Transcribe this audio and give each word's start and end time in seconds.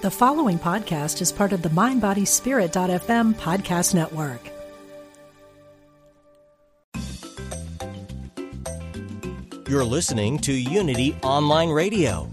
The 0.00 0.12
following 0.12 0.60
podcast 0.60 1.20
is 1.20 1.32
part 1.32 1.52
of 1.52 1.62
the 1.62 1.70
MindBodySpirit.fm 1.70 3.34
podcast 3.34 3.94
network. 3.94 4.40
You're 9.68 9.84
listening 9.84 10.38
to 10.38 10.52
Unity 10.52 11.16
Online 11.24 11.70
Radio, 11.70 12.30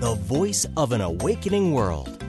the 0.00 0.18
voice 0.22 0.66
of 0.76 0.90
an 0.90 1.00
awakening 1.00 1.72
world. 1.72 2.20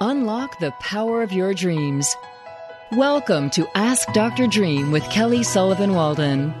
Unlock 0.00 0.58
the 0.58 0.72
power 0.80 1.22
of 1.22 1.32
your 1.32 1.54
dreams. 1.54 2.16
Welcome 2.96 3.50
to 3.50 3.68
Ask 3.76 4.12
Dr. 4.14 4.48
Dream 4.48 4.90
with 4.90 5.04
Kelly 5.10 5.44
Sullivan 5.44 5.94
Walden. 5.94 6.52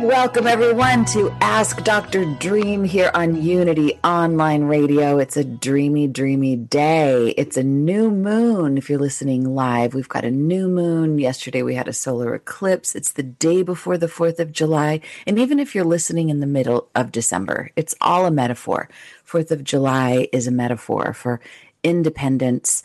Welcome, 0.00 0.46
everyone, 0.46 1.04
to 1.06 1.30
Ask 1.42 1.84
Dr. 1.84 2.24
Dream 2.36 2.82
here 2.82 3.10
on 3.12 3.42
Unity 3.42 4.00
Online 4.02 4.64
Radio. 4.64 5.18
It's 5.18 5.36
a 5.36 5.44
dreamy, 5.44 6.06
dreamy 6.06 6.56
day. 6.56 7.34
It's 7.36 7.58
a 7.58 7.62
new 7.62 8.10
moon. 8.10 8.78
If 8.78 8.88
you're 8.88 8.98
listening 8.98 9.54
live, 9.54 9.92
we've 9.92 10.08
got 10.08 10.24
a 10.24 10.30
new 10.30 10.66
moon. 10.66 11.18
Yesterday, 11.18 11.62
we 11.62 11.74
had 11.74 11.88
a 11.88 11.92
solar 11.92 12.34
eclipse. 12.34 12.94
It's 12.94 13.12
the 13.12 13.22
day 13.22 13.62
before 13.62 13.98
the 13.98 14.06
4th 14.06 14.38
of 14.38 14.50
July. 14.50 15.02
And 15.26 15.38
even 15.38 15.58
if 15.58 15.74
you're 15.74 15.84
listening 15.84 16.30
in 16.30 16.40
the 16.40 16.46
middle 16.46 16.88
of 16.94 17.12
December, 17.12 17.70
it's 17.76 17.94
all 18.00 18.24
a 18.24 18.30
metaphor. 18.30 18.88
4th 19.28 19.50
of 19.50 19.62
July 19.62 20.28
is 20.32 20.46
a 20.46 20.50
metaphor 20.50 21.12
for 21.12 21.38
independence. 21.84 22.82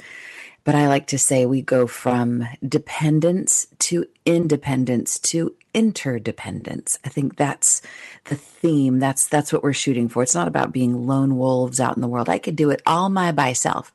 But 0.64 0.76
I 0.76 0.88
like 0.88 1.08
to 1.08 1.18
say 1.18 1.46
we 1.46 1.64
go 1.64 1.88
from 1.88 2.48
dependence 2.68 3.66
to 3.80 4.06
independence 4.26 5.18
to 5.20 5.56
interdependence. 5.74 7.00
I 7.06 7.10
think 7.10 7.36
that's 7.36 7.82
the 8.26 8.36
theme. 8.36 9.00
That's 9.00 9.28
that's 9.28 9.54
what 9.54 9.64
we're 9.64 9.74
shooting 9.74 10.10
for. 10.10 10.22
It's 10.22 10.36
not 10.36 10.48
about 10.48 10.72
being 10.72 11.08
lone 11.08 11.38
wolves 11.38 11.80
out 11.80 11.96
in 11.96 12.02
the 12.02 12.08
world. 12.08 12.30
I 12.30 12.38
could 12.38 12.56
do 12.56 12.70
it 12.70 12.82
all 12.86 13.10
my 13.10 13.32
myself. 13.32 13.94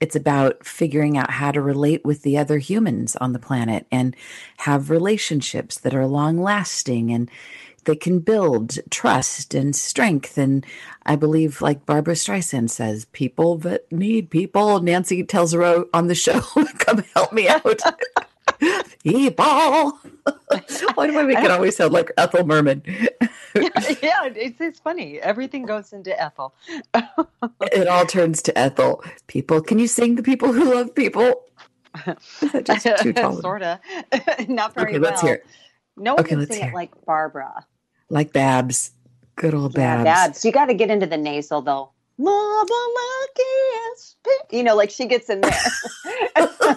It's 0.00 0.16
about 0.16 0.64
figuring 0.64 1.18
out 1.18 1.30
how 1.30 1.52
to 1.52 1.60
relate 1.60 2.04
with 2.06 2.22
the 2.22 2.38
other 2.38 2.56
humans 2.56 3.16
on 3.16 3.34
the 3.34 3.38
planet 3.38 3.86
and 3.92 4.16
have 4.58 4.88
relationships 4.88 5.78
that 5.78 5.94
are 5.94 6.06
long 6.06 6.38
lasting 6.38 7.12
and 7.12 7.30
they 7.84 7.96
can 7.96 8.20
build 8.20 8.78
trust 8.90 9.54
and 9.54 9.74
strength. 9.74 10.38
And 10.38 10.64
I 11.06 11.16
believe, 11.16 11.62
like 11.62 11.86
Barbra 11.86 12.14
Streisand 12.14 12.70
says, 12.70 13.06
people 13.06 13.56
that 13.58 13.90
need 13.92 14.30
people. 14.30 14.80
Nancy 14.80 15.22
tells 15.24 15.52
her 15.52 15.84
on 15.92 16.06
the 16.08 16.14
show, 16.14 16.40
come 16.78 17.04
help 17.14 17.32
me 17.32 17.48
out. 17.48 17.80
people. 19.02 19.44
Why 20.94 21.06
do 21.06 21.18
I 21.18 21.22
make 21.22 21.38
it 21.38 21.50
always 21.50 21.76
sound 21.76 21.92
like 21.92 22.10
Ethel 22.18 22.46
Merman? 22.46 22.82
yeah, 22.86 23.68
yeah 24.02 24.24
it's, 24.26 24.60
it's 24.60 24.80
funny. 24.80 25.20
Everything 25.20 25.64
goes 25.64 25.92
into 25.92 26.18
Ethel. 26.20 26.54
it 27.72 27.88
all 27.88 28.06
turns 28.06 28.42
to 28.42 28.58
Ethel. 28.58 29.02
People, 29.26 29.60
can 29.60 29.78
you 29.78 29.86
sing 29.86 30.16
the 30.16 30.22
people 30.22 30.52
who 30.52 30.74
love 30.74 30.94
people? 30.94 31.44
just 32.64 32.86
too 33.00 33.12
tall? 33.12 33.40
Sorta. 33.40 33.80
Not 34.48 34.74
very 34.74 34.92
okay, 34.92 34.98
well. 34.98 35.10
Let's 35.10 35.22
hear 35.22 35.34
it. 35.34 35.46
No 35.96 36.14
one 36.14 36.20
okay, 36.20 36.36
can 36.36 36.46
sing 36.46 36.68
it 36.68 36.74
like 36.74 36.90
Barbara. 37.04 37.66
Like 38.08 38.32
Babs. 38.32 38.92
Good 39.36 39.54
old 39.54 39.74
Babs. 39.74 40.04
Yeah, 40.04 40.26
Babs. 40.26 40.44
You 40.44 40.52
got 40.52 40.66
to 40.66 40.74
get 40.74 40.90
into 40.90 41.06
the 41.06 41.16
nasal 41.16 41.62
though. 41.62 41.92
You 44.50 44.62
know, 44.62 44.76
like 44.76 44.90
she 44.90 45.06
gets 45.06 45.30
in 45.30 45.40
there. 45.40 45.52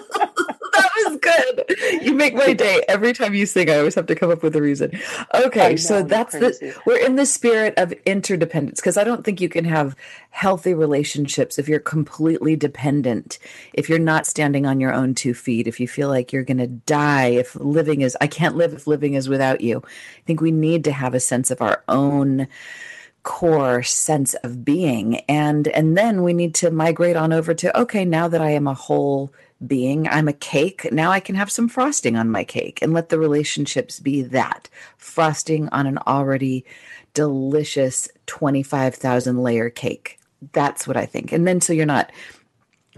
was 0.96 1.18
good. 1.18 2.02
You 2.02 2.14
make 2.14 2.34
my 2.34 2.52
day 2.52 2.82
every 2.88 3.12
time 3.12 3.34
you 3.34 3.46
sing. 3.46 3.70
I 3.70 3.78
always 3.78 3.94
have 3.94 4.06
to 4.06 4.14
come 4.14 4.30
up 4.30 4.42
with 4.42 4.56
a 4.56 4.62
reason. 4.62 4.98
Okay, 5.34 5.70
know, 5.70 5.76
so 5.76 6.02
that's 6.02 6.32
the 6.32 6.74
we're 6.86 7.04
in 7.04 7.16
the 7.16 7.26
spirit 7.26 7.74
of 7.76 7.92
interdependence 8.04 8.80
because 8.80 8.96
I 8.96 9.04
don't 9.04 9.24
think 9.24 9.40
you 9.40 9.48
can 9.48 9.64
have 9.64 9.96
healthy 10.30 10.74
relationships 10.74 11.58
if 11.58 11.68
you're 11.68 11.80
completely 11.80 12.56
dependent. 12.56 13.38
If 13.72 13.88
you're 13.88 13.98
not 13.98 14.26
standing 14.26 14.66
on 14.66 14.80
your 14.80 14.92
own 14.92 15.14
two 15.14 15.34
feet, 15.34 15.66
if 15.66 15.80
you 15.80 15.88
feel 15.88 16.08
like 16.08 16.32
you're 16.32 16.44
going 16.44 16.58
to 16.58 16.66
die 16.66 17.28
if 17.28 17.54
living 17.56 18.02
is 18.02 18.16
I 18.20 18.26
can't 18.26 18.56
live 18.56 18.72
if 18.72 18.86
living 18.86 19.14
is 19.14 19.28
without 19.28 19.60
you. 19.60 19.82
I 19.84 20.22
think 20.26 20.40
we 20.40 20.50
need 20.50 20.84
to 20.84 20.92
have 20.92 21.14
a 21.14 21.20
sense 21.20 21.50
of 21.50 21.62
our 21.62 21.82
own 21.88 22.48
core 23.24 23.82
sense 23.82 24.34
of 24.34 24.66
being 24.66 25.16
and 25.30 25.66
and 25.68 25.96
then 25.96 26.22
we 26.22 26.34
need 26.34 26.54
to 26.54 26.70
migrate 26.70 27.16
on 27.16 27.32
over 27.32 27.54
to 27.54 27.76
okay 27.76 28.04
now 28.04 28.28
that 28.28 28.42
i 28.42 28.50
am 28.50 28.66
a 28.66 28.74
whole 28.74 29.32
being 29.66 30.08
i'm 30.08 30.28
a 30.28 30.32
cake 30.32 30.90
now 30.92 31.10
i 31.10 31.20
can 31.20 31.34
have 31.34 31.50
some 31.50 31.68
frosting 31.68 32.16
on 32.16 32.30
my 32.30 32.44
cake 32.44 32.80
and 32.82 32.92
let 32.92 33.08
the 33.08 33.18
relationships 33.18 34.00
be 34.00 34.22
that. 34.22 34.68
Frosting 34.96 35.68
on 35.70 35.86
an 35.86 35.98
already 36.06 36.64
delicious 37.12 38.08
25,000 38.26 39.42
layer 39.42 39.70
cake. 39.70 40.18
That's 40.52 40.86
what 40.86 40.96
i 40.96 41.06
think. 41.06 41.32
And 41.32 41.46
then 41.46 41.60
so 41.60 41.72
you're 41.72 41.86
not 41.86 42.10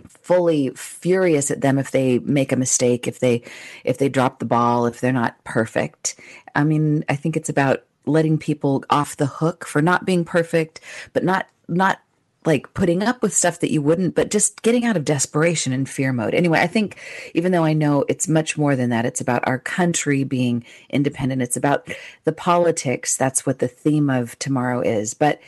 fully 0.08 0.70
furious 0.70 1.50
at 1.50 1.62
them 1.62 1.78
if 1.78 1.90
they 1.90 2.18
make 2.20 2.52
a 2.52 2.56
mistake 2.56 3.08
if 3.08 3.20
they 3.20 3.42
if 3.84 3.98
they 3.98 4.08
drop 4.08 4.38
the 4.38 4.44
ball 4.44 4.86
if 4.86 5.00
they're 5.00 5.12
not 5.12 5.42
perfect. 5.44 6.18
I 6.54 6.64
mean 6.64 7.04
i 7.08 7.16
think 7.16 7.36
it's 7.36 7.48
about 7.48 7.84
letting 8.06 8.38
people 8.38 8.84
off 8.88 9.16
the 9.16 9.26
hook 9.26 9.66
for 9.66 9.82
not 9.82 10.06
being 10.06 10.24
perfect, 10.24 10.80
but 11.12 11.24
not 11.24 11.46
not 11.68 12.00
like 12.46 12.72
putting 12.74 13.02
up 13.02 13.22
with 13.22 13.34
stuff 13.34 13.60
that 13.60 13.72
you 13.72 13.82
wouldn't, 13.82 14.14
but 14.14 14.30
just 14.30 14.62
getting 14.62 14.84
out 14.84 14.96
of 14.96 15.04
desperation 15.04 15.72
and 15.72 15.88
fear 15.88 16.12
mode. 16.12 16.34
Anyway, 16.34 16.60
I 16.60 16.66
think 16.66 16.96
even 17.34 17.52
though 17.52 17.64
I 17.64 17.72
know 17.72 18.04
it's 18.08 18.28
much 18.28 18.56
more 18.56 18.76
than 18.76 18.90
that, 18.90 19.06
it's 19.06 19.20
about 19.20 19.46
our 19.46 19.58
country 19.58 20.24
being 20.24 20.64
independent. 20.88 21.42
It's 21.42 21.56
about 21.56 21.88
the 22.24 22.32
politics. 22.32 23.16
That's 23.16 23.44
what 23.44 23.58
the 23.58 23.68
theme 23.68 24.08
of 24.10 24.38
tomorrow 24.38 24.80
is. 24.80 25.14
But 25.14 25.40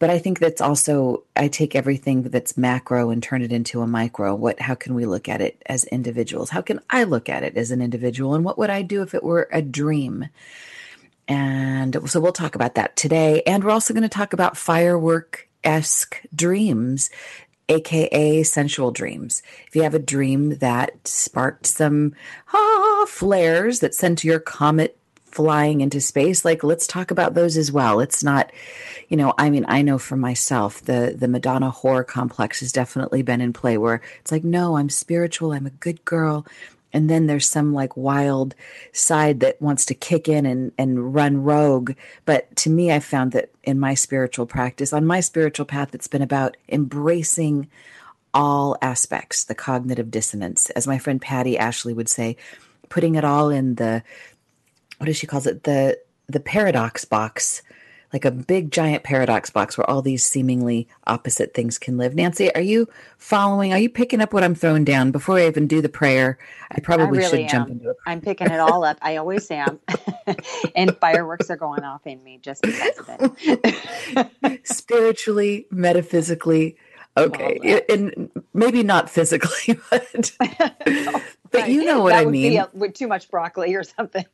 but 0.00 0.10
I 0.10 0.20
think 0.20 0.38
that's 0.38 0.60
also 0.60 1.24
I 1.34 1.48
take 1.48 1.74
everything 1.74 2.22
that's 2.22 2.56
macro 2.56 3.10
and 3.10 3.20
turn 3.20 3.42
it 3.42 3.52
into 3.52 3.80
a 3.80 3.86
micro. 3.86 4.34
What 4.34 4.60
how 4.60 4.74
can 4.74 4.94
we 4.94 5.06
look 5.06 5.28
at 5.28 5.40
it 5.40 5.60
as 5.66 5.84
individuals? 5.84 6.50
How 6.50 6.62
can 6.62 6.80
I 6.90 7.04
look 7.04 7.28
at 7.28 7.42
it 7.42 7.56
as 7.56 7.70
an 7.70 7.82
individual? 7.82 8.34
And 8.34 8.44
what 8.44 8.58
would 8.58 8.70
I 8.70 8.82
do 8.82 9.02
if 9.02 9.14
it 9.14 9.24
were 9.24 9.48
a 9.52 9.62
dream? 9.62 10.28
And 11.26 12.08
so 12.08 12.20
we'll 12.20 12.32
talk 12.32 12.54
about 12.54 12.76
that 12.76 12.96
today. 12.96 13.42
And 13.46 13.62
we're 13.62 13.70
also 13.70 13.92
going 13.92 14.02
to 14.02 14.08
talk 14.08 14.32
about 14.32 14.56
firework 14.56 15.47
esque 15.64 16.22
dreams, 16.34 17.10
aka 17.68 18.42
sensual 18.42 18.90
dreams. 18.90 19.42
If 19.66 19.76
you 19.76 19.82
have 19.82 19.94
a 19.94 19.98
dream 19.98 20.58
that 20.58 21.06
sparked 21.06 21.66
some 21.66 22.14
ah, 22.52 23.06
flares 23.08 23.80
that 23.80 23.94
sent 23.94 24.24
your 24.24 24.40
comet 24.40 24.98
flying 25.30 25.82
into 25.82 26.00
space 26.00 26.44
like 26.44 26.64
let's 26.64 26.86
talk 26.86 27.10
about 27.10 27.34
those 27.34 27.56
as 27.56 27.70
well 27.70 28.00
it's 28.00 28.24
not 28.24 28.50
you 29.08 29.16
know 29.16 29.34
i 29.38 29.50
mean 29.50 29.64
i 29.68 29.82
know 29.82 29.98
for 29.98 30.16
myself 30.16 30.82
the 30.86 31.14
the 31.16 31.28
madonna 31.28 31.70
whore 31.70 32.04
complex 32.04 32.60
has 32.60 32.72
definitely 32.72 33.22
been 33.22 33.40
in 33.40 33.52
play 33.52 33.76
where 33.76 34.00
it's 34.20 34.32
like 34.32 34.42
no 34.42 34.76
i'm 34.76 34.88
spiritual 34.88 35.52
i'm 35.52 35.66
a 35.66 35.70
good 35.70 36.02
girl 36.04 36.46
and 36.92 37.08
then 37.08 37.26
there's 37.26 37.48
some 37.48 37.72
like 37.72 37.96
wild 37.96 38.54
side 38.92 39.40
that 39.40 39.60
wants 39.60 39.84
to 39.86 39.94
kick 39.94 40.28
in 40.28 40.46
and, 40.46 40.72
and 40.78 41.14
run 41.14 41.42
rogue. 41.42 41.92
But 42.24 42.54
to 42.56 42.70
me 42.70 42.92
i 42.92 43.00
found 43.00 43.32
that 43.32 43.50
in 43.64 43.78
my 43.78 43.94
spiritual 43.94 44.46
practice 44.46 44.92
on 44.92 45.06
my 45.06 45.20
spiritual 45.20 45.66
path 45.66 45.94
it's 45.94 46.08
been 46.08 46.22
about 46.22 46.56
embracing 46.68 47.68
all 48.34 48.76
aspects 48.82 49.44
the 49.44 49.54
cognitive 49.54 50.10
dissonance. 50.10 50.70
As 50.70 50.86
my 50.86 50.98
friend 50.98 51.20
patty 51.20 51.58
ashley 51.58 51.94
would 51.94 52.08
say 52.08 52.36
putting 52.88 53.14
it 53.14 53.24
all 53.24 53.50
in 53.50 53.74
the 53.76 54.02
what 54.98 55.06
does 55.06 55.16
she 55.16 55.26
calls 55.26 55.46
it? 55.46 55.64
The 55.64 55.98
the 56.28 56.40
paradox 56.40 57.04
box 57.04 57.62
like 58.12 58.24
a 58.24 58.30
big 58.30 58.70
giant 58.70 59.02
paradox 59.02 59.50
box 59.50 59.76
where 59.76 59.88
all 59.88 60.00
these 60.00 60.24
seemingly 60.24 60.88
opposite 61.06 61.52
things 61.52 61.78
can 61.78 61.98
live. 61.98 62.14
Nancy, 62.14 62.54
are 62.54 62.60
you 62.60 62.88
following? 63.18 63.72
Are 63.72 63.78
you 63.78 63.90
picking 63.90 64.20
up 64.20 64.32
what 64.32 64.42
I'm 64.42 64.54
throwing 64.54 64.84
down? 64.84 65.10
Before 65.10 65.36
I 65.36 65.46
even 65.46 65.66
do 65.66 65.82
the 65.82 65.88
prayer, 65.88 66.38
I 66.70 66.80
probably 66.80 67.06
I 67.06 67.22
really 67.22 67.28
should 67.28 67.40
am. 67.40 67.48
jump 67.48 67.70
into 67.70 67.90
it. 67.90 67.96
I'm 68.06 68.20
picking 68.20 68.50
it 68.50 68.60
all 68.60 68.84
up. 68.84 68.98
I 69.02 69.16
always 69.16 69.50
am. 69.50 69.78
and 70.74 70.96
fireworks 70.96 71.50
are 71.50 71.56
going 71.56 71.84
off 71.84 72.06
in 72.06 72.22
me 72.24 72.38
just 72.42 72.62
because 72.62 72.98
of 72.98 73.10
it. 73.10 74.60
Spiritually, 74.66 75.66
metaphysically, 75.70 76.76
okay, 77.18 77.82
and 77.88 78.30
maybe 78.54 78.82
not 78.82 79.10
physically, 79.10 79.78
but 79.90 80.32
but 81.50 81.68
you 81.68 81.84
know 81.84 82.02
what 82.02 82.10
that 82.12 82.22
I 82.22 82.24
mean. 82.26 82.58
A, 82.58 82.68
with 82.72 82.94
too 82.94 83.08
much 83.08 83.30
broccoli 83.30 83.74
or 83.74 83.84
something, 83.84 84.24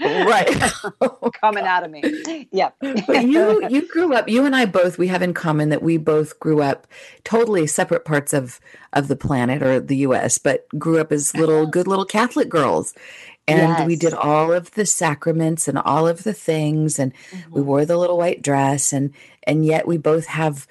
right? 0.00 0.48
Coming 1.40 1.64
out 1.66 1.84
of 1.84 1.90
me. 1.90 2.46
Yep. 2.52 2.76
but 2.80 3.22
you 3.22 3.68
you 3.68 3.88
grew 3.88 4.14
up. 4.14 4.28
You 4.28 4.44
and 4.46 4.54
I 4.56 4.66
both 4.66 4.98
we 4.98 5.08
have 5.08 5.22
in 5.22 5.34
common 5.34 5.70
that 5.70 5.82
we 5.82 5.96
both 5.96 6.38
grew 6.40 6.62
up 6.62 6.86
totally 7.24 7.66
separate 7.66 8.04
parts 8.04 8.32
of 8.32 8.60
of 8.92 9.08
the 9.08 9.16
planet 9.16 9.62
or 9.62 9.80
the 9.80 9.96
U.S., 9.98 10.38
but 10.38 10.66
grew 10.78 11.00
up 11.00 11.12
as 11.12 11.34
little 11.36 11.66
good 11.66 11.86
little 11.88 12.06
Catholic 12.06 12.48
girls. 12.48 12.94
And 13.48 13.78
Yes. 13.78 13.86
we 13.88 13.96
did 13.96 14.14
all 14.14 14.52
of 14.52 14.70
the 14.72 14.86
sacraments 14.86 15.66
and 15.66 15.76
all 15.78 16.06
of 16.06 16.22
the 16.22 16.32
things, 16.34 16.98
and 17.00 17.12
we 17.50 17.60
Mm-hmm. 17.60 17.62
wore 17.62 17.84
the 17.84 17.96
little 17.98 18.16
white 18.18 18.42
dress, 18.42 18.92
and 18.92 19.12
and 19.44 19.66
yet 19.66 19.86
we 19.88 19.98
both 19.98 20.26
have 20.26 20.66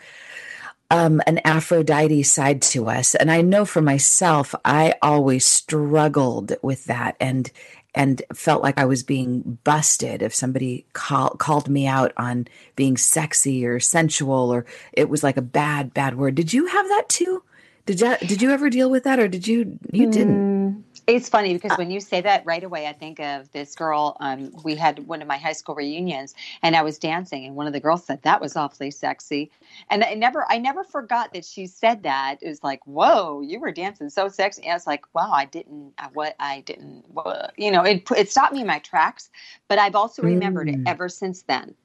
um, 0.91 1.21
an 1.25 1.39
Aphrodite 1.45 2.21
side 2.23 2.61
to 2.61 2.89
us. 2.89 3.15
And 3.15 3.31
I 3.31 3.41
know 3.41 3.63
for 3.63 3.81
myself, 3.81 4.53
I 4.65 4.95
always 5.01 5.45
struggled 5.45 6.53
with 6.61 6.85
that 6.85 7.15
and 7.19 7.49
and 7.93 8.21
felt 8.33 8.63
like 8.63 8.77
I 8.77 8.85
was 8.85 9.03
being 9.03 9.57
busted 9.65 10.21
if 10.21 10.33
somebody 10.33 10.85
call, 10.93 11.31
called 11.31 11.67
me 11.67 11.87
out 11.87 12.13
on 12.15 12.47
being 12.77 12.95
sexy 12.95 13.65
or 13.65 13.81
sensual 13.81 14.49
or 14.49 14.65
it 14.93 15.09
was 15.09 15.23
like 15.23 15.35
a 15.35 15.41
bad 15.41 15.93
bad 15.93 16.17
word. 16.17 16.35
Did 16.35 16.53
you 16.53 16.67
have 16.67 16.87
that 16.87 17.09
too? 17.09 17.43
Did 17.85 17.99
you 17.99 18.17
did 18.17 18.41
you 18.41 18.51
ever 18.51 18.69
deal 18.69 18.89
with 18.89 19.03
that 19.03 19.19
or 19.19 19.27
did 19.27 19.47
you 19.47 19.79
you 19.91 20.09
didn't? 20.09 20.51
Mm, 20.75 20.83
it's 21.07 21.29
funny 21.29 21.53
because 21.53 21.71
uh, 21.71 21.75
when 21.77 21.89
you 21.89 21.99
say 21.99 22.21
that 22.21 22.45
right 22.45 22.63
away, 22.63 22.87
I 22.87 22.93
think 22.93 23.19
of 23.19 23.51
this 23.51 23.75
girl. 23.75 24.17
Um, 24.19 24.51
we 24.63 24.75
had 24.75 25.07
one 25.07 25.21
of 25.21 25.27
my 25.27 25.37
high 25.37 25.53
school 25.53 25.73
reunions, 25.75 26.35
and 26.61 26.75
I 26.75 26.83
was 26.83 26.99
dancing, 26.99 27.45
and 27.45 27.55
one 27.55 27.67
of 27.67 27.73
the 27.73 27.79
girls 27.79 28.05
said 28.05 28.21
that 28.21 28.39
was 28.39 28.55
awfully 28.55 28.91
sexy, 28.91 29.51
and 29.89 30.03
I 30.03 30.13
never, 30.13 30.45
I 30.49 30.57
never 30.59 30.83
forgot 30.83 31.33
that 31.33 31.43
she 31.43 31.65
said 31.65 32.03
that. 32.03 32.37
It 32.41 32.47
was 32.47 32.63
like, 32.63 32.85
"Whoa, 32.85 33.41
you 33.41 33.59
were 33.59 33.71
dancing 33.71 34.09
so 34.09 34.27
sexy." 34.27 34.63
And 34.63 34.71
I 34.71 34.75
was 34.75 34.87
like, 34.87 35.03
"Wow, 35.13 35.31
I 35.31 35.45
didn't, 35.45 35.93
I, 35.97 36.07
what 36.13 36.35
I 36.39 36.61
didn't, 36.61 37.05
what, 37.09 37.53
you 37.57 37.71
know." 37.71 37.83
It 37.83 38.09
it 38.15 38.29
stopped 38.29 38.53
me 38.53 38.61
in 38.61 38.67
my 38.67 38.79
tracks, 38.79 39.29
but 39.67 39.79
I've 39.79 39.95
also 39.95 40.21
remembered 40.21 40.67
mm. 40.67 40.75
it 40.75 40.81
ever 40.87 41.09
since 41.09 41.41
then 41.43 41.75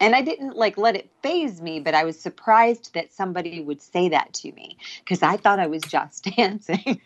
and 0.00 0.14
I 0.14 0.22
didn't 0.22 0.56
like 0.56 0.76
let 0.76 0.96
it 0.96 1.08
phase 1.22 1.60
me, 1.60 1.80
but 1.80 1.94
I 1.94 2.04
was 2.04 2.18
surprised 2.18 2.94
that 2.94 3.12
somebody 3.12 3.60
would 3.60 3.80
say 3.80 4.08
that 4.08 4.32
to 4.34 4.52
me 4.52 4.76
because 5.00 5.22
I 5.22 5.36
thought 5.36 5.58
I 5.58 5.66
was 5.66 5.82
just 5.82 6.24
dancing. 6.36 7.00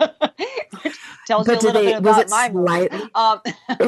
tells 1.27 1.47
but 1.47 1.63
you 1.63 1.69
a 1.69 1.73
little 1.73 1.83
they, 1.83 1.93
bit 1.93 1.99
about 1.99 2.29
my 2.31 2.51
slightly, 2.51 3.11
um, 3.15 3.41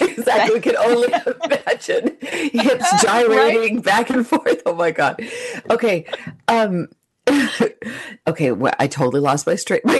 exactly. 0.00 0.54
we 0.54 0.60
can 0.60 0.76
only 0.76 1.12
imagine 1.44 2.16
hips 2.20 3.02
gyrating 3.02 3.76
right? 3.76 3.84
back 3.84 4.10
and 4.10 4.26
forth. 4.26 4.62
Oh 4.64 4.74
my 4.74 4.90
god. 4.90 5.20
Okay. 5.70 6.06
Um, 6.48 6.88
okay, 8.26 8.52
well, 8.52 8.74
I 8.78 8.86
totally 8.86 9.20
lost 9.20 9.46
my 9.46 9.54
straight 9.54 9.84
my 9.84 9.98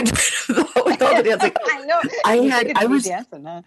the 1.16 1.22
dancing. 1.22 1.52
I 1.66 1.84
know. 1.84 2.00
I 2.24 2.36
had. 2.36 2.72
I 2.76 2.86
was 2.86 3.04
dancing. 3.04 3.44
Huh? 3.44 3.62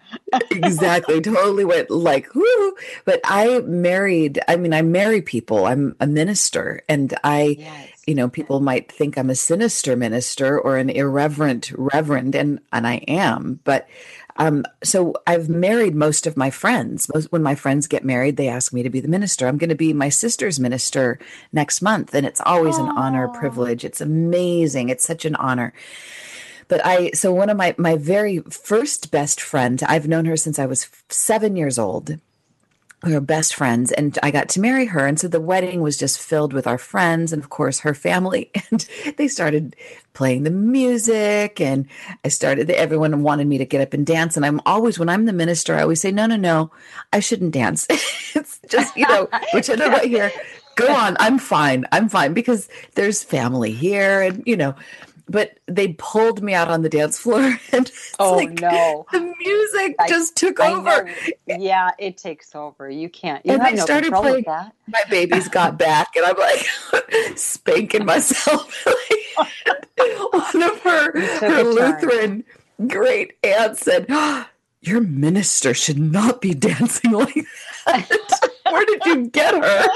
exactly. 0.51 1.21
Totally 1.21 1.65
went 1.65 1.89
like 1.89 2.33
whoo. 2.35 2.75
But 3.05 3.21
I 3.23 3.59
married. 3.59 4.39
I 4.47 4.55
mean, 4.55 4.73
I 4.73 4.81
marry 4.81 5.21
people. 5.21 5.65
I'm 5.65 5.95
a 5.99 6.07
minister, 6.07 6.81
and 6.87 7.13
I. 7.23 7.57
Yes. 7.59 7.87
You 8.07 8.15
know, 8.15 8.29
people 8.29 8.61
might 8.61 8.91
think 8.91 9.15
I'm 9.15 9.29
a 9.29 9.35
sinister 9.35 9.95
minister 9.95 10.59
or 10.59 10.77
an 10.77 10.89
irreverent 10.89 11.71
reverend, 11.77 12.33
and 12.33 12.59
and 12.73 12.87
I 12.87 12.95
am. 13.07 13.59
But 13.63 13.87
um, 14.37 14.65
so 14.83 15.13
I've 15.27 15.49
married 15.49 15.95
most 15.95 16.25
of 16.25 16.37
my 16.37 16.49
friends. 16.49 17.09
Most, 17.13 17.31
when 17.31 17.43
my 17.43 17.55
friends 17.55 17.87
get 17.87 18.03
married, 18.03 18.37
they 18.37 18.47
ask 18.47 18.73
me 18.73 18.83
to 18.83 18.89
be 18.89 18.99
the 18.99 19.07
minister. 19.07 19.47
I'm 19.47 19.57
going 19.57 19.69
to 19.69 19.75
be 19.75 19.93
my 19.93 20.09
sister's 20.09 20.59
minister 20.59 21.19
next 21.51 21.81
month, 21.81 22.13
and 22.13 22.25
it's 22.25 22.41
always 22.41 22.75
Aww. 22.75 22.89
an 22.89 22.97
honor, 22.97 23.27
privilege. 23.27 23.85
It's 23.85 24.01
amazing. 24.01 24.89
It's 24.89 25.05
such 25.05 25.25
an 25.25 25.35
honor. 25.35 25.73
But 26.71 26.85
I, 26.85 27.11
so 27.11 27.33
one 27.33 27.49
of 27.49 27.57
my 27.57 27.75
my 27.77 27.97
very 27.97 28.39
first 28.49 29.11
best 29.11 29.41
friend, 29.41 29.83
I've 29.85 30.07
known 30.07 30.23
her 30.23 30.37
since 30.37 30.57
I 30.57 30.65
was 30.65 30.89
seven 31.09 31.57
years 31.57 31.77
old 31.77 32.17
we 33.03 33.13
were 33.13 33.21
best 33.21 33.55
friends 33.55 33.91
and 33.91 34.17
I 34.21 34.29
got 34.29 34.49
to 34.49 34.59
marry 34.59 34.85
her. 34.85 35.07
And 35.07 35.19
so 35.19 35.27
the 35.27 35.41
wedding 35.41 35.81
was 35.81 35.97
just 35.97 36.19
filled 36.19 36.53
with 36.53 36.67
our 36.67 36.77
friends 36.77 37.33
and, 37.33 37.41
of 37.41 37.49
course, 37.49 37.79
her 37.79 37.93
family. 37.93 38.51
And 38.71 38.87
they 39.17 39.27
started 39.27 39.75
playing 40.13 40.43
the 40.43 40.51
music. 40.51 41.59
And 41.59 41.87
I 42.23 42.29
started, 42.29 42.69
everyone 42.69 43.23
wanted 43.23 43.47
me 43.47 43.57
to 43.57 43.65
get 43.65 43.81
up 43.81 43.93
and 43.93 44.05
dance. 44.05 44.37
And 44.37 44.45
I'm 44.45 44.61
always, 44.65 44.97
when 44.97 45.09
I'm 45.09 45.25
the 45.25 45.33
minister, 45.33 45.75
I 45.75 45.81
always 45.81 45.99
say, 45.99 46.11
no, 46.11 46.25
no, 46.25 46.37
no, 46.37 46.71
I 47.11 47.19
shouldn't 47.19 47.53
dance. 47.53 47.85
it's 47.89 48.59
just, 48.69 48.95
you 48.95 49.07
know, 49.07 49.27
pretend 49.51 49.81
I'm 49.81 49.91
right 49.91 50.09
here. 50.09 50.31
Go 50.75 50.93
on. 50.93 51.17
I'm 51.19 51.37
fine. 51.37 51.85
I'm 51.91 52.07
fine 52.07 52.33
because 52.33 52.69
there's 52.95 53.23
family 53.23 53.71
here. 53.73 54.21
And, 54.21 54.43
you 54.45 54.55
know, 54.55 54.75
but 55.31 55.59
they 55.67 55.93
pulled 55.93 56.43
me 56.43 56.53
out 56.53 56.67
on 56.67 56.81
the 56.81 56.89
dance 56.89 57.17
floor. 57.17 57.57
And 57.73 57.89
oh 58.19 58.35
like 58.35 58.59
no. 58.59 59.05
the 59.11 59.19
music 59.21 59.95
I, 59.97 60.09
just 60.09 60.35
took 60.35 60.59
I 60.59 60.73
over. 60.73 61.05
know. 61.05 61.13
yeah 61.47 61.91
it 61.97 62.17
takes 62.17 62.53
over. 62.53 62.89
You 62.89 63.09
can't 63.09 63.45
you 63.45 63.53
and 63.53 63.61
i 63.61 63.71
no 63.71 63.83
started 63.83 64.11
playing 64.11 64.43
my 64.45 65.01
babies 65.09 65.47
got 65.47 65.77
back 65.77 66.09
and 66.17 66.25
i'm 66.25 66.37
like 66.37 67.37
spanking 67.37 68.05
myself. 68.05 68.85
One 69.95 70.63
of 70.63 70.81
her 70.81 71.19
her 71.39 71.63
lutheran 71.63 72.43
great 72.87 73.37
aunt 73.43 73.77
said 73.77 74.07
oh, 74.09 74.47
your 74.81 75.01
minister 75.01 75.73
should 75.73 75.99
not 75.99 76.41
be 76.41 76.53
dancing 76.53 77.11
like 77.11 77.45
that. 77.85 78.49
Where 78.69 78.85
did 78.85 79.05
you 79.05 79.27
get 79.27 79.53
her 79.53 79.87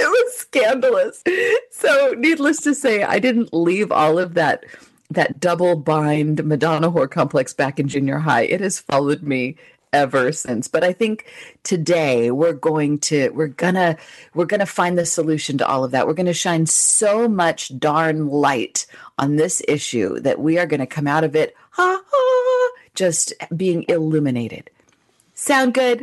it 0.04 0.08
was 0.08 0.36
scandalous. 0.36 1.22
So, 1.70 2.14
needless 2.16 2.60
to 2.62 2.74
say, 2.74 3.02
I 3.02 3.18
didn't 3.18 3.52
leave 3.52 3.92
all 3.92 4.18
of 4.18 4.34
that 4.34 4.64
that 5.12 5.40
double 5.40 5.74
bind 5.74 6.44
Madonna 6.44 6.90
whore 6.90 7.10
complex 7.10 7.52
back 7.52 7.80
in 7.80 7.88
junior 7.88 8.18
high. 8.18 8.42
It 8.42 8.60
has 8.60 8.78
followed 8.78 9.22
me 9.22 9.56
ever 9.92 10.30
since 10.30 10.68
but 10.68 10.84
i 10.84 10.92
think 10.92 11.26
today 11.64 12.30
we're 12.30 12.52
going 12.52 12.98
to 12.98 13.28
we're 13.30 13.48
gonna 13.48 13.96
we're 14.34 14.44
gonna 14.44 14.66
find 14.66 14.96
the 14.96 15.04
solution 15.04 15.58
to 15.58 15.66
all 15.66 15.82
of 15.82 15.90
that 15.90 16.06
we're 16.06 16.14
gonna 16.14 16.32
shine 16.32 16.64
so 16.64 17.26
much 17.26 17.76
darn 17.78 18.28
light 18.28 18.86
on 19.18 19.34
this 19.34 19.60
issue 19.66 20.20
that 20.20 20.38
we 20.38 20.58
are 20.58 20.66
gonna 20.66 20.86
come 20.86 21.08
out 21.08 21.24
of 21.24 21.34
it 21.34 21.56
ha, 21.70 22.00
ha, 22.06 22.70
just 22.94 23.32
being 23.56 23.84
illuminated 23.88 24.70
sound 25.34 25.74
good 25.74 26.00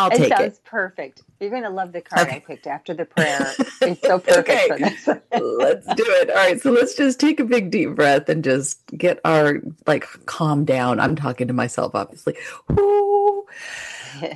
I'll 0.00 0.10
it 0.10 0.16
take 0.16 0.36
sounds 0.36 0.58
it. 0.58 0.64
perfect. 0.64 1.22
You're 1.40 1.50
going 1.50 1.64
to 1.64 1.70
love 1.70 1.92
the 1.92 2.00
card 2.00 2.26
okay. 2.26 2.36
I 2.36 2.40
picked 2.40 2.66
after 2.66 2.94
the 2.94 3.04
prayer. 3.04 3.52
It's 3.82 4.02
so 4.02 4.18
perfect 4.18 4.48
okay. 4.48 4.68
for 4.68 4.78
this. 4.78 5.06
let's 5.40 5.86
do 5.86 6.04
it. 6.06 6.30
All 6.30 6.36
right. 6.36 6.60
So 6.60 6.70
let's 6.70 6.94
just 6.94 7.18
take 7.18 7.40
a 7.40 7.44
big 7.44 7.70
deep 7.70 7.94
breath 7.94 8.28
and 8.28 8.44
just 8.44 8.84
get 8.86 9.20
our, 9.24 9.60
like, 9.86 10.04
calm 10.26 10.64
down. 10.64 11.00
I'm 11.00 11.16
talking 11.16 11.48
to 11.48 11.54
myself, 11.54 11.94
obviously. 11.94 12.36
All 12.68 13.44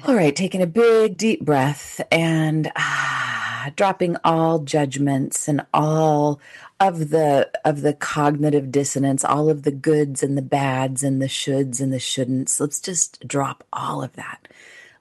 right. 0.06 0.34
Taking 0.34 0.62
a 0.62 0.66
big 0.66 1.16
deep 1.18 1.44
breath 1.44 2.00
and 2.10 2.72
ah, 2.76 3.70
dropping 3.76 4.16
all 4.24 4.60
judgments 4.60 5.46
and 5.46 5.64
all 5.74 6.40
of 6.80 7.10
the 7.10 7.50
of 7.64 7.82
the 7.82 7.92
cognitive 7.92 8.72
dissonance 8.72 9.24
all 9.24 9.48
of 9.48 9.62
the 9.62 9.70
goods 9.70 10.22
and 10.22 10.36
the 10.36 10.42
bads 10.42 11.04
and 11.04 11.22
the 11.22 11.26
shoulds 11.26 11.80
and 11.80 11.92
the 11.92 11.98
shouldn'ts 11.98 12.60
let's 12.60 12.80
just 12.80 13.26
drop 13.26 13.64
all 13.72 14.02
of 14.02 14.12
that 14.14 14.48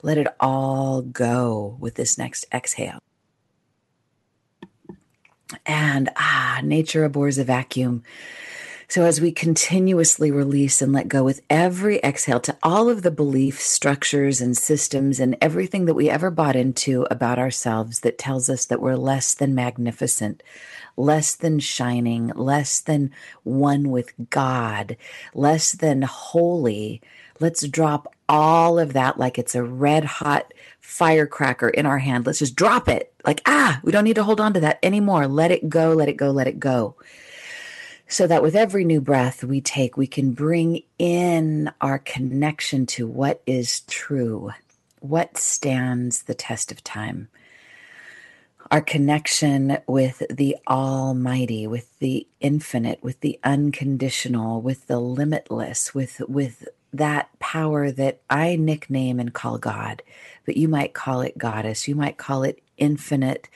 let 0.04 0.20
it 0.20 0.28
all 0.40 1.02
go 1.02 1.78
with 1.80 1.96
this 1.96 2.18
next 2.18 2.46
exhale. 2.54 3.00
And 5.66 6.10
ah, 6.16 6.60
nature 6.64 7.04
abhors 7.04 7.38
a 7.38 7.44
vacuum. 7.44 8.04
So, 8.90 9.06
as 9.06 9.20
we 9.20 9.32
continuously 9.32 10.30
release 10.30 10.82
and 10.82 10.94
let 10.94 11.08
go 11.08 11.24
with 11.24 11.42
every 11.50 12.00
exhale 12.04 12.40
to 12.42 12.56
all 12.62 12.90
of 12.90 13.02
the 13.02 13.10
belief 13.10 13.60
structures 13.60 14.40
and 14.40 14.56
systems 14.56 15.20
and 15.20 15.38
everything 15.42 15.86
that 15.86 15.96
we 15.96 16.10
ever 16.10 16.30
bought 16.30 16.56
into 16.56 17.08
about 17.10 17.40
ourselves 17.40 18.02
that 18.02 18.20
tells 18.20 18.50
us 18.50 18.66
that 18.66 18.82
we're 18.82 18.96
less 18.96 19.34
than 19.34 19.56
magnificent, 19.56 20.44
less 20.96 21.34
than 21.34 21.60
shining, 21.60 22.28
less 22.36 22.82
than 22.82 23.10
one 23.44 23.90
with 23.90 24.14
God, 24.30 24.98
less 25.34 25.72
than 25.72 26.04
holy, 26.04 27.02
Let's 27.44 27.68
drop 27.68 28.16
all 28.30 28.80
of 28.80 28.94
that 28.94 29.20
like 29.20 29.38
it's 29.38 29.54
a 29.54 29.62
red 29.62 30.06
hot 30.06 30.54
firecracker 30.80 31.68
in 31.68 31.86
our 31.86 32.00
hand. 32.00 32.26
Let's 32.26 32.40
just 32.40 32.56
drop 32.56 32.88
it. 32.88 33.14
Like, 33.26 33.42
ah, 33.46 33.82
we 33.84 33.92
don't 33.92 34.06
need 34.06 34.16
to 34.16 34.24
hold 34.24 34.40
on 34.40 34.54
to 34.54 34.62
that 34.62 34.80
anymore. 34.82 35.28
Let 35.28 35.52
it 35.52 35.68
go, 35.68 35.92
let 35.92 36.08
it 36.08 36.16
go, 36.16 36.32
let 36.32 36.48
it 36.48 36.58
go. 36.58 36.96
So 38.08 38.28
that 38.28 38.42
with 38.44 38.56
every 38.56 38.86
new 38.86 39.02
breath 39.02 39.44
we 39.44 39.60
take, 39.60 39.98
we 39.98 40.08
can 40.08 40.32
bring 40.32 40.84
in 40.98 41.70
our 41.82 42.00
connection 42.00 42.86
to 42.86 43.08
what 43.08 43.42
is 43.46 43.82
true, 43.82 44.52
what 45.02 45.36
stands 45.36 46.24
the 46.24 46.36
test 46.36 46.72
of 46.72 46.82
time 46.82 47.28
our 48.72 48.82
connection 48.82 49.78
with 49.86 50.24
the 50.32 50.58
Almighty, 50.68 51.68
with 51.68 52.00
the 52.00 52.26
infinite, 52.40 53.04
with 53.04 53.20
the 53.20 53.40
unconditional, 53.44 54.62
with 54.62 54.88
the 54.88 55.00
limitless, 55.00 55.94
with 55.94 56.22
with 56.28 56.68
that 56.94 57.30
power 57.40 57.92
that 57.92 58.22
I 58.30 58.56
nickname 58.56 59.20
and 59.20 59.34
call 59.34 59.58
God, 59.58 60.02
but 60.46 60.58
you 60.58 60.68
might 60.68 60.94
call 60.94 61.22
it 61.22 61.38
goddess, 61.38 61.88
you 61.88 61.96
might 61.96 62.18
call 62.18 62.44
it 62.44 62.62
infinite 62.78 63.50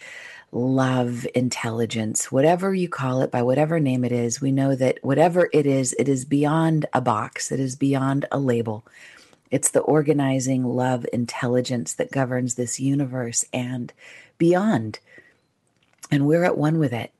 love, 0.52 1.28
intelligence, 1.36 2.32
whatever 2.32 2.74
you 2.74 2.88
call 2.88 3.22
it, 3.22 3.32
by 3.32 3.42
whatever 3.42 3.80
name 3.80 4.04
it 4.04 4.12
is, 4.12 4.42
we 4.42 4.52
know 4.52 4.76
that 4.76 4.98
whatever 5.02 5.50
it 5.54 5.66
is, 5.66 5.94
it 6.00 6.08
is 6.08 6.26
beyond 6.26 6.86
a 6.94 7.02
box, 7.02 7.52
it 7.52 7.60
is 7.60 7.76
beyond 7.76 8.26
a 8.32 8.40
label. 8.40 8.86
It's 9.52 9.72
the 9.72 9.82
organizing 9.82 10.64
love 10.64 11.06
intelligence 11.14 11.94
that 11.96 12.12
governs 12.12 12.56
this 12.56 12.80
universe 12.80 13.46
and 13.54 13.94
beyond. 14.38 15.00
And 16.12 16.26
we're 16.26 16.44
at 16.44 16.58
one 16.58 16.80
with 16.80 16.94
it. 16.94 17.12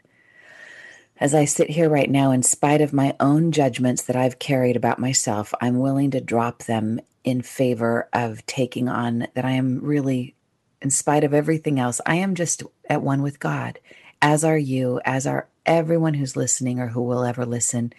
As 1.20 1.34
I 1.34 1.46
sit 1.46 1.72
here 1.72 1.90
right 1.90 2.10
now, 2.10 2.32
in 2.32 2.44
spite 2.44 2.82
of 2.82 2.94
my 2.94 3.16
own 3.20 3.52
judgments 3.52 4.04
that 4.04 4.16
I've 4.16 4.40
carried 4.40 4.76
about 4.76 5.00
myself, 5.00 5.54
I'm 5.62 5.80
willing 5.80 6.12
to 6.12 6.22
drop 6.22 6.64
them 6.64 7.00
in 7.24 7.42
favor 7.42 8.08
of 8.14 8.46
taking 8.46 8.88
on 8.88 9.28
that 9.34 9.44
I 9.46 9.52
am 9.52 9.80
really, 9.82 10.36
in 10.82 10.92
spite 10.92 11.24
of 11.24 11.34
everything 11.34 11.80
else, 11.80 12.00
I 12.06 12.16
am 12.18 12.36
just 12.36 12.64
at 12.90 13.02
one 13.02 13.24
with 13.24 13.40
God. 13.40 13.80
as 14.22 14.44
are 14.44 14.58
you, 14.58 15.00
as 15.06 15.28
are 15.28 15.48
everyone 15.66 16.16
who's 16.16 16.36
listening 16.36 16.80
or 16.80 16.88
who 16.88 17.02
will 17.02 17.24
ever 17.24 17.46
listen 17.46 17.94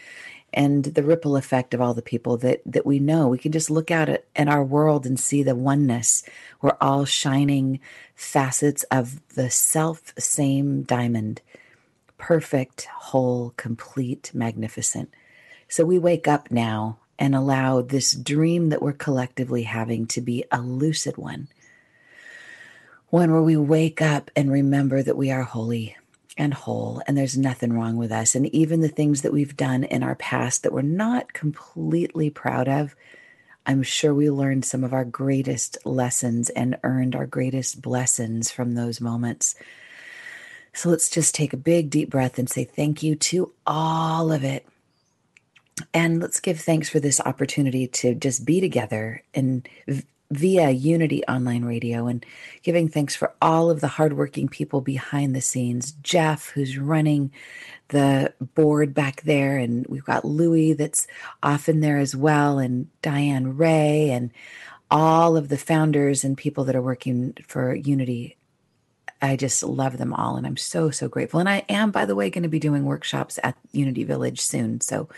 and 0.53 0.85
the 0.85 1.03
ripple 1.03 1.37
effect 1.37 1.75
of 1.75 1.81
all 1.81 1.95
the 1.95 2.03
people 2.03 2.37
that 2.39 2.63
that 2.65 2.87
we 2.87 2.99
know 2.99 3.29
we 3.29 3.39
can 3.39 3.53
just 3.53 3.71
look 3.71 3.91
out 3.91 4.09
at, 4.09 4.25
at 4.35 4.49
our 4.49 4.65
world 4.65 5.07
and 5.07 5.21
see 5.21 5.43
the 5.43 5.55
oneness 5.55 6.23
we're 6.63 6.77
all 6.81 7.05
shining 7.05 7.79
facets 8.15 8.85
of 8.85 9.21
the 9.35 9.51
self 9.51 10.15
same 10.19 10.83
diamond 10.83 11.43
perfect 12.19 12.85
whole 12.87 13.55
complete 13.57 14.31
magnificent 14.35 15.11
so 15.69 15.85
we 15.85 15.99
wake 15.99 16.29
up 16.29 16.51
now 16.51 16.99
and 17.19 17.35
allow 17.35 17.81
this 17.81 18.13
dream 18.13 18.69
that 18.69 18.83
we're 18.83 18.93
collectively 18.93 19.63
having 19.65 20.07
to 20.07 20.21
be 20.21 20.45
a 20.53 20.61
lucid 20.61 21.17
one 21.17 21.49
one 23.11 23.33
where 23.33 23.43
we 23.43 23.57
wake 23.57 24.03
up 24.03 24.31
and 24.37 24.53
remember 24.53 25.03
that 25.03 25.17
we 25.17 25.31
are 25.31 25.43
holy 25.43 25.97
and 26.39 26.55
whole, 26.55 27.03
and 27.07 27.19
there's 27.19 27.37
nothing 27.37 27.73
wrong 27.73 27.97
with 27.97 28.13
us. 28.13 28.35
And 28.35 28.47
even 28.55 28.81
the 28.81 28.89
things 28.89 29.23
that 29.23 29.33
we've 29.33 29.57
done 29.57 29.83
in 29.83 30.03
our 30.03 30.15
past 30.15 30.63
that 30.63 30.73
we're 30.73 30.83
not 30.83 31.33
completely 31.33 32.31
proud 32.31 32.69
of, 32.69 32.95
I'm 33.67 33.83
sure 33.83 34.15
we 34.15 34.31
learned 34.31 34.65
some 34.65 34.85
of 34.85 34.95
our 34.95 35.05
greatest 35.05 35.79
lessons 35.85 36.49
and 36.51 36.79
earned 36.85 37.17
our 37.17 37.27
greatest 37.27 37.83
blessings 37.83 38.51
from 38.51 38.75
those 38.75 39.01
moments. 39.01 39.57
So 40.79 40.91
let's 40.91 41.11
just 41.11 41.35
take 41.35 41.53
a 41.53 41.57
big 41.57 41.91
deep 41.91 42.09
breath 42.09 42.39
and 42.39 42.49
say 42.49 42.63
thank 42.63 43.03
you 43.03 43.17
to 43.17 43.53
all 43.67 44.31
of 44.31 44.45
it. 44.45 44.65
And 45.93 46.23
let's 46.23 46.39
give 46.39 46.61
thanks 46.61 46.89
for 46.89 47.01
this 47.01 47.21
opportunity 47.21 47.89
to 47.89 48.15
just 48.15 48.45
be 48.45 48.61
together 48.61 49.25
and 49.35 49.69
via 50.31 50.71
Unity 50.71 51.25
Online 51.25 51.65
Radio 51.65 52.07
and 52.07 52.25
giving 52.63 52.89
thanks 52.89 53.17
for 53.17 53.35
all 53.43 53.71
of 53.71 53.81
the 53.81 53.89
hardworking 53.89 54.47
people 54.47 54.81
behind 54.81 55.35
the 55.35 55.41
scenes. 55.41 55.91
Jeff, 56.05 56.51
who's 56.51 56.79
running 56.79 57.33
the 57.89 58.33
board 58.55 58.95
back 58.95 59.23
there, 59.23 59.59
and 59.59 59.85
we've 59.89 60.05
got 60.05 60.25
Louie 60.25 60.75
that's 60.75 61.09
often 61.43 61.81
there 61.81 61.99
as 61.99 62.15
well, 62.15 62.61
and 62.61 62.87
Diane 63.03 63.57
Ray, 63.57 64.11
and 64.11 64.31
all 64.93 65.37
of 65.37 65.49
the 65.49 65.59
founders 65.59 66.23
and 66.23 66.39
people 66.39 66.63
that 66.67 66.77
are 66.77 66.83
working 66.83 67.35
for 67.49 67.75
Unity. 67.75 68.37
I 69.21 69.37
just 69.37 69.63
love 69.63 69.99
them 69.99 70.13
all, 70.15 70.37
and 70.37 70.47
I'm 70.47 70.57
so, 70.57 70.91
so 70.91 71.09
grateful. 71.09 71.41
And 71.41 71.49
I 71.49 71.65
am, 71.69 71.91
by 71.91 72.05
the 72.05 72.15
way, 72.15 72.31
going 72.31 72.45
to 72.45 72.49
be 72.49 72.61
doing 72.61 72.85
workshops 72.85 73.39
at 73.43 73.57
Unity 73.73 74.05
Village 74.05 74.41
soon. 74.41 74.81
So 74.81 75.09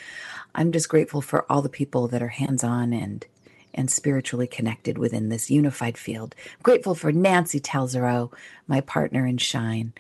I'm 0.54 0.72
just 0.72 0.88
grateful 0.88 1.20
for 1.20 1.50
all 1.50 1.62
the 1.62 1.68
people 1.68 2.08
that 2.08 2.22
are 2.22 2.28
hands 2.28 2.64
on 2.64 2.92
and 2.92 3.26
and 3.72 3.88
spiritually 3.88 4.48
connected 4.48 4.98
within 4.98 5.28
this 5.28 5.48
unified 5.48 5.96
field. 5.96 6.34
I'm 6.44 6.62
grateful 6.62 6.96
for 6.96 7.12
Nancy 7.12 7.60
Telzero, 7.60 8.32
my 8.66 8.80
partner 8.80 9.24
in 9.24 9.38
Shine, 9.38 9.92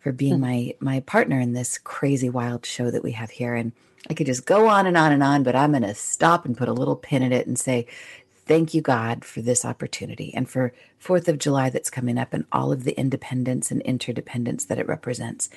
for 0.00 0.12
being 0.12 0.36
hmm. 0.36 0.40
my 0.40 0.74
my 0.80 1.00
partner 1.00 1.40
in 1.40 1.52
this 1.52 1.78
crazy 1.78 2.30
wild 2.30 2.64
show 2.64 2.90
that 2.90 3.02
we 3.02 3.12
have 3.12 3.30
here. 3.30 3.54
And 3.54 3.72
I 4.08 4.14
could 4.14 4.26
just 4.26 4.46
go 4.46 4.68
on 4.68 4.86
and 4.86 4.96
on 4.96 5.12
and 5.12 5.22
on, 5.22 5.42
but 5.42 5.54
I'm 5.54 5.70
going 5.70 5.82
to 5.82 5.94
stop 5.94 6.44
and 6.44 6.56
put 6.56 6.68
a 6.68 6.72
little 6.72 6.96
pin 6.96 7.22
in 7.22 7.32
it 7.32 7.46
and 7.46 7.58
say, 7.58 7.86
thank 8.46 8.74
you, 8.74 8.82
God, 8.82 9.24
for 9.24 9.40
this 9.42 9.64
opportunity 9.64 10.32
and 10.34 10.48
for 10.48 10.72
Fourth 10.98 11.28
of 11.28 11.38
July 11.38 11.70
that's 11.70 11.90
coming 11.90 12.18
up 12.18 12.32
and 12.34 12.44
all 12.52 12.72
of 12.72 12.84
the 12.84 12.98
independence 12.98 13.70
and 13.70 13.80
interdependence 13.82 14.64
that 14.66 14.78
it 14.78 14.88
represents 14.88 15.48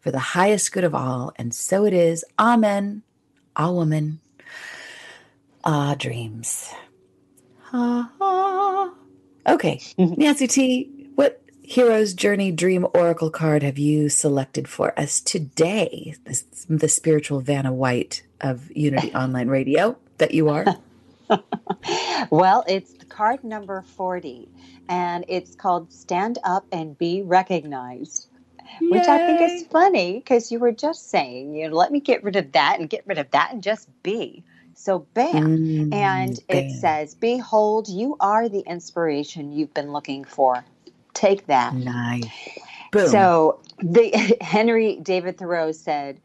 for 0.00 0.10
the 0.10 0.18
highest 0.18 0.72
good 0.72 0.84
of 0.84 0.94
all. 0.94 1.32
And 1.36 1.54
so 1.54 1.84
it 1.84 1.92
is. 1.94 2.24
Amen. 2.38 3.02
All 3.56 3.76
woman. 3.76 4.20
Ah, 5.64 5.94
dreams. 5.98 6.70
Ah, 7.72 8.10
Okay, 9.46 9.80
Nancy 9.98 10.46
T, 10.46 11.08
what 11.14 11.42
hero's 11.62 12.14
journey 12.14 12.52
dream 12.52 12.86
oracle 12.94 13.30
card 13.30 13.62
have 13.62 13.78
you 13.78 14.08
selected 14.08 14.68
for 14.68 14.98
us 14.98 15.20
today? 15.20 16.14
This, 16.24 16.44
the 16.68 16.88
spiritual 16.88 17.40
Vanna 17.40 17.72
White 17.72 18.22
of 18.40 18.70
Unity 18.76 19.12
Online 19.14 19.48
Radio 19.48 19.96
that 20.18 20.32
you 20.32 20.48
are. 20.48 20.64
well, 22.30 22.64
it's 22.66 22.94
card 23.08 23.44
number 23.44 23.82
40, 23.82 24.50
and 24.88 25.24
it's 25.28 25.54
called 25.54 25.92
Stand 25.92 26.38
Up 26.44 26.66
and 26.72 26.96
Be 26.98 27.22
Recognized. 27.22 28.28
Yay. 28.80 28.88
Which 28.88 29.08
I 29.08 29.18
think 29.18 29.40
is 29.40 29.66
funny 29.68 30.14
because 30.18 30.50
you 30.50 30.58
were 30.58 30.72
just 30.72 31.10
saying, 31.10 31.54
you 31.54 31.68
know, 31.68 31.76
let 31.76 31.92
me 31.92 32.00
get 32.00 32.24
rid 32.24 32.36
of 32.36 32.52
that 32.52 32.80
and 32.80 32.90
get 32.90 33.06
rid 33.06 33.18
of 33.18 33.30
that 33.30 33.52
and 33.52 33.62
just 33.62 33.88
be. 34.02 34.44
So, 34.74 35.06
bam. 35.14 35.34
Mm, 35.34 35.92
and 35.92 36.40
bam. 36.48 36.58
it 36.58 36.70
says, 36.70 37.14
Behold, 37.14 37.88
you 37.88 38.16
are 38.20 38.48
the 38.48 38.60
inspiration 38.60 39.52
you've 39.52 39.74
been 39.74 39.92
looking 39.92 40.24
for. 40.24 40.64
Take 41.14 41.46
that. 41.46 41.74
Nice. 41.74 42.28
Boom. 42.90 43.08
So, 43.08 43.60
the 43.78 44.36
Henry 44.40 44.96
David 45.02 45.38
Thoreau 45.38 45.72
said, 45.72 46.20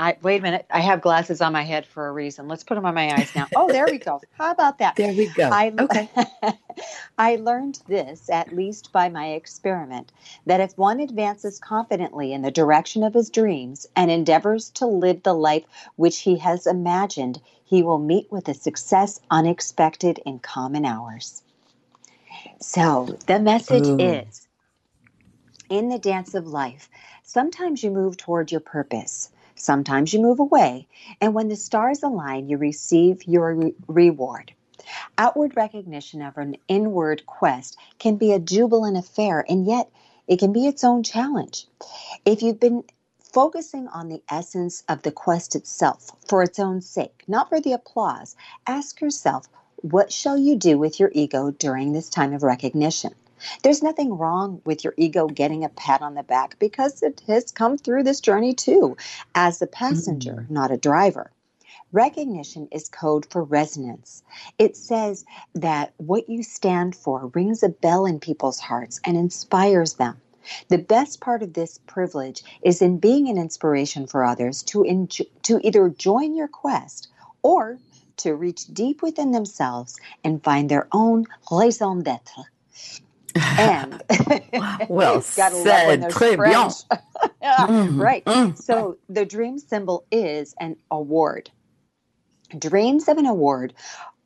I 0.00 0.16
wait 0.22 0.38
a 0.38 0.42
minute. 0.42 0.64
I 0.70 0.80
have 0.80 1.02
glasses 1.02 1.42
on 1.42 1.52
my 1.52 1.60
head 1.60 1.84
for 1.84 2.08
a 2.08 2.12
reason. 2.12 2.48
Let's 2.48 2.64
put 2.64 2.76
them 2.76 2.86
on 2.86 2.94
my 2.94 3.14
eyes 3.14 3.34
now. 3.34 3.48
Oh, 3.54 3.70
there 3.70 3.86
we 3.86 3.98
go. 3.98 4.22
How 4.38 4.50
about 4.50 4.78
that? 4.78 4.96
There 4.96 5.12
we 5.12 5.26
go. 5.26 5.50
I, 5.52 5.74
okay. 5.78 6.08
I 7.18 7.36
learned 7.36 7.80
this, 7.86 8.30
at 8.30 8.56
least 8.56 8.94
by 8.94 9.10
my 9.10 9.32
experiment, 9.32 10.10
that 10.46 10.60
if 10.60 10.78
one 10.78 11.00
advances 11.00 11.58
confidently 11.58 12.32
in 12.32 12.40
the 12.40 12.50
direction 12.50 13.02
of 13.02 13.12
his 13.12 13.28
dreams 13.28 13.86
and 13.94 14.10
endeavors 14.10 14.70
to 14.70 14.86
live 14.86 15.22
the 15.22 15.34
life 15.34 15.64
which 15.96 16.20
he 16.20 16.38
has 16.38 16.66
imagined, 16.66 17.42
he 17.62 17.82
will 17.82 17.98
meet 17.98 18.32
with 18.32 18.48
a 18.48 18.54
success 18.54 19.20
unexpected 19.30 20.18
in 20.24 20.38
common 20.38 20.86
hours. 20.86 21.42
So 22.58 23.18
the 23.26 23.38
message 23.38 23.86
Ooh. 23.86 23.98
is 23.98 24.48
in 25.68 25.90
the 25.90 25.98
dance 25.98 26.34
of 26.34 26.46
life, 26.46 26.88
sometimes 27.22 27.84
you 27.84 27.90
move 27.90 28.16
toward 28.16 28.50
your 28.50 28.62
purpose. 28.62 29.30
Sometimes 29.54 30.12
you 30.12 30.20
move 30.20 30.40
away, 30.40 30.86
and 31.20 31.34
when 31.34 31.48
the 31.48 31.56
stars 31.56 32.02
align, 32.02 32.48
you 32.48 32.56
receive 32.56 33.24
your 33.24 33.54
re- 33.54 33.74
reward. 33.86 34.52
Outward 35.18 35.56
recognition 35.56 36.22
of 36.22 36.38
an 36.38 36.56
inward 36.68 37.26
quest 37.26 37.76
can 37.98 38.16
be 38.16 38.32
a 38.32 38.38
jubilant 38.38 38.96
affair, 38.96 39.44
and 39.48 39.66
yet 39.66 39.90
it 40.26 40.38
can 40.38 40.52
be 40.52 40.66
its 40.66 40.84
own 40.84 41.02
challenge. 41.02 41.66
If 42.24 42.42
you've 42.42 42.60
been 42.60 42.84
focusing 43.18 43.88
on 43.88 44.08
the 44.08 44.22
essence 44.28 44.82
of 44.88 45.02
the 45.02 45.12
quest 45.12 45.54
itself 45.54 46.10
for 46.26 46.42
its 46.42 46.58
own 46.58 46.80
sake, 46.80 47.22
not 47.28 47.48
for 47.48 47.60
the 47.60 47.72
applause, 47.72 48.36
ask 48.66 49.00
yourself, 49.00 49.48
what 49.76 50.12
shall 50.12 50.36
you 50.36 50.56
do 50.56 50.78
with 50.78 50.98
your 50.98 51.10
ego 51.14 51.50
during 51.50 51.92
this 51.92 52.08
time 52.08 52.32
of 52.32 52.42
recognition? 52.42 53.14
There's 53.62 53.82
nothing 53.82 54.16
wrong 54.16 54.60
with 54.64 54.84
your 54.84 54.94
ego 54.96 55.26
getting 55.26 55.64
a 55.64 55.68
pat 55.68 56.02
on 56.02 56.14
the 56.14 56.22
back 56.22 56.58
because 56.58 57.02
it 57.02 57.22
has 57.26 57.50
come 57.50 57.78
through 57.78 58.04
this 58.04 58.20
journey 58.20 58.54
too, 58.54 58.96
as 59.34 59.60
a 59.60 59.66
passenger, 59.66 60.34
mm-hmm. 60.34 60.54
not 60.54 60.70
a 60.70 60.76
driver. 60.76 61.30
Recognition 61.92 62.68
is 62.70 62.88
code 62.88 63.26
for 63.30 63.42
resonance. 63.42 64.22
It 64.58 64.76
says 64.76 65.24
that 65.54 65.92
what 65.96 66.28
you 66.28 66.42
stand 66.44 66.94
for 66.94 67.32
rings 67.34 67.62
a 67.64 67.68
bell 67.68 68.06
in 68.06 68.20
people's 68.20 68.60
hearts 68.60 69.00
and 69.04 69.16
inspires 69.16 69.94
them. 69.94 70.20
The 70.68 70.78
best 70.78 71.20
part 71.20 71.42
of 71.42 71.52
this 71.52 71.78
privilege 71.86 72.44
is 72.62 72.80
in 72.80 72.98
being 72.98 73.28
an 73.28 73.38
inspiration 73.38 74.06
for 74.06 74.24
others 74.24 74.62
to, 74.64 74.84
enjo- 74.84 75.28
to 75.42 75.60
either 75.66 75.88
join 75.88 76.34
your 76.34 76.48
quest 76.48 77.08
or 77.42 77.78
to 78.18 78.34
reach 78.34 78.66
deep 78.66 79.02
within 79.02 79.32
themselves 79.32 79.98
and 80.22 80.44
find 80.44 80.70
their 80.70 80.86
own 80.92 81.26
raison 81.50 82.02
d'etre. 82.02 82.44
And 83.36 84.02
well 84.88 85.20
said, 85.22 86.08
très 86.10 86.36
bien. 86.36 86.70
mm, 87.42 88.00
right. 88.00 88.24
Mm. 88.24 88.56
So 88.56 88.98
the 89.08 89.24
dream 89.24 89.58
symbol 89.58 90.04
is 90.10 90.54
an 90.60 90.76
award. 90.90 91.50
Dreams 92.58 93.08
of 93.08 93.18
an 93.18 93.26
award 93.26 93.74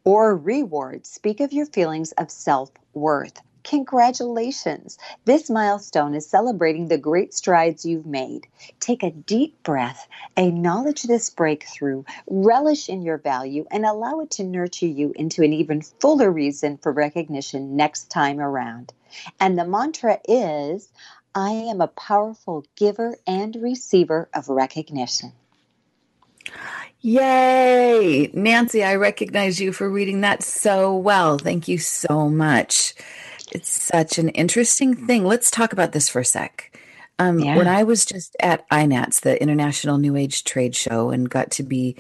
or 0.05 0.37
reward 0.37 1.07
speak 1.07 1.41
of 1.41 1.53
your 1.53 1.67
feelings 1.67 2.13
of 2.13 2.31
self 2.31 2.71
worth. 2.95 3.41
Congratulations! 3.65 4.99
This 5.25 5.49
milestone 5.49 6.15
is 6.15 6.27
celebrating 6.27 6.89
the 6.89 6.99
great 6.99 7.33
strides 7.33 7.87
you've 7.87 8.05
made. 8.05 8.47
Take 8.79 9.03
a 9.03 9.11
deep 9.11 9.63
breath, 9.63 10.07
acknowledge 10.37 11.03
this 11.03 11.31
breakthrough, 11.31 12.05
relish 12.29 12.91
in 12.91 13.01
your 13.03 13.17
value, 13.17 13.65
and 13.71 13.87
allow 13.87 14.21
it 14.21 14.31
to 14.33 14.45
nurture 14.45 14.87
you 14.87 15.13
into 15.17 15.43
an 15.43 15.55
even 15.55 15.81
fuller 15.81 16.31
reason 16.31 16.77
for 16.77 16.93
recognition 16.93 17.75
next 17.75 18.11
time 18.11 18.39
around. 18.39 18.93
And 19.41 19.59
the 19.59 19.65
mantra 19.65 20.21
is 20.29 20.91
I 21.35 21.51
am 21.51 21.81
a 21.81 21.89
powerful 21.89 22.65
giver 22.77 23.17
and 23.27 23.57
receiver 23.57 24.29
of 24.35 24.49
recognition. 24.49 25.33
Yay! 27.01 28.31
Nancy, 28.33 28.85
I 28.85 28.95
recognize 28.95 29.61
you 29.61 29.73
for 29.73 29.91
reading 29.91 30.21
that 30.21 30.43
so 30.43 30.95
well. 30.95 31.39
Thank 31.39 31.67
you 31.67 31.79
so 31.79 32.29
much. 32.29 32.95
It's 33.55 33.71
such 33.71 34.19
an 34.19 34.31
interesting 34.31 35.07
thing. 35.07 35.25
Let's 35.25 35.51
talk 35.51 35.73
about 35.73 35.93
this 35.93 36.09
for 36.09 36.21
a 36.21 36.25
sec. 36.25 36.77
Um, 37.21 37.39
yeah. 37.39 37.57
When 37.57 37.69
I 37.69 37.85
was 37.85 38.05
just 38.05 38.37
at 38.41 38.69
INATS, 38.71 39.21
the 39.21 39.41
International 39.41 39.97
New 39.97 40.17
Age 40.17 40.43
Trade 40.43 40.75
Show, 40.75 41.11
and 41.11 41.31
got 41.31 41.53
to 41.53 41.63
be 41.63 41.97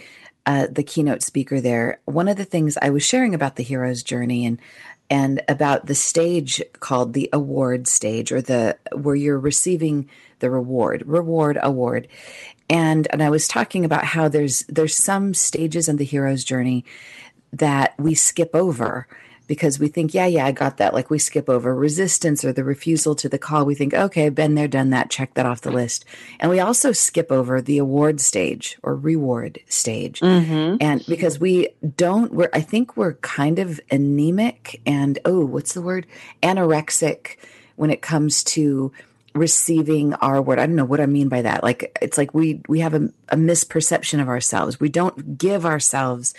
uh, 0.46 0.66
the 0.68 0.82
keynote 0.82 1.23
speaker 1.23 1.61
there, 1.61 2.00
one 2.06 2.26
of 2.26 2.37
the 2.37 2.44
things 2.44 2.76
I 2.82 2.90
was 2.90 3.04
sharing 3.04 3.34
about 3.34 3.54
the 3.54 3.62
hero's 3.62 4.02
journey 4.02 4.44
and 4.44 4.58
and 5.11 5.42
about 5.49 5.87
the 5.87 5.94
stage 5.94 6.62
called 6.80 7.12
the 7.12 7.30
award 7.32 7.87
stage, 7.87 8.32
or 8.32 8.42
the 8.42 8.76
where 8.92 9.14
you're 9.14 9.38
receiving 9.38 10.08
the 10.40 10.50
reward, 10.50 11.04
reward, 11.06 11.56
award, 11.62 12.08
and 12.68 13.06
and 13.11 13.23
I 13.23 13.30
was 13.30 13.46
talking 13.46 13.84
about 13.84 14.04
how 14.04 14.28
there's 14.28 14.64
there's 14.64 14.96
some 14.96 15.34
stages 15.34 15.88
in 15.88 15.99
the 15.99 16.04
hero's 16.04 16.42
journey 16.42 16.84
that 17.52 17.94
we 17.99 18.14
skip 18.14 18.50
over 18.54 19.06
because 19.47 19.79
we 19.79 19.89
think, 19.89 20.15
yeah, 20.15 20.27
yeah, 20.27 20.47
I 20.47 20.53
got 20.53 20.79
that. 20.79 20.95
Like 20.95 21.11
we 21.11 21.19
skip 21.19 21.49
over 21.49 21.75
resistance 21.75 22.45
or 22.45 22.53
the 22.53 22.65
refusal 22.65 23.15
to 23.17 23.29
the 23.29 23.39
call. 23.39 23.65
We 23.65 23.75
think, 23.75 23.95
okay, 23.95 24.29
been 24.29 24.55
there, 24.55 24.69
done 24.69 24.91
that, 24.91 25.11
check 25.11 25.35
that 25.35 25.47
off 25.47 25.61
the 25.61 25.71
list. 25.71 26.05
And 26.41 26.51
we 26.51 26.61
also 26.61 26.93
skip 26.93 27.31
over 27.31 27.61
the 27.61 27.79
award 27.79 28.21
stage 28.21 28.79
or 28.83 28.95
reward 28.95 29.61
stage. 29.69 30.21
Mm-hmm. 30.21 30.77
And 30.81 31.05
because 31.07 31.39
we 31.39 31.69
don't, 31.97 32.33
we're, 32.33 32.51
I 32.53 32.61
think 32.61 32.97
we're 32.97 33.15
kind 33.15 33.59
of 33.59 33.81
anemic 33.91 34.81
and, 34.87 35.19
oh, 35.25 35.45
what's 35.45 35.75
the 35.75 35.83
word? 35.83 36.07
Anorexic 36.43 37.37
when 37.77 37.91
it 37.91 38.03
comes 38.03 38.45
to 38.45 38.93
receiving 39.35 40.15
our 40.15 40.41
word. 40.41 40.59
I 40.59 40.67
don't 40.67 40.77
know 40.77 40.85
what 40.85 41.01
I 41.01 41.07
mean 41.07 41.29
by 41.29 41.43
that. 41.43 41.63
Like, 41.65 41.99
it's 42.01 42.17
like 42.17 42.33
we, 42.35 42.61
we 42.69 42.81
have 42.81 42.95
a, 42.95 43.11
a 43.31 43.37
misperception 43.37 44.23
of 44.23 44.29
ourselves. 44.29 44.79
We 44.79 44.89
don't 44.89 45.37
give 45.37 45.67
ourselves 45.67 46.35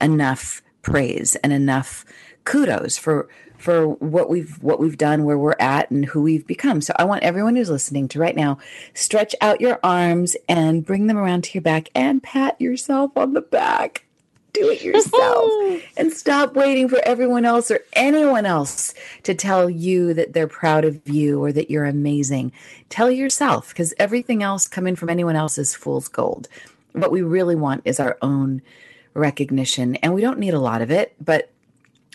enough 0.00 0.62
praise 0.80 1.36
and 1.36 1.52
enough 1.52 2.04
kudos 2.44 2.98
for 2.98 3.28
for 3.58 3.88
what 3.88 4.30
we've 4.30 4.62
what 4.62 4.80
we've 4.80 4.96
done 4.96 5.24
where 5.24 5.38
we're 5.38 5.56
at 5.58 5.90
and 5.90 6.04
who 6.06 6.22
we've 6.22 6.46
become. 6.46 6.80
So 6.80 6.94
i 6.96 7.04
want 7.04 7.22
everyone 7.22 7.56
who's 7.56 7.70
listening 7.70 8.08
to 8.08 8.18
right 8.18 8.36
now 8.36 8.58
stretch 8.94 9.34
out 9.40 9.60
your 9.60 9.80
arms 9.82 10.36
and 10.48 10.84
bring 10.86 11.06
them 11.06 11.18
around 11.18 11.44
to 11.44 11.54
your 11.54 11.62
back 11.62 11.88
and 11.94 12.22
pat 12.22 12.60
yourself 12.60 13.16
on 13.16 13.34
the 13.34 13.40
back. 13.40 14.04
Do 14.52 14.70
it 14.70 14.82
yourself. 14.82 15.52
And 15.96 16.12
stop 16.12 16.54
waiting 16.54 16.88
for 16.88 17.00
everyone 17.04 17.44
else 17.44 17.72
or 17.72 17.80
anyone 17.92 18.46
else 18.46 18.94
to 19.24 19.34
tell 19.34 19.68
you 19.68 20.14
that 20.14 20.32
they're 20.32 20.46
proud 20.46 20.84
of 20.84 21.00
you 21.08 21.42
or 21.42 21.50
that 21.50 21.70
you're 21.70 21.84
amazing. 21.84 22.52
Tell 22.88 23.10
yourself 23.10 23.70
because 23.70 23.92
everything 23.98 24.44
else 24.44 24.68
coming 24.68 24.94
from 24.94 25.10
anyone 25.10 25.34
else 25.34 25.58
is 25.58 25.74
fool's 25.74 26.06
gold. 26.06 26.48
What 26.92 27.10
we 27.10 27.22
really 27.22 27.56
want 27.56 27.82
is 27.84 27.98
our 27.98 28.16
own 28.22 28.62
recognition 29.14 29.96
and 29.96 30.14
we 30.14 30.20
don't 30.20 30.38
need 30.38 30.54
a 30.54 30.60
lot 30.60 30.80
of 30.80 30.90
it 30.90 31.14
but 31.20 31.50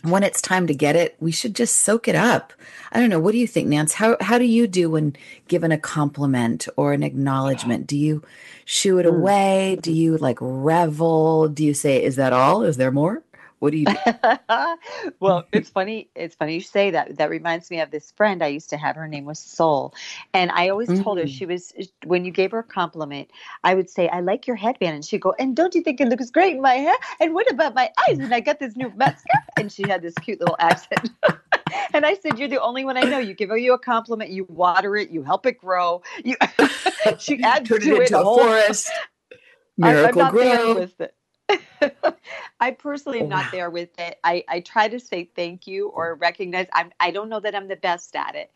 when 0.04 0.22
it's 0.22 0.42
time 0.42 0.68
to 0.68 0.74
get 0.74 0.96
it, 0.96 1.16
we 1.20 1.32
should 1.32 1.56
just 1.56 1.78
soak 1.78 2.08
it 2.08 2.16
up. 2.16 2.52
I 2.92 3.00
don't 3.00 3.10
know. 3.10 3.20
What 3.20 3.32
do 3.32 3.38
you 3.38 3.48
think, 3.48 3.70
Nance? 3.70 3.94
How 3.94 4.18
how 4.20 4.38
do 4.38 4.46
you 4.46 4.68
do 4.68 4.92
when 4.92 5.16
given 5.48 5.72
a 5.72 5.78
compliment 5.78 6.68
or 6.76 6.94
an 6.94 7.04
acknowledgement? 7.04 7.88
Do 7.88 7.98
you 7.98 8.22
shoo 8.66 9.00
it 9.00 9.06
hmm. 9.06 9.16
away? 9.16 9.80
Do 9.82 9.92
you 9.92 10.18
like 10.18 10.38
revel? 10.42 11.48
Do 11.48 11.64
you 11.64 11.74
say, 11.74 12.04
"Is 12.04 12.18
that 12.18 12.34
all? 12.34 12.64
Is 12.64 12.78
there 12.78 12.92
more"? 12.92 13.24
What 13.64 13.72
do 13.72 13.78
you 13.78 13.86
do? 13.86 13.96
well, 15.22 15.46
it's 15.54 15.70
funny. 15.70 16.10
It's 16.18 16.36
funny 16.36 16.56
you 16.56 16.60
say 16.60 16.92
that. 16.92 17.16
That 17.16 17.30
reminds 17.30 17.72
me 17.72 17.80
of 17.80 17.92
this 17.92 18.12
friend 18.12 18.44
I 18.44 18.48
used 18.48 18.70
to 18.72 18.78
have. 18.78 18.98
Her 18.98 19.08
name 19.08 19.24
was 19.24 19.40
Soul. 19.40 19.94
And 20.34 20.52
I 20.52 20.68
always 20.68 20.90
mm-hmm. 20.90 21.02
told 21.02 21.18
her 21.18 21.24
mm. 21.24 21.30
she 21.30 21.46
was, 21.46 21.74
when 22.04 22.26
you 22.26 22.32
gave 22.32 22.52
her 22.52 22.60
a 22.60 22.64
compliment, 22.64 23.32
I 23.64 23.74
would 23.74 23.90
say, 23.90 24.10
I 24.10 24.20
like 24.20 24.48
your 24.48 24.58
headband. 24.58 24.96
And 24.96 25.06
she'd 25.06 25.22
go, 25.22 25.34
and 25.40 25.56
don't 25.56 25.74
you 25.76 25.82
think 25.82 26.02
it 26.02 26.10
looks 26.10 26.30
great 26.30 26.56
in 26.56 26.62
my 26.62 26.74
hair? 26.74 26.94
And 27.22 27.34
what 27.34 27.50
about 27.50 27.74
my 27.74 27.90
eyes? 28.06 28.20
And 28.20 28.36
I 28.36 28.42
got 28.42 28.60
this 28.60 28.76
new 28.76 28.92
mascara. 28.98 29.46
and 29.58 29.72
she 29.72 29.88
had 29.88 30.02
this 30.02 30.16
cute 30.16 30.42
little 30.42 30.58
accent. 30.60 31.12
and 31.94 32.06
I 32.06 32.16
said, 32.16 32.38
You're 32.38 32.50
the 32.50 32.62
only 32.62 32.84
one 32.84 32.98
I 32.98 33.04
know. 33.04 33.20
You 33.20 33.34
give 33.34 33.48
her 33.48 33.58
you 33.58 33.72
a 33.72 33.80
compliment, 33.80 34.30
you 34.30 34.46
water 34.50 34.98
it, 34.98 35.10
you 35.10 35.24
help 35.24 35.46
it 35.46 35.58
grow. 35.58 36.02
You 36.26 36.36
she 37.18 37.42
adds 37.42 37.70
Turn 37.70 37.80
to 37.80 37.96
it 37.96 38.02
into 38.02 38.20
a 38.20 38.24
whole, 38.26 38.40
forest. 38.40 38.92
Miracle 39.78 40.04
I, 40.04 40.10
I'm 40.10 40.16
not 40.18 40.32
grow. 40.34 40.44
There 40.44 40.76
with 40.76 41.00
it. 41.00 41.16
I 42.60 42.72
personally 42.72 43.20
am 43.20 43.26
oh, 43.26 43.30
not 43.30 43.52
there 43.52 43.70
with 43.70 43.90
it. 44.00 44.20
I, 44.24 44.44
I 44.48 44.60
try 44.62 44.88
to 44.88 45.00
say 45.00 45.30
thank 45.36 45.68
you 45.68 45.90
or 45.90 46.16
recognize. 46.16 46.68
I'm, 46.74 46.92
I 47.00 47.12
don't 47.12 47.30
know 47.30 47.40
that 47.40 47.56
I'm 47.56 47.68
the 47.68 47.76
best 47.76 48.16
at 48.16 48.36
it, 48.36 48.52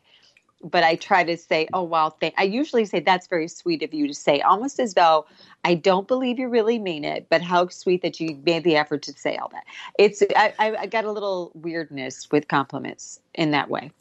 but 0.63 0.84
I 0.84 0.96
try 0.96 1.24
to 1.24 1.38
say, 1.38 1.67
oh, 1.74 1.84
wow, 1.84 2.10
thank. 2.10 2.34
I 2.38 2.44
usually 2.44 2.86
say 2.86 3.00
that's 3.00 3.27
very 3.27 3.48
sweet 3.48 3.84
of 3.84 3.94
you 3.94 4.08
to 4.08 4.13
say, 4.13 4.41
almost 4.41 4.79
as 4.79 4.94
though 4.94 5.25
I 5.63 5.75
don't 5.75 6.08
believe 6.08 6.39
you 6.39 6.48
really 6.48 6.79
mean 6.79 7.03
it, 7.03 7.27
but 7.29 7.41
how 7.41 7.67
sweet 7.67 8.01
that 8.01 8.20
you 8.20 8.39
made 8.46 8.63
the 8.63 8.75
effort 8.77 9.01
to 9.03 9.13
say 9.13 9.38
all 9.38 9.50
that. 9.50 9.65
It's 10.00 10.24
I, 10.36 10.53
I 10.58 10.86
got 10.88 11.06
a 11.06 11.12
little 11.12 11.51
weirdness 11.53 12.32
with 12.32 12.47
compliments 12.47 13.19
in 13.36 13.52
that 13.52 13.69
way. 13.69 13.91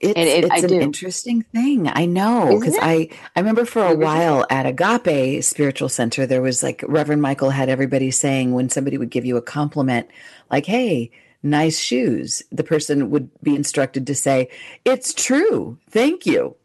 It's, 0.00 0.18
it, 0.18 0.50
it's 0.50 0.64
an 0.64 0.80
interesting 0.80 1.42
thing. 1.42 1.88
I 1.88 2.06
know 2.06 2.58
because 2.58 2.78
I 2.80 3.08
I 3.34 3.40
remember 3.40 3.64
for 3.64 3.84
a 3.84 3.96
while 3.96 4.46
at 4.50 4.66
Agape 4.66 5.42
Spiritual 5.42 5.88
Center 5.88 6.26
there 6.26 6.42
was 6.42 6.62
like 6.62 6.84
Reverend 6.86 7.22
Michael 7.22 7.50
had 7.50 7.68
everybody 7.68 8.10
saying 8.10 8.52
when 8.52 8.68
somebody 8.70 8.98
would 8.98 9.10
give 9.10 9.24
you 9.24 9.36
a 9.36 9.42
compliment 9.42 10.08
like 10.50 10.66
hey 10.66 11.10
nice 11.42 11.78
shoes 11.78 12.42
the 12.50 12.64
person 12.64 13.10
would 13.10 13.30
be 13.42 13.54
instructed 13.54 14.06
to 14.06 14.14
say 14.14 14.48
it's 14.84 15.14
true 15.14 15.78
thank 15.88 16.26
you 16.26 16.56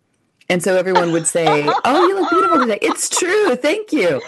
and 0.49 0.61
so 0.61 0.75
everyone 0.75 1.11
would 1.11 1.27
say, 1.27 1.67
"Oh, 1.85 2.07
you 2.07 2.19
look 2.19 2.29
beautiful 2.29 2.59
today." 2.59 2.79
It's 2.81 3.09
true. 3.09 3.55
Thank 3.55 3.91
you. 3.91 4.21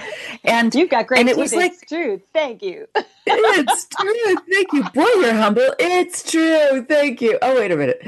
And 0.43 0.73
you've 0.73 0.89
got 0.89 1.07
great. 1.07 1.19
And 1.19 1.29
it 1.29 1.37
was 1.37 1.53
like, 1.53 1.73
"It's 1.73 1.89
true. 1.89 2.21
Thank 2.33 2.61
you." 2.61 2.87
it's 3.25 3.87
true. 3.87 4.35
Thank 4.51 4.73
you. 4.73 4.83
Boy, 4.93 5.21
you're 5.21 5.33
humble. 5.33 5.73
It's 5.79 6.29
true. 6.29 6.85
Thank 6.87 7.21
you. 7.21 7.37
Oh, 7.41 7.55
wait 7.55 7.71
a 7.71 7.75
minute. 7.75 8.01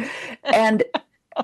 And 0.43 0.84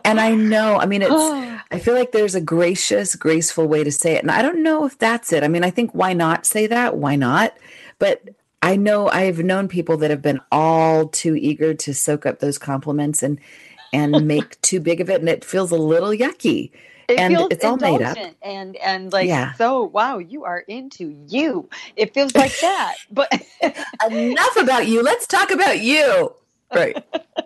and 0.05 0.19
I 0.19 0.33
know. 0.35 0.77
I 0.77 0.85
mean, 0.85 1.01
it's. 1.01 1.11
I 1.71 1.79
feel 1.79 1.95
like 1.95 2.11
there's 2.11 2.35
a 2.35 2.41
gracious, 2.41 3.15
graceful 3.15 3.67
way 3.67 3.83
to 3.83 3.91
say 3.91 4.15
it, 4.15 4.21
and 4.21 4.29
I 4.31 4.41
don't 4.43 4.61
know 4.61 4.85
if 4.85 4.97
that's 4.99 5.33
it. 5.33 5.43
I 5.43 5.47
mean, 5.47 5.63
I 5.63 5.71
think 5.71 5.91
why 5.93 6.13
not 6.13 6.45
say 6.45 6.67
that? 6.67 6.97
Why 6.97 7.15
not? 7.15 7.57
But 7.97 8.21
I 8.61 8.75
know 8.75 9.09
I've 9.09 9.39
known 9.39 9.67
people 9.67 9.97
that 9.97 10.09
have 10.09 10.21
been 10.21 10.39
all 10.51 11.07
too 11.07 11.35
eager 11.35 11.73
to 11.73 11.93
soak 11.93 12.25
up 12.25 12.39
those 12.39 12.57
compliments 12.57 13.21
and 13.21 13.39
and 13.93 14.27
make 14.27 14.59
too 14.61 14.79
big 14.79 14.99
of 14.99 15.09
it 15.09 15.19
and 15.19 15.29
it 15.29 15.45
feels 15.45 15.71
a 15.71 15.77
little 15.77 16.09
yucky. 16.09 16.71
It 17.07 17.19
and 17.19 17.35
feels 17.35 17.49
it's 17.51 17.65
all 17.65 17.77
made 17.77 18.01
up. 18.01 18.17
And 18.41 18.75
and 18.77 19.11
like 19.11 19.27
yeah. 19.27 19.53
so 19.53 19.83
wow, 19.83 20.17
you 20.17 20.45
are 20.45 20.59
into 20.59 21.15
you. 21.27 21.69
It 21.95 22.13
feels 22.13 22.35
like 22.35 22.57
that. 22.61 22.95
But 23.11 23.31
enough 24.09 24.57
about 24.57 24.87
you. 24.87 25.03
Let's 25.03 25.27
talk 25.27 25.51
about 25.51 25.79
you. 25.79 26.33
Right. 26.73 27.03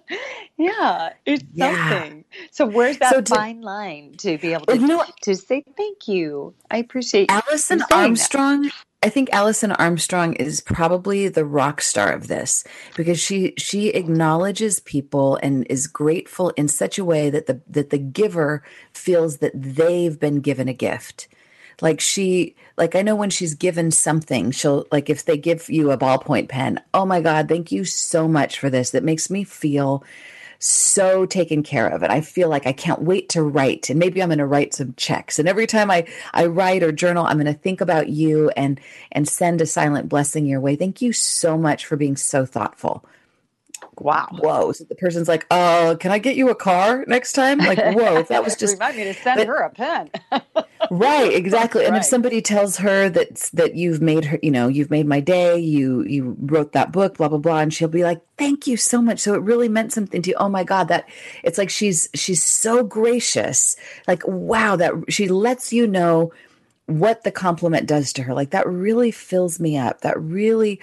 yeah, 0.58 1.14
it's 1.26 1.44
yeah. 1.54 1.90
something. 1.90 2.26
So 2.52 2.66
where's 2.66 2.98
that 3.00 3.14
so 3.14 3.22
to, 3.22 3.36
fine 3.36 3.62
line 3.62 4.14
to 4.20 4.38
be 4.38 4.54
able 4.54 4.68
to, 4.68 4.78
you 4.78 4.88
know, 4.88 5.04
to 5.24 5.36
say 5.36 5.64
thank 5.76 6.08
you? 6.08 6.54
I 6.72 6.78
appreciate 6.78 7.30
Alison 7.30 7.82
Armstrong. 7.92 8.64
That. 8.64 8.74
I 9.04 9.10
think 9.10 9.30
Alison 9.32 9.72
Armstrong 9.74 10.34
is 10.34 10.60
probably 10.60 11.28
the 11.28 11.46
rock 11.46 11.82
star 11.82 12.12
of 12.12 12.28
this 12.28 12.64
because 12.96 13.20
she 13.20 13.54
she 13.56 13.90
acknowledges 13.90 14.80
people 14.80 15.38
and 15.44 15.68
is 15.70 15.86
grateful 15.86 16.50
in 16.52 16.68
such 16.68 16.98
a 16.98 17.06
way 17.06 17.30
that 17.30 17.46
the 17.46 17.62
that 17.70 17.92
the 17.92 18.00
giver 18.00 18.64
feels 18.94 19.38
that 19.38 19.52
they've 19.54 20.20
been 20.20 20.42
given 20.42 20.68
a 20.68 20.74
gift. 20.74 21.28
Like 21.80 22.02
she 22.02 22.56
like 22.76 22.96
I 22.96 23.04
know 23.04 23.16
when 23.16 23.30
she's 23.30 23.54
given 23.54 23.92
something, 23.92 24.50
she'll 24.50 24.88
like 24.92 25.12
if 25.12 25.26
they 25.26 25.38
give 25.38 25.70
you 25.70 25.92
a 25.92 25.98
ballpoint 25.98 26.50
pen, 26.50 26.82
oh 26.92 27.06
my 27.06 27.22
god, 27.22 27.48
thank 27.48 27.72
you 27.72 27.86
so 27.86 28.28
much 28.28 28.58
for 28.58 28.72
this. 28.72 28.90
That 28.90 29.04
makes 29.04 29.30
me 29.30 29.44
feel 29.44 30.04
so 30.60 31.26
taken 31.26 31.64
care 31.64 31.88
of. 31.88 32.04
And 32.04 32.12
I 32.12 32.22
feel 32.22 32.50
like 32.50 32.66
I 32.66 32.74
can't 32.74 33.02
wait 33.02 33.30
to 33.30 33.44
write. 33.44 33.90
And 33.90 34.00
maybe 34.00 34.22
I'm 34.22 34.30
going 34.30 34.40
to 34.40 34.46
write 34.46 34.74
some 34.74 34.94
checks. 34.98 35.40
And 35.40 35.48
every 35.48 35.68
time 35.68 35.92
I, 35.92 36.08
I 36.34 36.46
write 36.46 36.84
or 36.84 36.92
journal, 36.92 37.26
I'm 37.26 37.38
going 37.38 37.54
to 37.54 37.54
think 37.54 37.82
about 37.82 38.10
you 38.10 38.50
and, 38.58 38.80
and 39.12 39.28
send 39.28 39.62
a 39.62 39.66
silent 39.66 40.10
blessing 40.10 40.46
your 40.46 40.60
way. 40.60 40.76
Thank 40.76 41.02
you 41.02 41.14
so 41.14 41.58
much 41.58 41.86
for 41.86 41.96
being 41.96 42.16
so 42.16 42.46
thoughtful 42.46 43.06
wow, 44.00 44.28
whoa. 44.32 44.72
So 44.72 44.84
the 44.84 44.96
person's 44.96 45.28
like, 45.28 45.46
uh, 45.50 45.96
can 46.00 46.12
I 46.12 46.20
get 46.20 46.36
you 46.36 46.50
a 46.50 46.56
car 46.56 47.04
next 47.08 47.34
time? 47.34 47.58
Like, 47.60 47.78
whoa, 47.78 48.24
that 48.24 48.44
was 48.44 48.56
just 48.60 48.74
remind 48.74 48.98
me 48.98 49.04
to 49.06 49.14
send 49.14 49.38
but, 49.38 49.48
her 49.48 49.56
a 49.58 49.70
pen. 49.70 50.10
right, 50.92 51.34
exactly. 51.34 51.86
And 51.86 51.94
right. 51.94 52.00
if 52.00 52.06
somebody 52.06 52.42
tells 52.42 52.78
her 52.78 53.10
that 53.10 53.36
that 53.54 53.76
you've 53.76 54.02
made 54.02 54.26
her, 54.26 54.40
you 54.42 54.52
know, 54.52 54.68
you've 54.68 54.92
made 54.92 55.08
my 55.08 55.20
day, 55.20 55.58
you 55.60 56.04
you 56.04 56.36
wrote 56.40 56.74
that 56.74 56.92
book, 56.92 57.18
blah 57.18 57.30
blah 57.30 57.38
blah, 57.38 57.60
and 57.60 57.74
she'll 57.74 57.88
be 57.88 58.04
like, 58.04 58.22
thank 58.38 58.68
you 58.68 58.78
so 58.78 59.02
much. 59.02 59.20
So 59.20 59.34
it 59.34 59.42
really 59.42 59.70
meant 59.70 59.94
something 59.94 60.22
to 60.22 60.30
you. 60.30 60.36
Oh 60.38 60.50
my 60.50 60.64
God, 60.64 60.88
that 60.90 61.10
it's 61.44 61.58
like 61.58 61.70
she's 61.70 62.10
she's 62.14 62.44
so 62.44 62.84
gracious. 62.84 63.76
Like, 64.08 64.26
wow, 64.28 64.76
that 64.76 64.94
she 65.10 65.28
lets 65.28 65.74
you 65.74 65.88
know 65.88 66.32
what 66.88 67.24
the 67.24 67.32
compliment 67.32 67.86
does 67.86 68.14
to 68.14 68.24
her. 68.24 68.34
Like 68.34 68.52
that 68.52 68.68
really 68.68 69.12
fills 69.12 69.60
me 69.60 69.78
up. 69.78 70.02
That 70.02 70.20
really 70.20 70.80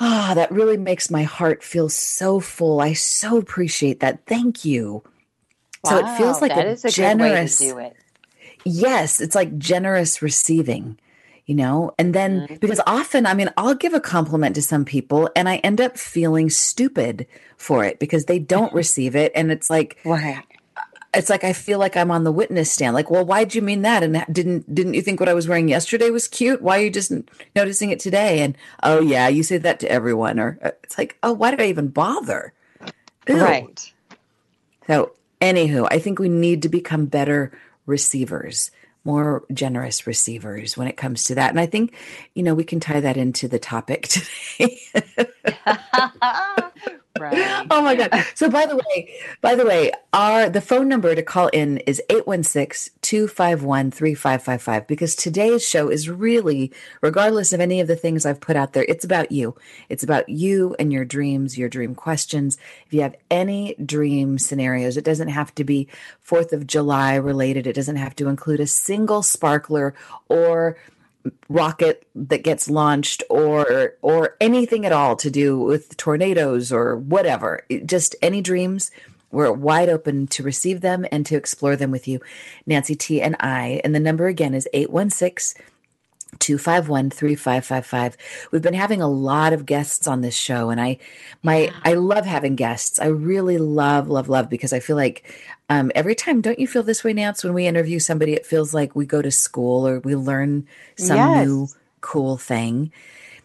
Ah, 0.00 0.32
oh, 0.32 0.34
that 0.34 0.50
really 0.50 0.76
makes 0.76 1.10
my 1.10 1.22
heart 1.22 1.62
feel 1.62 1.88
so 1.88 2.40
full. 2.40 2.80
I 2.80 2.94
so 2.94 3.36
appreciate 3.36 4.00
that. 4.00 4.26
Thank 4.26 4.64
you. 4.64 5.04
Wow, 5.84 5.90
so 5.90 5.98
it 5.98 6.16
feels 6.16 6.40
like 6.40 6.52
a, 6.52 6.76
a 6.82 6.90
generous 6.90 7.58
do 7.58 7.78
it. 7.78 7.96
Yes, 8.64 9.20
it's 9.20 9.34
like 9.34 9.56
generous 9.58 10.22
receiving, 10.22 10.98
you 11.44 11.54
know? 11.54 11.92
And 11.98 12.14
then 12.14 12.40
mm-hmm. 12.40 12.54
because 12.56 12.80
often, 12.86 13.26
I 13.26 13.34
mean, 13.34 13.50
I'll 13.56 13.74
give 13.74 13.94
a 13.94 14.00
compliment 14.00 14.54
to 14.56 14.62
some 14.62 14.84
people 14.84 15.30
and 15.36 15.48
I 15.48 15.56
end 15.56 15.80
up 15.80 15.98
feeling 15.98 16.50
stupid 16.50 17.26
for 17.56 17.84
it 17.84 17.98
because 17.98 18.24
they 18.24 18.38
don't 18.38 18.72
receive 18.74 19.14
it 19.14 19.30
and 19.34 19.52
it's 19.52 19.70
like. 19.70 19.98
It's 21.16 21.30
like 21.30 21.44
I 21.44 21.52
feel 21.52 21.78
like 21.78 21.96
I'm 21.96 22.10
on 22.10 22.24
the 22.24 22.32
witness 22.32 22.70
stand. 22.70 22.94
Like, 22.94 23.10
well, 23.10 23.24
why'd 23.24 23.54
you 23.54 23.62
mean 23.62 23.82
that? 23.82 24.02
And 24.02 24.24
didn't 24.30 24.72
didn't 24.74 24.94
you 24.94 25.02
think 25.02 25.20
what 25.20 25.28
I 25.28 25.34
was 25.34 25.48
wearing 25.48 25.68
yesterday 25.68 26.10
was 26.10 26.28
cute? 26.28 26.62
Why 26.62 26.78
are 26.78 26.82
you 26.82 26.90
just 26.90 27.12
noticing 27.54 27.90
it 27.90 28.00
today? 28.00 28.40
And 28.40 28.56
oh 28.82 29.00
yeah, 29.00 29.28
you 29.28 29.42
say 29.42 29.58
that 29.58 29.80
to 29.80 29.90
everyone. 29.90 30.38
Or 30.38 30.58
uh, 30.62 30.70
it's 30.82 30.98
like, 30.98 31.16
oh, 31.22 31.32
why 31.32 31.50
did 31.50 31.60
I 31.60 31.66
even 31.66 31.88
bother? 31.88 32.52
Ew. 33.28 33.36
Right. 33.36 33.92
So, 34.86 35.12
anywho, 35.40 35.88
I 35.90 35.98
think 35.98 36.18
we 36.18 36.28
need 36.28 36.62
to 36.62 36.68
become 36.68 37.06
better 37.06 37.52
receivers, 37.86 38.70
more 39.04 39.44
generous 39.52 40.06
receivers 40.06 40.76
when 40.76 40.88
it 40.88 40.96
comes 40.96 41.24
to 41.24 41.34
that. 41.36 41.50
And 41.50 41.60
I 41.60 41.66
think, 41.66 41.94
you 42.34 42.42
know, 42.42 42.54
we 42.54 42.64
can 42.64 42.80
tie 42.80 43.00
that 43.00 43.16
into 43.16 43.48
the 43.48 43.58
topic 43.58 44.08
today. 44.58 44.78
Right. 47.16 47.64
Oh 47.70 47.80
my 47.80 47.94
God. 47.94 48.10
So 48.34 48.50
by 48.50 48.66
the 48.66 48.74
way, 48.74 49.14
by 49.40 49.54
the 49.54 49.64
way, 49.64 49.92
our 50.12 50.50
the 50.50 50.60
phone 50.60 50.88
number 50.88 51.14
to 51.14 51.22
call 51.22 51.46
in 51.48 51.78
is 51.78 52.02
816-251-3555 52.10 54.88
because 54.88 55.14
today's 55.14 55.64
show 55.64 55.88
is 55.88 56.10
really, 56.10 56.72
regardless 57.02 57.52
of 57.52 57.60
any 57.60 57.80
of 57.80 57.86
the 57.86 57.94
things 57.94 58.26
I've 58.26 58.40
put 58.40 58.56
out 58.56 58.72
there, 58.72 58.84
it's 58.88 59.04
about 59.04 59.30
you. 59.30 59.54
It's 59.88 60.02
about 60.02 60.28
you 60.28 60.74
and 60.80 60.92
your 60.92 61.04
dreams, 61.04 61.56
your 61.56 61.68
dream 61.68 61.94
questions. 61.94 62.58
If 62.86 62.92
you 62.92 63.02
have 63.02 63.14
any 63.30 63.76
dream 63.76 64.36
scenarios, 64.36 64.96
it 64.96 65.04
doesn't 65.04 65.28
have 65.28 65.54
to 65.54 65.62
be 65.62 65.86
4th 66.28 66.52
of 66.52 66.66
July 66.66 67.14
related. 67.14 67.68
It 67.68 67.74
doesn't 67.74 67.94
have 67.94 68.16
to 68.16 68.26
include 68.26 68.58
a 68.58 68.66
single 68.66 69.22
sparkler 69.22 69.94
or 70.28 70.76
rocket 71.48 72.06
that 72.14 72.44
gets 72.44 72.68
launched 72.68 73.22
or 73.30 73.94
or 74.02 74.36
anything 74.40 74.84
at 74.84 74.92
all 74.92 75.16
to 75.16 75.30
do 75.30 75.58
with 75.58 75.96
tornadoes 75.96 76.72
or 76.72 76.96
whatever. 76.96 77.64
Just 77.84 78.16
any 78.22 78.40
dreams 78.42 78.90
we're 79.30 79.52
wide 79.52 79.88
open 79.88 80.28
to 80.28 80.44
receive 80.44 80.80
them 80.80 81.04
and 81.10 81.26
to 81.26 81.36
explore 81.36 81.74
them 81.74 81.90
with 81.90 82.06
you. 82.06 82.20
Nancy 82.66 82.94
t 82.94 83.20
and 83.20 83.36
i 83.40 83.80
and 83.82 83.94
the 83.94 84.00
number 84.00 84.26
again 84.26 84.54
is 84.54 84.68
816 84.72 85.60
251 86.38 87.10
3555 87.10 88.16
we've 88.50 88.62
been 88.62 88.74
having 88.74 89.00
a 89.00 89.08
lot 89.08 89.52
of 89.52 89.66
guests 89.66 90.06
on 90.06 90.20
this 90.20 90.34
show 90.34 90.70
and 90.70 90.80
i 90.80 90.98
my 91.42 91.64
yeah. 91.64 91.72
i 91.84 91.94
love 91.94 92.24
having 92.24 92.56
guests 92.56 92.98
i 93.00 93.06
really 93.06 93.58
love 93.58 94.08
love 94.08 94.28
love 94.28 94.48
because 94.48 94.72
i 94.72 94.80
feel 94.80 94.96
like 94.96 95.24
um, 95.70 95.90
every 95.94 96.14
time 96.14 96.40
don't 96.40 96.58
you 96.58 96.66
feel 96.66 96.82
this 96.82 97.02
way 97.02 97.12
nance 97.12 97.42
when 97.42 97.54
we 97.54 97.66
interview 97.66 97.98
somebody 97.98 98.34
it 98.34 98.46
feels 98.46 98.74
like 98.74 98.94
we 98.94 99.06
go 99.06 99.22
to 99.22 99.30
school 99.30 99.86
or 99.86 100.00
we 100.00 100.14
learn 100.14 100.66
some 100.96 101.16
yes. 101.16 101.46
new 101.46 101.68
cool 102.00 102.36
thing 102.36 102.92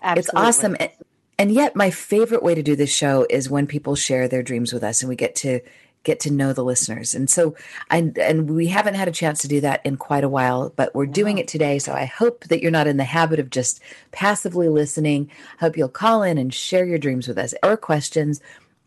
Absolutely. 0.02 0.20
it's 0.20 0.34
awesome 0.34 0.76
and, 0.80 0.92
and 1.38 1.52
yet 1.52 1.76
my 1.76 1.90
favorite 1.90 2.44
way 2.44 2.54
to 2.54 2.62
do 2.62 2.76
this 2.76 2.94
show 2.94 3.26
is 3.30 3.50
when 3.50 3.68
people 3.68 3.96
share 3.96 4.28
their 4.28 4.44
dreams 4.44 4.74
with 4.74 4.84
us 4.84 5.02
and 5.02 5.10
we 5.10 5.16
get 5.16 5.36
to 5.38 5.62
get 6.04 6.20
to 6.22 6.32
know 6.32 6.54
the 6.54 6.64
listeners. 6.64 7.14
And 7.14 7.30
so 7.30 7.56
I 7.90 8.12
and 8.20 8.50
we 8.50 8.68
haven't 8.68 8.96
had 8.96 9.08
a 9.08 9.12
chance 9.12 9.40
to 9.40 9.48
do 9.48 9.62
that 9.62 9.86
in 9.86 9.98
quite 9.98 10.24
a 10.24 10.30
while, 10.30 10.72
but 10.76 10.96
we're 10.96 11.06
doing 11.06 11.38
it 11.38 11.48
today. 11.48 11.80
So 11.80 11.94
I 11.94 12.06
hope 12.06 12.46
that 12.46 12.62
you're 12.62 12.72
not 12.72 12.88
in 12.88 12.98
the 12.98 13.04
habit 13.04 13.40
of 13.40 13.50
just 13.50 13.82
passively 14.12 14.70
listening. 14.70 15.30
I 15.60 15.66
hope 15.66 15.78
you'll 15.78 15.90
call 15.90 16.24
in 16.24 16.38
and 16.38 16.54
share 16.54 16.86
your 16.86 16.98
dreams 16.98 17.28
with 17.28 17.38
us 17.38 17.54
or 17.64 17.78
questions. 17.78 18.42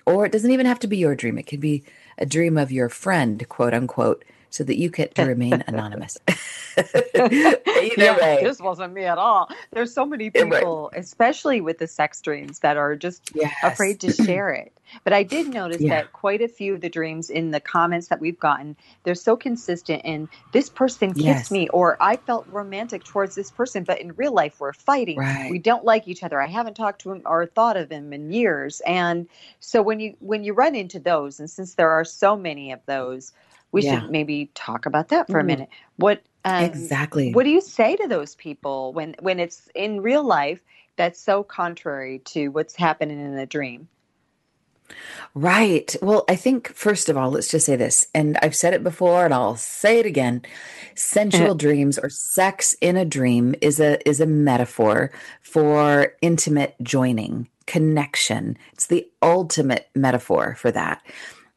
Or 0.05 0.27
it 0.27 0.33
doesn't 0.33 0.51
even 0.51 0.67
have 0.67 0.81
to 0.81 0.89
be 0.89 0.97
your 0.97 1.15
dream. 1.15 1.39
It 1.39 1.45
could 1.45 1.61
be 1.61 1.85
a 2.19 2.27
dream 2.27 2.59
of 2.59 2.73
your 2.73 2.89
friend, 2.89 3.49
quote 3.49 3.73
unquote, 3.73 4.25
so 4.53 4.63
that 4.65 4.79
you 4.79 4.91
get 4.91 5.15
to 5.15 5.25
remain 5.25 5.65
anonymous. 5.67 6.19
yeah, 7.15 8.17
way. 8.19 8.41
This 8.43 8.61
wasn't 8.61 8.93
me 8.93 9.05
at 9.05 9.17
all. 9.17 9.51
There's 9.73 9.93
so 9.95 10.05
many 10.05 10.29
people, 10.31 10.91
especially 10.95 11.63
with 11.63 11.79
the 11.79 11.87
sex 11.87 12.21
dreams, 12.21 12.59
that 12.61 12.77
are 12.77 12.95
just 12.95 13.31
yes. 13.35 13.53
afraid 13.65 14.01
to 14.01 14.13
share 14.13 14.51
it. 14.51 14.73
But 15.05 15.15
I 15.15 15.23
did 15.23 15.49
notice 15.55 15.81
yeah. 15.81 15.97
that 15.97 16.13
quite 16.13 16.43
a 16.43 16.49
few 16.49 16.75
of 16.75 16.83
the 16.83 16.91
dreams 16.91 17.31
in 17.31 17.51
the 17.51 17.61
comments 17.61 18.09
that 18.09 18.21
we've 18.21 18.39
gotten, 18.39 18.77
they're 19.05 19.15
so 19.15 19.37
consistent 19.37 20.03
in 20.05 20.29
this 20.53 20.69
person 20.69 21.15
kissed 21.15 21.25
yes. 21.25 21.51
me 21.51 21.69
or 21.71 21.97
I 21.99 22.17
felt 22.17 22.47
romantic 22.49 23.05
towards 23.05 23.35
this 23.35 23.51
person, 23.51 23.85
but 23.85 24.01
in 24.03 24.13
real 24.17 24.35
life 24.35 24.61
we're 24.61 24.75
fighting. 24.75 25.19
Right. 25.19 25.51
We 25.51 25.59
don't 25.59 25.85
like 25.85 26.09
each 26.09 26.23
other. 26.23 26.41
I 26.41 26.47
haven't 26.47 26.75
talked 26.75 27.01
to 27.03 27.13
him 27.13 27.23
or 27.25 27.47
thought 27.47 27.79
of 27.79 27.91
him 27.91 28.13
in 28.13 28.33
years. 28.33 28.83
And 28.87 29.29
so 29.61 29.81
when 29.81 29.99
you 29.99 30.15
when 30.21 30.45
you 30.45 30.53
run 30.53 30.75
into 30.75 30.99
those, 30.99 31.41
and 31.41 31.49
since 31.49 31.75
there 31.75 31.91
are 31.91 32.05
so 32.05 32.37
many 32.37 32.73
of 32.73 32.81
those, 32.85 33.33
we 33.73 33.83
yeah. 33.83 34.01
should 34.01 34.11
maybe 34.11 34.51
talk 34.55 34.87
about 34.87 35.09
that 35.09 35.27
for 35.27 35.39
mm. 35.39 35.41
a 35.41 35.45
minute. 35.45 35.69
What 35.97 36.23
um, 36.45 36.65
exactly? 36.65 37.33
What 37.33 37.45
do 37.45 37.51
you 37.51 37.61
say 37.61 37.97
to 37.97 38.07
those 38.07 38.35
people 38.37 38.93
when 38.93 39.17
when 39.21 39.41
it's 39.41 39.69
in 39.75 40.01
real 40.01 40.23
life 40.23 40.61
that's 40.97 41.21
so 41.21 41.43
contrary 41.43 42.21
to 42.21 42.49
what's 42.49 42.77
happening 42.77 43.19
in 43.19 43.39
a 43.39 43.47
dream? 43.47 43.89
Right. 45.35 45.97
Well, 46.03 46.25
I 46.29 46.37
think 46.37 46.69
first 46.75 47.09
of 47.09 47.17
all, 47.17 47.31
let's 47.31 47.51
just 47.51 47.65
say 47.65 47.77
this, 47.77 48.09
and 48.15 48.37
I've 48.43 48.55
said 48.55 48.75
it 48.75 48.85
before, 48.85 49.25
and 49.25 49.33
I'll 49.33 49.57
say 49.57 49.99
it 49.99 50.07
again: 50.07 50.43
sensual 50.95 51.55
dreams 51.55 51.99
or 51.99 52.11
sex 52.11 52.75
in 52.83 52.97
a 52.99 53.05
dream 53.05 53.55
is 53.63 53.81
a 53.81 54.07
is 54.07 54.21
a 54.21 54.27
metaphor 54.27 55.11
for 55.41 56.15
intimate 56.21 56.75
joining, 56.83 57.49
connection. 57.67 58.59
It's 58.75 58.87
the 58.87 59.09
ultimate 59.23 59.89
metaphor 59.95 60.57
for 60.59 60.71
that 60.73 61.01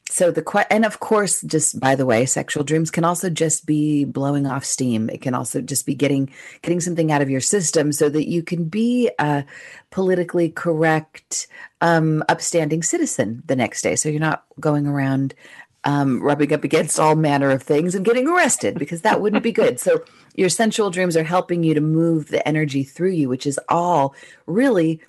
so 0.10 0.30
the 0.30 0.66
and 0.70 0.86
of 0.86 1.00
course 1.00 1.42
just 1.42 1.80
by 1.80 1.96
the 1.96 2.06
way 2.06 2.26
sexual 2.26 2.64
dreams 2.64 2.92
can 2.92 3.04
also 3.04 3.30
just 3.30 3.66
be 3.66 4.06
blowing 4.06 4.46
off 4.46 4.64
steam. 4.64 5.10
It 5.10 5.22
can 5.22 5.34
also 5.34 5.62
just 5.62 5.86
be 5.86 5.96
getting 5.96 6.32
getting 6.62 6.80
something 6.80 7.12
out 7.12 7.22
of 7.22 7.30
your 7.30 7.42
system 7.42 7.92
so 7.92 8.10
that 8.10 8.30
you 8.30 8.44
can 8.44 8.66
be 8.66 9.10
a 9.18 9.46
politically 9.90 10.50
correct 10.50 11.48
um, 11.82 12.24
upstanding 12.30 12.84
citizen 12.84 13.42
the 13.48 13.56
next 13.56 13.82
day. 13.82 13.96
So 13.96 14.10
you're 14.10 14.20
not 14.20 14.46
going 14.60 14.86
around 14.86 15.34
um, 15.86 16.22
rubbing 16.22 16.54
up 16.54 16.64
against 16.64 17.00
all 17.00 17.16
manner 17.16 17.50
of 17.50 17.64
things 17.64 17.96
and 17.96 18.06
getting 18.06 18.28
arrested 18.28 18.78
because 18.78 19.02
that 19.02 19.22
wouldn't 19.22 19.44
be 19.44 19.52
good. 19.52 19.80
So 19.80 20.04
your 20.36 20.50
sensual 20.50 20.92
dreams 20.92 21.18
are 21.18 21.24
helping 21.24 21.64
you 21.64 21.74
to 21.74 21.82
move 21.82 22.28
the 22.28 22.48
energy 22.48 22.84
through 22.84 23.12
you 23.12 23.30
which 23.30 23.48
is 23.48 23.60
all 23.70 24.16
really 24.46 25.02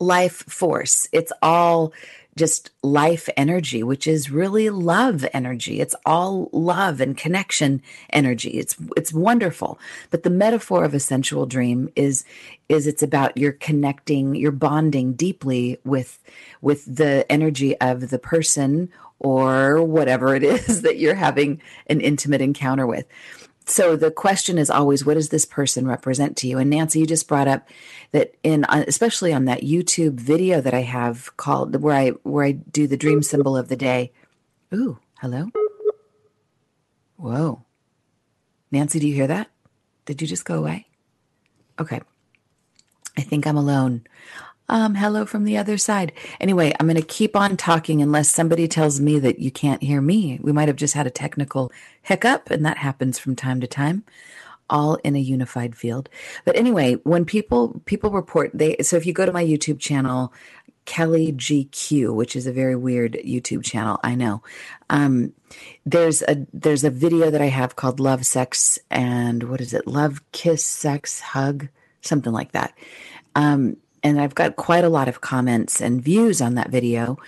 life 0.00 0.44
force. 0.48 1.08
It's 1.12 1.32
all 1.42 1.92
just 2.36 2.70
life 2.82 3.28
energy, 3.36 3.82
which 3.82 4.06
is 4.06 4.30
really 4.30 4.68
love 4.70 5.26
energy. 5.32 5.80
It's 5.80 5.94
all 6.04 6.50
love 6.52 7.00
and 7.00 7.16
connection 7.16 7.82
energy. 8.10 8.50
It's 8.50 8.76
it's 8.96 9.12
wonderful. 9.12 9.78
But 10.10 10.22
the 10.22 10.30
metaphor 10.30 10.84
of 10.84 10.94
a 10.94 11.00
sensual 11.00 11.46
dream 11.46 11.90
is 11.96 12.24
is 12.68 12.86
it's 12.86 13.02
about 13.02 13.36
you're 13.36 13.52
connecting, 13.52 14.34
you're 14.34 14.52
bonding 14.52 15.14
deeply 15.14 15.78
with 15.84 16.22
with 16.60 16.84
the 16.84 17.30
energy 17.30 17.78
of 17.80 18.10
the 18.10 18.18
person 18.18 18.90
or 19.18 19.82
whatever 19.82 20.34
it 20.34 20.42
is 20.68 20.82
that 20.82 20.98
you're 20.98 21.14
having 21.14 21.60
an 21.86 22.00
intimate 22.00 22.42
encounter 22.42 22.86
with 22.86 23.06
so 23.66 23.96
the 23.96 24.10
question 24.10 24.58
is 24.58 24.70
always 24.70 25.04
what 25.04 25.14
does 25.14 25.30
this 25.30 25.44
person 25.44 25.86
represent 25.86 26.36
to 26.38 26.48
you? 26.48 26.58
And 26.58 26.70
nancy 26.70 27.00
you 27.00 27.06
just 27.06 27.28
brought 27.28 27.48
up 27.48 27.68
that 28.12 28.34
in 28.42 28.64
uh, 28.64 28.84
especially 28.86 29.32
on 29.32 29.44
that 29.46 29.62
youtube 29.62 30.14
video 30.14 30.60
that 30.60 30.74
i 30.74 30.82
have 30.82 31.36
called 31.36 31.74
where 31.82 31.96
i 31.96 32.08
where 32.22 32.44
i 32.44 32.52
do 32.52 32.86
the 32.86 32.96
dream 32.96 33.22
symbol 33.22 33.56
of 33.56 33.68
the 33.68 33.76
day. 33.76 34.12
Ooh 34.72 34.98
hello? 35.20 35.48
Whoa. 37.16 37.64
Nancy 38.70 38.98
do 38.98 39.08
you 39.08 39.14
hear 39.14 39.26
that? 39.26 39.50
Did 40.04 40.20
you 40.20 40.28
just 40.28 40.44
go 40.44 40.58
away? 40.58 40.86
Okay. 41.78 42.00
I 43.16 43.22
think 43.22 43.46
i'm 43.46 43.56
alone 43.56 44.06
um, 44.68 44.94
hello 44.94 45.24
from 45.24 45.44
the 45.44 45.56
other 45.56 45.78
side. 45.78 46.12
Anyway, 46.40 46.72
I'm 46.78 46.86
going 46.86 47.00
to 47.00 47.06
keep 47.06 47.36
on 47.36 47.56
talking 47.56 48.02
unless 48.02 48.28
somebody 48.28 48.66
tells 48.66 49.00
me 49.00 49.18
that 49.20 49.38
you 49.38 49.50
can't 49.50 49.82
hear 49.82 50.00
me. 50.00 50.38
We 50.42 50.52
might 50.52 50.68
have 50.68 50.76
just 50.76 50.94
had 50.94 51.06
a 51.06 51.10
technical 51.10 51.70
hiccup, 52.02 52.50
and 52.50 52.64
that 52.66 52.78
happens 52.78 53.18
from 53.18 53.36
time 53.36 53.60
to 53.60 53.66
time, 53.66 54.04
all 54.68 54.96
in 54.96 55.14
a 55.14 55.20
unified 55.20 55.76
field. 55.76 56.08
But 56.44 56.56
anyway, 56.56 56.94
when 57.04 57.24
people 57.24 57.80
people 57.84 58.10
report 58.10 58.50
they 58.54 58.76
so 58.82 58.96
if 58.96 59.06
you 59.06 59.12
go 59.12 59.26
to 59.26 59.32
my 59.32 59.44
YouTube 59.44 59.78
channel, 59.78 60.32
Kelly 60.84 61.32
GQ, 61.32 62.14
which 62.14 62.34
is 62.34 62.46
a 62.46 62.52
very 62.52 62.76
weird 62.76 63.14
YouTube 63.24 63.64
channel, 63.64 64.00
I 64.02 64.14
know. 64.14 64.42
Um, 64.90 65.32
there's 65.84 66.22
a 66.22 66.46
there's 66.52 66.84
a 66.84 66.90
video 66.90 67.30
that 67.30 67.42
I 67.42 67.46
have 67.46 67.76
called 67.76 68.00
Love, 68.00 68.26
Sex, 68.26 68.78
and 68.90 69.44
what 69.44 69.60
is 69.60 69.72
it? 69.72 69.86
Love, 69.86 70.20
Kiss, 70.32 70.64
Sex, 70.64 71.20
Hug, 71.20 71.68
something 72.00 72.32
like 72.32 72.52
that. 72.52 72.72
Um, 73.36 73.76
and 74.06 74.20
I've 74.20 74.36
got 74.36 74.54
quite 74.54 74.84
a 74.84 74.88
lot 74.88 75.08
of 75.08 75.20
comments 75.20 75.80
and 75.80 76.00
views 76.00 76.40
on 76.40 76.54
that 76.54 76.70
video. 76.70 77.18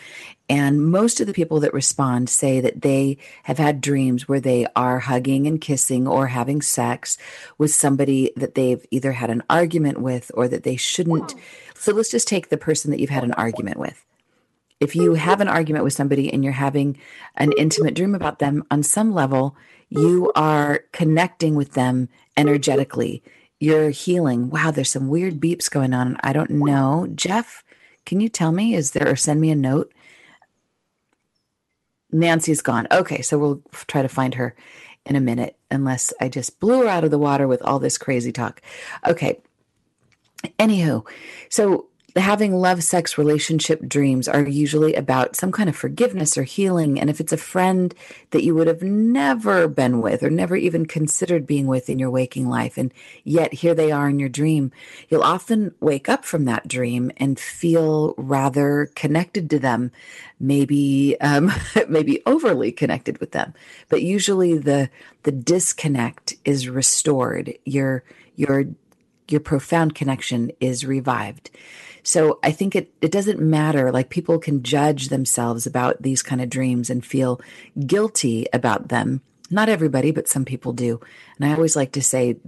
And 0.48 0.90
most 0.90 1.20
of 1.20 1.26
the 1.26 1.34
people 1.34 1.58
that 1.60 1.74
respond 1.74 2.30
say 2.30 2.60
that 2.60 2.82
they 2.82 3.18
have 3.42 3.58
had 3.58 3.80
dreams 3.80 4.28
where 4.28 4.38
they 4.38 4.64
are 4.76 5.00
hugging 5.00 5.48
and 5.48 5.60
kissing 5.60 6.06
or 6.06 6.28
having 6.28 6.62
sex 6.62 7.18
with 7.58 7.74
somebody 7.74 8.32
that 8.36 8.54
they've 8.54 8.84
either 8.92 9.12
had 9.12 9.28
an 9.28 9.42
argument 9.50 9.98
with 9.98 10.30
or 10.34 10.46
that 10.46 10.62
they 10.62 10.76
shouldn't. 10.76 11.34
So 11.74 11.92
let's 11.92 12.12
just 12.12 12.28
take 12.28 12.48
the 12.48 12.56
person 12.56 12.92
that 12.92 13.00
you've 13.00 13.10
had 13.10 13.24
an 13.24 13.34
argument 13.34 13.78
with. 13.78 14.04
If 14.78 14.94
you 14.94 15.14
have 15.14 15.40
an 15.40 15.48
argument 15.48 15.82
with 15.82 15.92
somebody 15.92 16.32
and 16.32 16.44
you're 16.44 16.52
having 16.52 16.96
an 17.34 17.52
intimate 17.58 17.94
dream 17.94 18.14
about 18.14 18.38
them, 18.38 18.64
on 18.70 18.84
some 18.84 19.12
level, 19.12 19.56
you 19.88 20.30
are 20.36 20.84
connecting 20.92 21.56
with 21.56 21.72
them 21.72 22.08
energetically 22.36 23.24
you're 23.60 23.90
healing. 23.90 24.50
Wow, 24.50 24.70
there's 24.70 24.90
some 24.90 25.08
weird 25.08 25.40
beeps 25.40 25.70
going 25.70 25.92
on. 25.92 26.16
I 26.22 26.32
don't 26.32 26.50
know. 26.50 27.08
Jeff, 27.14 27.64
can 28.06 28.20
you 28.20 28.28
tell 28.28 28.52
me? 28.52 28.74
Is 28.74 28.92
there 28.92 29.08
or 29.08 29.16
send 29.16 29.40
me 29.40 29.50
a 29.50 29.56
note? 29.56 29.92
Nancy's 32.10 32.62
gone. 32.62 32.86
Okay, 32.90 33.20
so 33.22 33.38
we'll 33.38 33.62
try 33.86 34.02
to 34.02 34.08
find 34.08 34.34
her 34.34 34.54
in 35.04 35.16
a 35.16 35.20
minute, 35.20 35.56
unless 35.70 36.12
I 36.20 36.28
just 36.28 36.60
blew 36.60 36.82
her 36.82 36.88
out 36.88 37.04
of 37.04 37.10
the 37.10 37.18
water 37.18 37.48
with 37.48 37.62
all 37.62 37.78
this 37.78 37.98
crazy 37.98 38.32
talk. 38.32 38.62
Okay. 39.06 39.40
Anywho, 40.58 41.06
so 41.48 41.86
having 42.16 42.54
love 42.54 42.82
sex 42.82 43.18
relationship 43.18 43.86
dreams 43.86 44.28
are 44.28 44.46
usually 44.46 44.94
about 44.94 45.36
some 45.36 45.52
kind 45.52 45.68
of 45.68 45.76
forgiveness 45.76 46.38
or 46.38 46.42
healing. 46.42 46.98
And 46.98 47.10
if 47.10 47.20
it's 47.20 47.32
a 47.32 47.36
friend 47.36 47.94
that 48.30 48.42
you 48.42 48.54
would 48.54 48.66
have 48.66 48.82
never 48.82 49.68
been 49.68 50.00
with 50.00 50.22
or 50.22 50.30
never 50.30 50.56
even 50.56 50.86
considered 50.86 51.46
being 51.46 51.66
with 51.66 51.90
in 51.90 51.98
your 51.98 52.10
waking 52.10 52.48
life, 52.48 52.78
and 52.78 52.92
yet 53.24 53.52
here 53.52 53.74
they 53.74 53.92
are 53.92 54.08
in 54.08 54.18
your 54.18 54.30
dream, 54.30 54.72
you'll 55.08 55.22
often 55.22 55.74
wake 55.80 56.08
up 56.08 56.24
from 56.24 56.46
that 56.46 56.66
dream 56.66 57.10
and 57.18 57.38
feel 57.38 58.14
rather 58.16 58.90
connected 58.94 59.50
to 59.50 59.58
them, 59.58 59.92
maybe 60.40 61.16
um, 61.20 61.52
maybe 61.88 62.22
overly 62.24 62.72
connected 62.72 63.18
with 63.18 63.32
them. 63.32 63.52
But 63.88 64.02
usually 64.02 64.56
the 64.56 64.88
the 65.24 65.32
disconnect 65.32 66.34
is 66.44 66.68
restored. 66.68 67.54
Your 67.64 68.02
your 68.34 68.64
your 69.28 69.40
profound 69.40 69.94
connection 69.94 70.50
is 70.58 70.86
revived. 70.86 71.50
So 72.08 72.38
I 72.42 72.52
think 72.52 72.74
it, 72.74 72.90
it 73.02 73.12
doesn't 73.12 73.38
matter. 73.38 73.92
Like 73.92 74.08
people 74.08 74.38
can 74.38 74.62
judge 74.62 75.08
themselves 75.10 75.66
about 75.66 76.00
these 76.00 76.22
kind 76.22 76.40
of 76.40 76.48
dreams 76.48 76.88
and 76.88 77.04
feel 77.04 77.38
guilty 77.86 78.46
about 78.50 78.88
them. 78.88 79.20
Not 79.50 79.68
everybody, 79.68 80.10
but 80.10 80.26
some 80.26 80.46
people 80.46 80.72
do. 80.72 81.02
And 81.36 81.44
I 81.44 81.52
always 81.52 81.76
like 81.76 81.92
to 81.92 82.02
say 82.02 82.38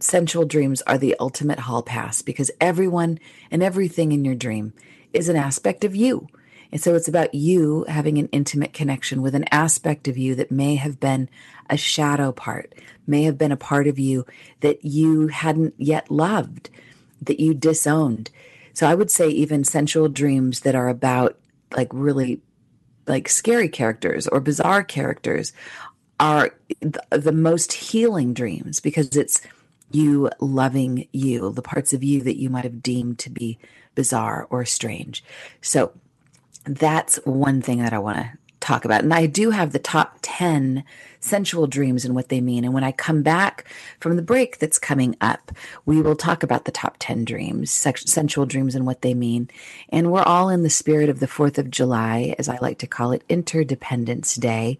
sensual 0.00 0.44
dreams 0.44 0.82
are 0.88 0.98
the 0.98 1.14
ultimate 1.20 1.60
hall 1.60 1.84
pass 1.84 2.20
because 2.20 2.50
everyone 2.60 3.20
and 3.48 3.62
everything 3.62 4.10
in 4.10 4.24
your 4.24 4.34
dream 4.34 4.72
is 5.12 5.28
an 5.28 5.36
aspect 5.36 5.84
of 5.84 5.94
you. 5.94 6.26
And 6.72 6.80
so 6.80 6.96
it's 6.96 7.06
about 7.06 7.32
you 7.32 7.84
having 7.88 8.18
an 8.18 8.28
intimate 8.32 8.72
connection 8.72 9.22
with 9.22 9.36
an 9.36 9.46
aspect 9.52 10.08
of 10.08 10.18
you 10.18 10.34
that 10.34 10.50
may 10.50 10.74
have 10.74 10.98
been 10.98 11.30
a 11.70 11.76
shadow 11.76 12.32
part, 12.32 12.74
may 13.06 13.22
have 13.22 13.38
been 13.38 13.52
a 13.52 13.56
part 13.56 13.86
of 13.86 14.00
you 14.00 14.26
that 14.62 14.84
you 14.84 15.28
hadn't 15.28 15.74
yet 15.78 16.10
loved, 16.10 16.70
that 17.22 17.38
you 17.38 17.54
disowned. 17.54 18.32
So 18.76 18.86
I 18.86 18.94
would 18.94 19.10
say 19.10 19.30
even 19.30 19.64
sensual 19.64 20.10
dreams 20.10 20.60
that 20.60 20.74
are 20.74 20.90
about 20.90 21.38
like 21.74 21.88
really 21.94 22.42
like 23.06 23.26
scary 23.26 23.70
characters 23.70 24.28
or 24.28 24.38
bizarre 24.38 24.84
characters 24.84 25.54
are 26.20 26.54
the 27.08 27.32
most 27.32 27.72
healing 27.72 28.34
dreams 28.34 28.80
because 28.80 29.16
it's 29.16 29.40
you 29.92 30.28
loving 30.40 31.08
you, 31.10 31.52
the 31.52 31.62
parts 31.62 31.94
of 31.94 32.04
you 32.04 32.20
that 32.24 32.38
you 32.38 32.50
might 32.50 32.64
have 32.64 32.82
deemed 32.82 33.18
to 33.20 33.30
be 33.30 33.58
bizarre 33.94 34.46
or 34.50 34.66
strange. 34.66 35.24
So 35.62 35.92
that's 36.64 37.16
one 37.24 37.62
thing 37.62 37.78
that 37.78 37.94
I 37.94 37.98
want 37.98 38.18
to 38.18 38.32
talk 38.60 38.84
about. 38.84 39.02
And 39.02 39.12
I 39.12 39.26
do 39.26 39.50
have 39.50 39.72
the 39.72 39.78
top 39.78 40.18
10 40.22 40.84
sensual 41.20 41.66
dreams 41.66 42.04
and 42.04 42.14
what 42.14 42.28
they 42.28 42.40
mean. 42.40 42.64
And 42.64 42.72
when 42.72 42.84
I 42.84 42.92
come 42.92 43.22
back 43.22 43.64
from 44.00 44.16
the 44.16 44.22
break 44.22 44.58
that's 44.58 44.78
coming 44.78 45.16
up, 45.20 45.52
we 45.84 46.00
will 46.00 46.16
talk 46.16 46.42
about 46.42 46.64
the 46.64 46.72
top 46.72 46.96
10 46.98 47.24
dreams, 47.24 47.70
sensual 47.70 48.46
dreams 48.46 48.74
and 48.74 48.86
what 48.86 49.02
they 49.02 49.14
mean. 49.14 49.50
And 49.88 50.12
we're 50.12 50.22
all 50.22 50.48
in 50.48 50.62
the 50.62 50.70
spirit 50.70 51.08
of 51.08 51.20
the 51.20 51.26
4th 51.26 51.58
of 51.58 51.70
July, 51.70 52.34
as 52.38 52.48
I 52.48 52.58
like 52.58 52.78
to 52.78 52.86
call 52.86 53.12
it, 53.12 53.22
Interdependence 53.28 54.36
Day. 54.36 54.78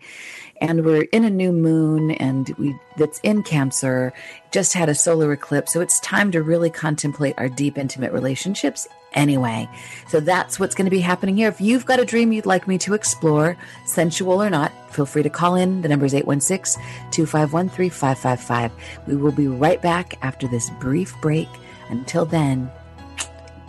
And 0.61 0.85
we're 0.85 1.03
in 1.13 1.25
a 1.25 1.31
new 1.31 1.53
moon 1.53 2.13
and 2.13 2.49
we 2.59 2.77
that's 2.97 3.21
in 3.21 3.43
Cancer, 3.43 4.13
just 4.53 4.73
had 4.73 4.89
a 4.89 4.95
solar 4.95 5.33
eclipse. 5.33 5.73
So 5.73 5.81
it's 5.81 6.01
time 6.01 6.31
to 6.33 6.43
really 6.43 6.71
contemplate 6.71 7.35
our 7.37 7.49
deep, 7.49 7.77
intimate 7.77 8.13
relationships 8.13 8.89
anyway. 9.13 9.69
So 10.09 10.21
that's 10.21 10.61
what's 10.61 10.75
going 10.75 10.87
to 10.87 10.91
be 10.91 11.01
happening 11.01 11.37
here. 11.37 11.49
If 11.49 11.61
you've 11.61 11.87
got 11.87 12.01
a 12.01 12.05
dream 12.05 12.33
you'd 12.33 12.47
like 12.47 12.69
me 12.69 12.79
to 12.79 12.95
explore, 12.95 13.57
sensual 13.87 14.43
or 14.43 14.51
not, 14.51 14.73
feel 14.93 15.07
free 15.07 15.23
to 15.23 15.31
call 15.31 15.55
in. 15.55 15.83
The 15.83 15.89
number 15.89 16.07
is 16.07 16.15
816 16.15 16.83
251 17.11 17.69
3555. 17.69 18.73
We 19.07 19.17
will 19.17 19.33
be 19.33 19.49
right 19.49 19.81
back 19.81 20.19
after 20.23 20.47
this 20.49 20.71
brief 20.81 21.15
break. 21.21 21.49
Until 21.89 22.25
then, 22.25 22.71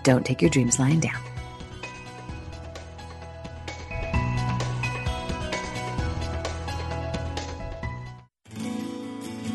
don't 0.04 0.26
take 0.26 0.42
your 0.42 0.50
dreams 0.50 0.80
lying 0.80 1.00
down. 1.00 1.22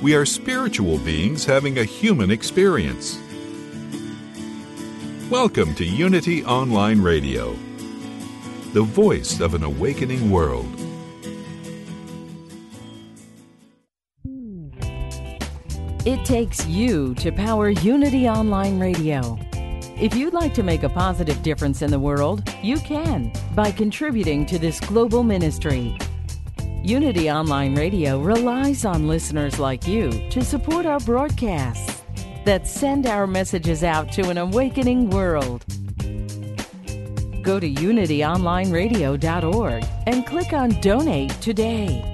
We 0.03 0.16
are 0.16 0.27
spiritual 0.27 0.99
beings 0.99 1.45
having 1.45 1.79
a 1.79 1.85
human 1.85 2.33
experience. 2.33 3.21
Welcome 5.33 5.75
to 5.77 5.85
Unity 5.87 6.45
Online 6.45 7.01
Radio, 7.01 7.57
the 8.75 8.83
voice 8.83 9.40
of 9.40 9.55
an 9.55 9.62
awakening 9.62 10.31
world. 10.31 10.68
It 16.05 16.23
takes 16.27 16.66
you 16.66 17.14
to 17.14 17.33
power 17.33 17.71
Unity 17.71 18.29
Online 18.29 18.79
Radio. 18.79 19.38
If 19.99 20.14
you'd 20.14 20.35
like 20.35 20.53
to 20.53 20.62
make 20.62 20.83
a 20.83 20.90
positive 20.90 21.42
difference 21.42 21.81
in 21.81 21.90
the 21.90 21.99
world, 21.99 22.47
you 22.62 22.79
can 22.81 23.33
by 23.55 23.71
contributing 23.71 24.45
to 24.45 24.59
this 24.59 24.81
global 24.81 25.23
ministry. 25.23 25.97
Unity 26.83 27.31
Online 27.31 27.75
Radio 27.75 28.21
relies 28.21 28.85
on 28.85 29.09
listeners 29.09 29.59
like 29.59 29.88
you 29.88 30.11
to 30.29 30.45
support 30.45 30.85
our 30.85 31.01
broadcasts 31.01 31.91
that 32.44 32.66
send 32.66 33.07
our 33.07 33.26
messages 33.26 33.85
out 33.85 34.12
to 34.12 34.28
an 34.28 34.37
awakening 34.38 35.11
world. 35.11 35.64
Go 37.42 37.59
to 37.59 37.68
unityonlineradio.org 37.68 39.85
and 40.07 40.26
click 40.26 40.52
on 40.52 40.70
Donate 40.81 41.33
today. 41.40 42.09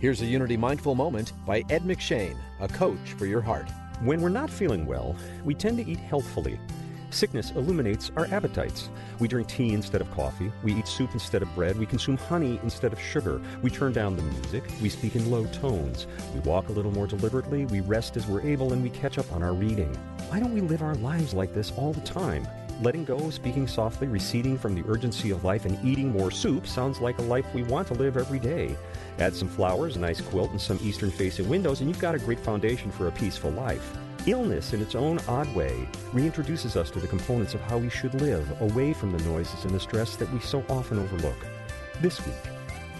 Here's 0.00 0.20
a 0.20 0.26
Unity 0.26 0.56
Mindful 0.56 0.96
Moment 0.96 1.32
by 1.46 1.62
Ed 1.70 1.82
McShane, 1.82 2.36
a 2.58 2.66
coach 2.66 3.12
for 3.16 3.26
your 3.26 3.40
heart. 3.40 3.70
When 4.00 4.20
we're 4.20 4.30
not 4.30 4.50
feeling 4.50 4.84
well, 4.84 5.14
we 5.44 5.54
tend 5.54 5.78
to 5.78 5.88
eat 5.88 6.00
healthfully. 6.00 6.58
Sickness 7.12 7.50
illuminates 7.50 8.10
our 8.16 8.26
appetites. 8.32 8.88
We 9.18 9.28
drink 9.28 9.46
tea 9.46 9.74
instead 9.74 10.00
of 10.00 10.10
coffee. 10.12 10.50
We 10.62 10.74
eat 10.74 10.88
soup 10.88 11.10
instead 11.12 11.42
of 11.42 11.54
bread. 11.54 11.78
We 11.78 11.84
consume 11.84 12.16
honey 12.16 12.58
instead 12.62 12.92
of 12.92 13.00
sugar. 13.00 13.40
We 13.60 13.70
turn 13.70 13.92
down 13.92 14.16
the 14.16 14.22
music. 14.22 14.64
We 14.80 14.88
speak 14.88 15.14
in 15.14 15.30
low 15.30 15.44
tones. 15.46 16.06
We 16.34 16.40
walk 16.40 16.70
a 16.70 16.72
little 16.72 16.90
more 16.90 17.06
deliberately. 17.06 17.66
We 17.66 17.80
rest 17.80 18.16
as 18.16 18.26
we're 18.26 18.40
able 18.40 18.72
and 18.72 18.82
we 18.82 18.88
catch 18.88 19.18
up 19.18 19.30
on 19.30 19.42
our 19.42 19.52
reading. 19.52 19.94
Why 20.28 20.40
don't 20.40 20.54
we 20.54 20.62
live 20.62 20.82
our 20.82 20.94
lives 20.96 21.34
like 21.34 21.52
this 21.52 21.70
all 21.76 21.92
the 21.92 22.00
time? 22.00 22.48
Letting 22.80 23.04
go, 23.04 23.28
speaking 23.30 23.68
softly, 23.68 24.08
receding 24.08 24.58
from 24.58 24.74
the 24.74 24.82
urgency 24.90 25.30
of 25.30 25.44
life, 25.44 25.66
and 25.66 25.78
eating 25.84 26.10
more 26.10 26.30
soup 26.32 26.66
sounds 26.66 27.00
like 27.00 27.18
a 27.18 27.22
life 27.22 27.46
we 27.54 27.62
want 27.62 27.86
to 27.88 27.94
live 27.94 28.16
every 28.16 28.40
day. 28.40 28.74
Add 29.18 29.36
some 29.36 29.48
flowers, 29.48 29.94
a 29.94 30.00
nice 30.00 30.20
quilt, 30.20 30.50
and 30.50 30.60
some 30.60 30.80
eastern 30.82 31.10
facing 31.10 31.48
windows, 31.48 31.80
and 31.80 31.88
you've 31.88 32.00
got 32.00 32.16
a 32.16 32.18
great 32.18 32.40
foundation 32.40 32.90
for 32.90 33.06
a 33.06 33.12
peaceful 33.12 33.50
life. 33.50 33.96
Illness, 34.26 34.72
in 34.72 34.80
its 34.80 34.94
own 34.94 35.18
odd 35.26 35.52
way, 35.52 35.88
reintroduces 36.12 36.76
us 36.76 36.92
to 36.92 37.00
the 37.00 37.08
components 37.08 37.54
of 37.54 37.60
how 37.62 37.78
we 37.78 37.88
should 37.88 38.14
live, 38.14 38.48
away 38.60 38.92
from 38.92 39.10
the 39.10 39.24
noises 39.24 39.64
and 39.64 39.74
the 39.74 39.80
stress 39.80 40.14
that 40.14 40.32
we 40.32 40.38
so 40.38 40.64
often 40.68 41.00
overlook. 41.00 41.34
This 42.00 42.24
week, 42.24 42.36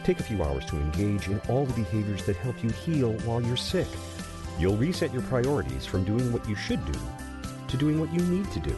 take 0.02 0.18
a 0.18 0.24
few 0.24 0.42
hours 0.42 0.64
to 0.66 0.76
engage 0.76 1.28
in 1.28 1.40
all 1.48 1.64
the 1.64 1.74
behaviors 1.74 2.26
that 2.26 2.34
help 2.36 2.60
you 2.64 2.70
heal 2.70 3.12
while 3.20 3.40
you're 3.40 3.56
sick. 3.56 3.86
You'll 4.58 4.76
reset 4.76 5.12
your 5.12 5.22
priorities 5.22 5.86
from 5.86 6.02
doing 6.02 6.32
what 6.32 6.48
you 6.48 6.56
should 6.56 6.84
do 6.90 6.98
to 7.68 7.76
doing 7.76 8.00
what 8.00 8.12
you 8.12 8.20
need 8.22 8.50
to 8.50 8.58
do. 8.58 8.76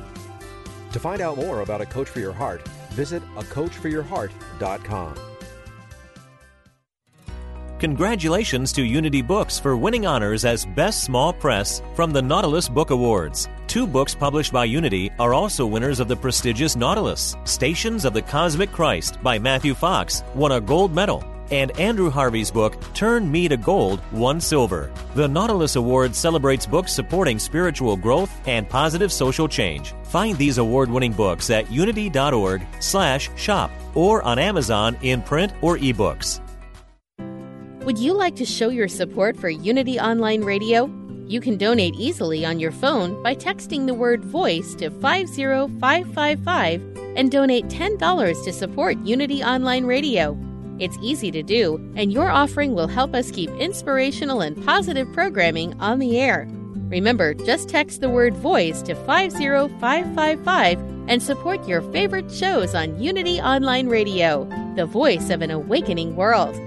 To 0.93 1.01
find 1.01 1.23
out 1.23 1.39
more 1.39 1.63
about 1.63 1.81
A 1.81 1.87
Coach 1.87 2.11
for 2.11 2.21
Your 2.21 2.35
Heart, 2.35 2.69
visit 2.91 3.23
acoachforyourheart.com. 3.37 5.34
Congratulations 7.85 8.73
to 8.73 8.83
Unity 8.83 9.21
Books 9.21 9.59
for 9.59 9.77
winning 9.77 10.07
honors 10.07 10.47
as 10.47 10.65
Best 10.65 11.05
Small 11.05 11.35
Press 11.35 11.83
from 11.95 12.13
the 12.13 12.23
Nautilus 12.23 12.67
Book 12.67 12.89
Awards. 12.89 13.47
Two 13.67 13.87
books 13.87 14.15
published 14.15 14.55
by 14.55 14.65
Unity 14.65 15.11
are 15.19 15.35
also 15.35 15.67
winners 15.67 16.01
of 16.01 16.09
the 16.09 16.17
prestigious 16.17 16.77
Nautilus. 16.77 17.37
Stations 17.45 18.07
of 18.07 18.15
the 18.15 18.23
Cosmic 18.23 18.73
Christ 18.73 19.23
by 19.23 19.39
Matthew 19.39 19.75
Fox 19.75 20.25
won 20.35 20.53
a 20.53 20.63
gold 20.63 20.95
medal, 20.95 21.23
and 21.51 21.79
Andrew 21.79 22.09
Harvey's 22.09 22.51
book, 22.51 22.83
Turn 22.95 23.31
Me 23.31 23.49
to 23.49 23.59
Gold, 23.59 24.01
won 24.13 24.41
silver. 24.41 24.91
The 25.15 25.29
Nautilus 25.29 25.77
Award 25.77 26.17
celebrates 26.17 26.65
books 26.65 26.91
supporting 26.91 27.39
spiritual 27.39 27.99
growth 27.99 28.31
and 28.49 28.67
positive 28.67 29.13
social 29.13 29.47
change. 29.47 29.93
Find 30.05 30.39
these 30.39 30.57
award-winning 30.57 31.13
books 31.13 31.51
at 31.51 31.71
unity.org/shop 31.71 33.71
or 33.95 34.23
on 34.23 34.39
Amazon 34.39 34.97
in 35.03 35.21
print 35.21 35.53
or 35.61 35.77
ebooks. 35.77 36.41
Would 37.85 37.99
you 37.99 38.15
like 38.15 38.35
to 38.37 38.47
show 38.47 38.71
your 38.71 38.89
support 38.89 39.37
for 39.37 39.51
Unity 39.51 40.01
Online 40.01 40.43
Radio? 40.43 40.91
You 41.27 41.39
can 41.43 41.59
donate 41.59 41.95
easily 41.97 42.43
on 42.47 42.59
your 42.59 42.73
phone 42.73 43.23
by 43.23 43.35
texting 43.35 43.87
the 43.87 43.93
word 43.93 44.25
voice 44.25 44.75
to 44.77 44.89
50555 44.89 46.83
and 47.15 47.31
donate 47.31 47.67
$10 47.67 48.45
to 48.45 48.53
support 48.55 48.97
Unity 49.05 49.45
Online 49.45 49.85
Radio. 49.85 50.35
It's 50.79 50.97
easy 51.03 51.31
to 51.33 51.43
do, 51.43 51.75
and 51.95 52.11
your 52.11 52.31
offering 52.31 52.75
will 52.75 52.87
help 52.87 53.15
us 53.15 53.31
keep 53.31 53.51
inspirational 53.51 54.41
and 54.41 54.65
positive 54.65 55.13
programming 55.13 55.79
on 55.79 55.99
the 55.99 56.19
air. 56.19 56.49
Remember, 56.89 57.35
just 57.35 57.69
text 57.69 58.01
the 58.01 58.09
word 58.09 58.35
voice 58.35 58.81
to 58.81 58.95
50555 58.95 60.79
and 61.11 61.23
support 61.23 61.69
your 61.69 61.83
favorite 61.93 62.33
shows 62.33 62.75
on 62.75 62.99
Unity 62.99 63.43
Online 63.43 63.89
Radio, 63.89 64.49
the 64.75 64.87
voice 64.87 65.29
of 65.29 65.43
an 65.43 65.51
awakening 65.51 66.17
world. 66.17 66.59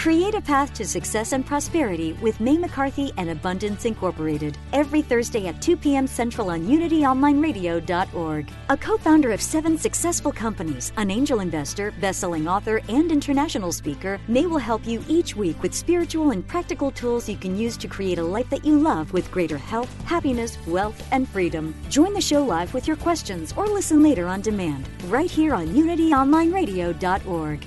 Create 0.00 0.34
a 0.34 0.40
path 0.40 0.72
to 0.72 0.86
success 0.86 1.32
and 1.32 1.44
prosperity 1.44 2.14
with 2.22 2.40
May 2.40 2.56
McCarthy 2.56 3.12
and 3.18 3.28
Abundance 3.28 3.84
Incorporated 3.84 4.56
every 4.72 5.02
Thursday 5.02 5.46
at 5.46 5.60
2 5.60 5.76
p.m. 5.76 6.06
Central 6.06 6.48
on 6.48 6.66
UnityOnlineRadio.org. 6.66 8.50
A 8.70 8.76
co 8.78 8.96
founder 8.96 9.30
of 9.30 9.42
seven 9.42 9.76
successful 9.76 10.32
companies, 10.32 10.90
an 10.96 11.10
angel 11.10 11.40
investor, 11.40 11.90
best 12.00 12.18
selling 12.18 12.48
author, 12.48 12.80
and 12.88 13.12
international 13.12 13.72
speaker, 13.72 14.18
May 14.26 14.46
will 14.46 14.56
help 14.56 14.86
you 14.86 15.04
each 15.06 15.36
week 15.36 15.62
with 15.62 15.74
spiritual 15.74 16.30
and 16.30 16.48
practical 16.48 16.90
tools 16.90 17.28
you 17.28 17.36
can 17.36 17.54
use 17.54 17.76
to 17.76 17.86
create 17.86 18.18
a 18.18 18.24
life 18.24 18.48
that 18.48 18.64
you 18.64 18.78
love 18.78 19.12
with 19.12 19.30
greater 19.30 19.58
health, 19.58 19.94
happiness, 20.04 20.56
wealth, 20.66 21.06
and 21.12 21.28
freedom. 21.28 21.74
Join 21.90 22.14
the 22.14 22.22
show 22.22 22.42
live 22.42 22.72
with 22.72 22.86
your 22.86 22.96
questions 22.96 23.52
or 23.54 23.66
listen 23.66 24.02
later 24.02 24.28
on 24.28 24.40
demand, 24.40 24.88
right 25.08 25.30
here 25.30 25.52
on 25.52 25.66
UnityOnlineRadio.org. 25.66 27.66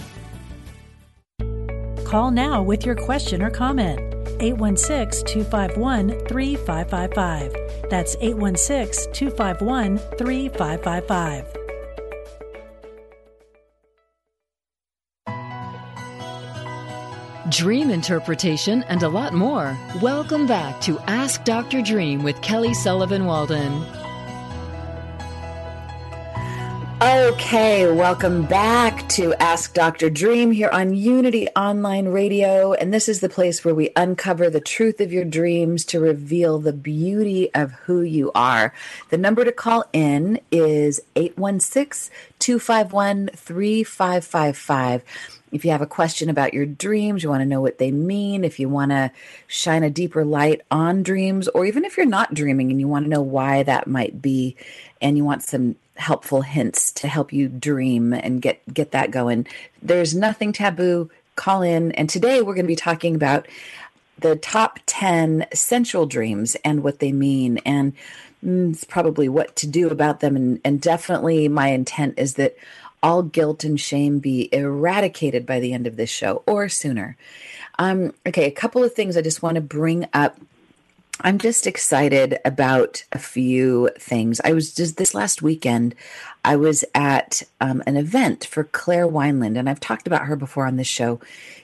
Call 2.14 2.30
now 2.30 2.62
with 2.62 2.86
your 2.86 2.94
question 2.94 3.42
or 3.42 3.50
comment. 3.50 4.00
816 4.40 5.26
251 5.26 6.10
3555. 6.28 7.90
That's 7.90 8.16
816 8.22 9.12
251 9.14 9.98
3555. 9.98 11.48
Dream 17.50 17.90
interpretation 17.90 18.84
and 18.84 19.02
a 19.02 19.10
lot 19.10 19.34
more. 19.34 19.76
Welcome 20.00 20.46
back 20.46 20.80
to 20.82 21.00
Ask 21.08 21.44
Dr. 21.46 21.82
Dream 21.82 22.22
with 22.22 22.40
Kelly 22.44 22.76
Sullivan 22.76 23.26
Walden. 23.26 24.03
Okay, 27.04 27.92
welcome 27.92 28.46
back 28.46 29.10
to 29.10 29.34
Ask 29.34 29.74
Dr. 29.74 30.10
Dream 30.10 30.52
here 30.52 30.70
on 30.70 30.94
Unity 30.94 31.50
Online 31.50 32.08
Radio. 32.08 32.72
And 32.72 32.94
this 32.94 33.10
is 33.10 33.20
the 33.20 33.28
place 33.28 33.66
where 33.66 33.76
we 33.76 33.90
uncover 33.98 34.50
the 34.50 34.62
truth 34.62 35.02
of 35.02 35.12
your 35.12 35.26
dreams 35.26 35.84
to 35.86 36.00
reveal 36.00 36.60
the 36.60 36.72
beauty 36.72 37.54
of 37.54 37.74
who 37.74 38.04
you 38.04 38.32
are. 38.34 38.74
The 39.10 39.18
number 39.18 39.44
to 39.44 39.52
call 39.52 39.84
in 39.92 40.40
is 40.50 41.02
816 41.18 42.10
251 42.40 43.32
3555. 43.36 45.04
If 45.52 45.66
you 45.66 45.72
have 45.72 45.82
a 45.82 45.86
question 45.86 46.30
about 46.30 46.54
your 46.54 46.66
dreams, 46.66 47.22
you 47.22 47.30
want 47.30 47.42
to 47.42 47.46
know 47.46 47.62
what 47.62 47.80
they 47.80 47.92
mean, 47.92 48.46
if 48.46 48.62
you 48.62 48.70
want 48.70 48.92
to 48.92 49.12
shine 49.46 49.84
a 49.84 49.90
deeper 49.90 50.24
light 50.24 50.62
on 50.72 51.04
dreams, 51.04 51.50
or 51.50 51.66
even 51.66 51.84
if 51.84 51.98
you're 51.98 52.06
not 52.06 52.34
dreaming 52.34 52.72
and 52.72 52.80
you 52.80 52.88
want 52.88 53.04
to 53.06 53.10
know 53.10 53.22
why 53.22 53.62
that 53.64 53.88
might 53.88 54.22
be, 54.22 54.56
and 55.02 55.18
you 55.18 55.26
want 55.26 55.44
some 55.44 55.76
helpful 55.96 56.42
hints 56.42 56.92
to 56.92 57.08
help 57.08 57.32
you 57.32 57.48
dream 57.48 58.14
and 58.14 58.42
get 58.42 58.62
get 58.74 58.92
that 58.92 59.12
going. 59.12 59.48
There's 59.82 60.16
nothing 60.16 60.54
taboo. 60.54 61.10
Call 61.36 61.64
in, 61.64 61.92
and 61.94 62.10
today 62.10 62.42
we're 62.42 62.54
going 62.54 62.66
to 62.66 62.68
be 62.68 62.76
talking 62.76 63.16
about 63.16 63.48
the 64.20 64.36
top 64.36 64.80
10 64.86 65.48
sensual 65.54 66.06
dreams 66.06 66.56
and 66.64 66.84
what 66.84 67.00
they 67.00 67.12
mean 67.12 67.58
and 67.60 67.94
mm, 68.44 68.88
probably 68.88 69.28
what 69.28 69.56
to 69.56 69.68
do 69.68 69.90
about 69.90 70.20
them 70.20 70.36
and, 70.36 70.62
and 70.64 70.82
definitely 70.82 71.48
my 71.48 71.70
intent 71.70 72.14
is 72.18 72.36
that 72.36 72.56
all 73.02 73.22
guilt 73.22 73.64
and 73.64 73.82
shame 73.82 74.20
be 74.20 74.50
eradicated 74.54 75.46
by 75.46 75.60
the 75.60 75.74
end 75.74 75.88
of 75.88 75.98
this 75.98 76.10
show 76.10 76.44
or 76.46 76.70
sooner 76.70 77.18
um, 77.80 78.14
okay 78.26 78.46
a 78.46 78.52
couple 78.52 78.84
of 78.84 78.94
things 78.94 79.18
i 79.18 79.22
just 79.22 79.42
want 79.42 79.56
to 79.56 79.62
bring 79.62 80.08
up 80.14 80.40
I'm 81.22 81.38
just 81.38 81.68
excited 81.68 82.40
about 82.44 83.04
a 83.12 83.20
few 83.20 83.90
things. 84.00 84.42
I 84.44 84.54
was 84.54 84.74
just 84.74 84.98
this 84.98 85.14
last 85.14 85.42
weekend, 85.42 85.94
I 86.44 86.56
was 86.56 86.84
at 86.96 87.44
um, 87.62 87.84
an 87.86 87.98
event 87.98 88.46
for 88.46 88.64
Claire 88.64 89.08
Wineland, 89.08 89.58
and 89.58 89.70
I've 89.70 89.80
talked 89.80 90.08
about 90.08 90.26
her 90.26 90.36
before 90.36 90.66
on 90.66 90.78
this 90.78 90.88
show. 90.88 91.20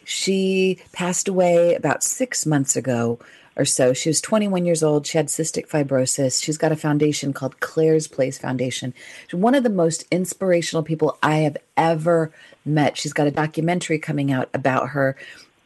She 0.05 0.79
passed 0.93 1.27
away 1.27 1.73
about 1.73 2.03
six 2.03 2.45
months 2.45 2.75
ago 2.75 3.19
or 3.55 3.65
so. 3.65 3.91
She 3.91 4.09
was 4.09 4.21
21 4.21 4.65
years 4.65 4.83
old. 4.83 5.05
She 5.05 5.17
had 5.17 5.27
cystic 5.27 5.67
fibrosis. 5.67 6.41
She's 6.43 6.57
got 6.57 6.71
a 6.71 6.77
foundation 6.77 7.33
called 7.33 7.59
Claire's 7.59 8.07
Place 8.07 8.38
Foundation. 8.38 8.93
She's 9.27 9.39
one 9.39 9.55
of 9.55 9.63
the 9.63 9.69
most 9.69 10.05
inspirational 10.12 10.83
people 10.83 11.17
I 11.21 11.38
have 11.38 11.57
ever 11.75 12.31
met. 12.63 12.97
She's 12.97 13.13
got 13.13 13.27
a 13.27 13.31
documentary 13.31 13.99
coming 13.99 14.31
out 14.31 14.49
about 14.53 14.89
her 14.89 15.17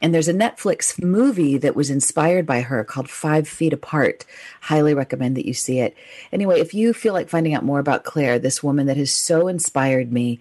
and 0.04 0.12
there's 0.12 0.28
a 0.28 0.34
Netflix 0.34 1.02
movie 1.02 1.56
that 1.56 1.74
was 1.74 1.88
inspired 1.88 2.44
by 2.44 2.60
her 2.60 2.84
called 2.84 3.08
Five 3.08 3.48
Feet 3.48 3.72
Apart. 3.72 4.26
Highly 4.60 4.92
recommend 4.92 5.34
that 5.38 5.46
you 5.46 5.54
see 5.54 5.78
it. 5.78 5.96
Anyway, 6.30 6.60
if 6.60 6.74
you 6.74 6.92
feel 6.92 7.14
like 7.14 7.30
finding 7.30 7.54
out 7.54 7.64
more 7.64 7.78
about 7.78 8.04
Claire, 8.04 8.38
this 8.38 8.62
woman 8.62 8.84
that 8.84 8.98
has 8.98 9.10
so 9.10 9.48
inspired 9.48 10.12
me, 10.12 10.40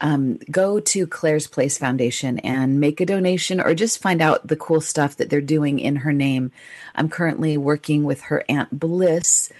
um, 0.00 0.38
go 0.48 0.78
to 0.78 1.08
Claire's 1.08 1.48
Place 1.48 1.76
Foundation 1.76 2.38
and 2.38 2.78
make 2.78 3.00
a 3.00 3.06
donation 3.06 3.60
or 3.60 3.74
just 3.74 4.00
find 4.00 4.22
out 4.22 4.46
the 4.46 4.54
cool 4.54 4.80
stuff 4.80 5.16
that 5.16 5.28
they're 5.28 5.40
doing 5.40 5.80
in 5.80 5.96
her 5.96 6.12
name. 6.12 6.52
I'm 6.94 7.08
currently 7.08 7.56
working 7.56 8.04
with 8.04 8.20
her 8.20 8.44
Aunt 8.48 8.78
Bliss 8.78 9.50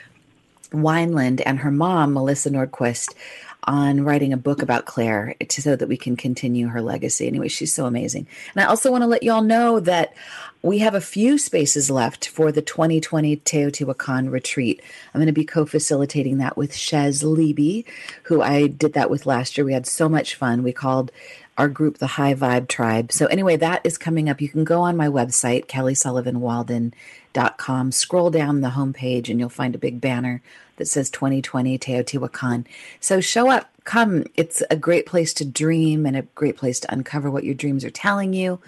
Wineland 0.71 1.43
and 1.45 1.59
her 1.59 1.73
mom, 1.73 2.15
Melissa 2.15 2.51
Nordquist 2.51 3.15
on 3.65 4.05
writing 4.05 4.33
a 4.33 4.39
book 4.39 4.63
about 4.63 4.87
Claire 4.87 5.35
to, 5.49 5.63
so 5.63 5.77
that 5.77 5.89
we 5.89 5.97
can 5.97 6.17
continue 6.17 6.69
her 6.69 6.81
legacy. 6.81 7.27
Anyway, 7.27 7.49
she's 7.49 7.75
so 7.75 7.87
amazing. 7.87 8.27
And 8.55 8.65
I 8.65 8.67
also 8.67 8.91
want 8.91 9.03
to 9.03 9.09
let 9.09 9.23
y'all 9.23 9.43
know 9.43 9.81
that 9.81 10.15
we 10.63 10.79
have 10.79 10.95
a 10.95 11.01
few 11.01 11.39
spaces 11.39 11.91
left 11.91 12.29
for 12.29 12.53
the 12.53 12.63
2020 12.63 13.37
Teotihuacan 13.39 14.31
retreat. 14.31 14.81
I'm 15.13 15.19
going 15.19 15.27
to 15.27 15.33
be 15.33 15.45
co 15.45 15.67
facilitating 15.67 16.39
that 16.39 16.57
with 16.57 16.73
Shez 16.73 17.25
Leby, 17.25 17.85
who 18.25 18.43
I 18.43 18.67
did 18.67 18.95
that 18.95 19.11
with 19.11 19.27
last 19.27 19.57
year. 19.57 19.65
We 19.65 19.73
had 19.73 19.87
so 19.87 20.09
much 20.09 20.35
fun. 20.35 20.63
We 20.63 20.73
called 20.73 21.13
our 21.57 21.69
group 21.69 21.99
the 21.99 22.07
High 22.07 22.35
Vibe 22.35 22.69
Tribe. 22.69 23.11
So, 23.13 23.27
anyway, 23.27 23.57
that 23.57 23.81
is 23.85 23.99
coming 23.99 24.31
up. 24.31 24.41
You 24.41 24.49
can 24.49 24.65
go 24.65 24.81
on 24.83 24.97
my 24.97 25.09
website, 25.09 25.67
kellysullivanwalden.com, 25.67 27.93
scroll 27.93 28.31
down 28.31 28.63
the 28.63 28.71
homepage, 28.71 29.29
and 29.29 29.39
you'll 29.39 29.51
find 29.51 29.75
a 29.75 29.79
big 29.79 30.01
banner 30.01 30.41
that 30.81 30.87
says 30.87 31.11
2020 31.11 31.79
Teotihuacan. 31.79 32.65
So 33.01 33.21
show 33.21 33.51
up, 33.51 33.69
come. 33.85 34.25
It's 34.35 34.63
a 34.71 34.77
great 34.77 35.05
place 35.05 35.35
to 35.35 35.45
dream 35.45 36.07
and 36.07 36.17
a 36.17 36.23
great 36.23 36.57
place 36.57 36.81
to 36.81 36.93
uncover 36.93 37.31
what 37.31 37.45
your 37.45 37.55
dreams 37.55 37.85
are 37.85 37.91
telling 37.91 38.33
you, 38.33 38.61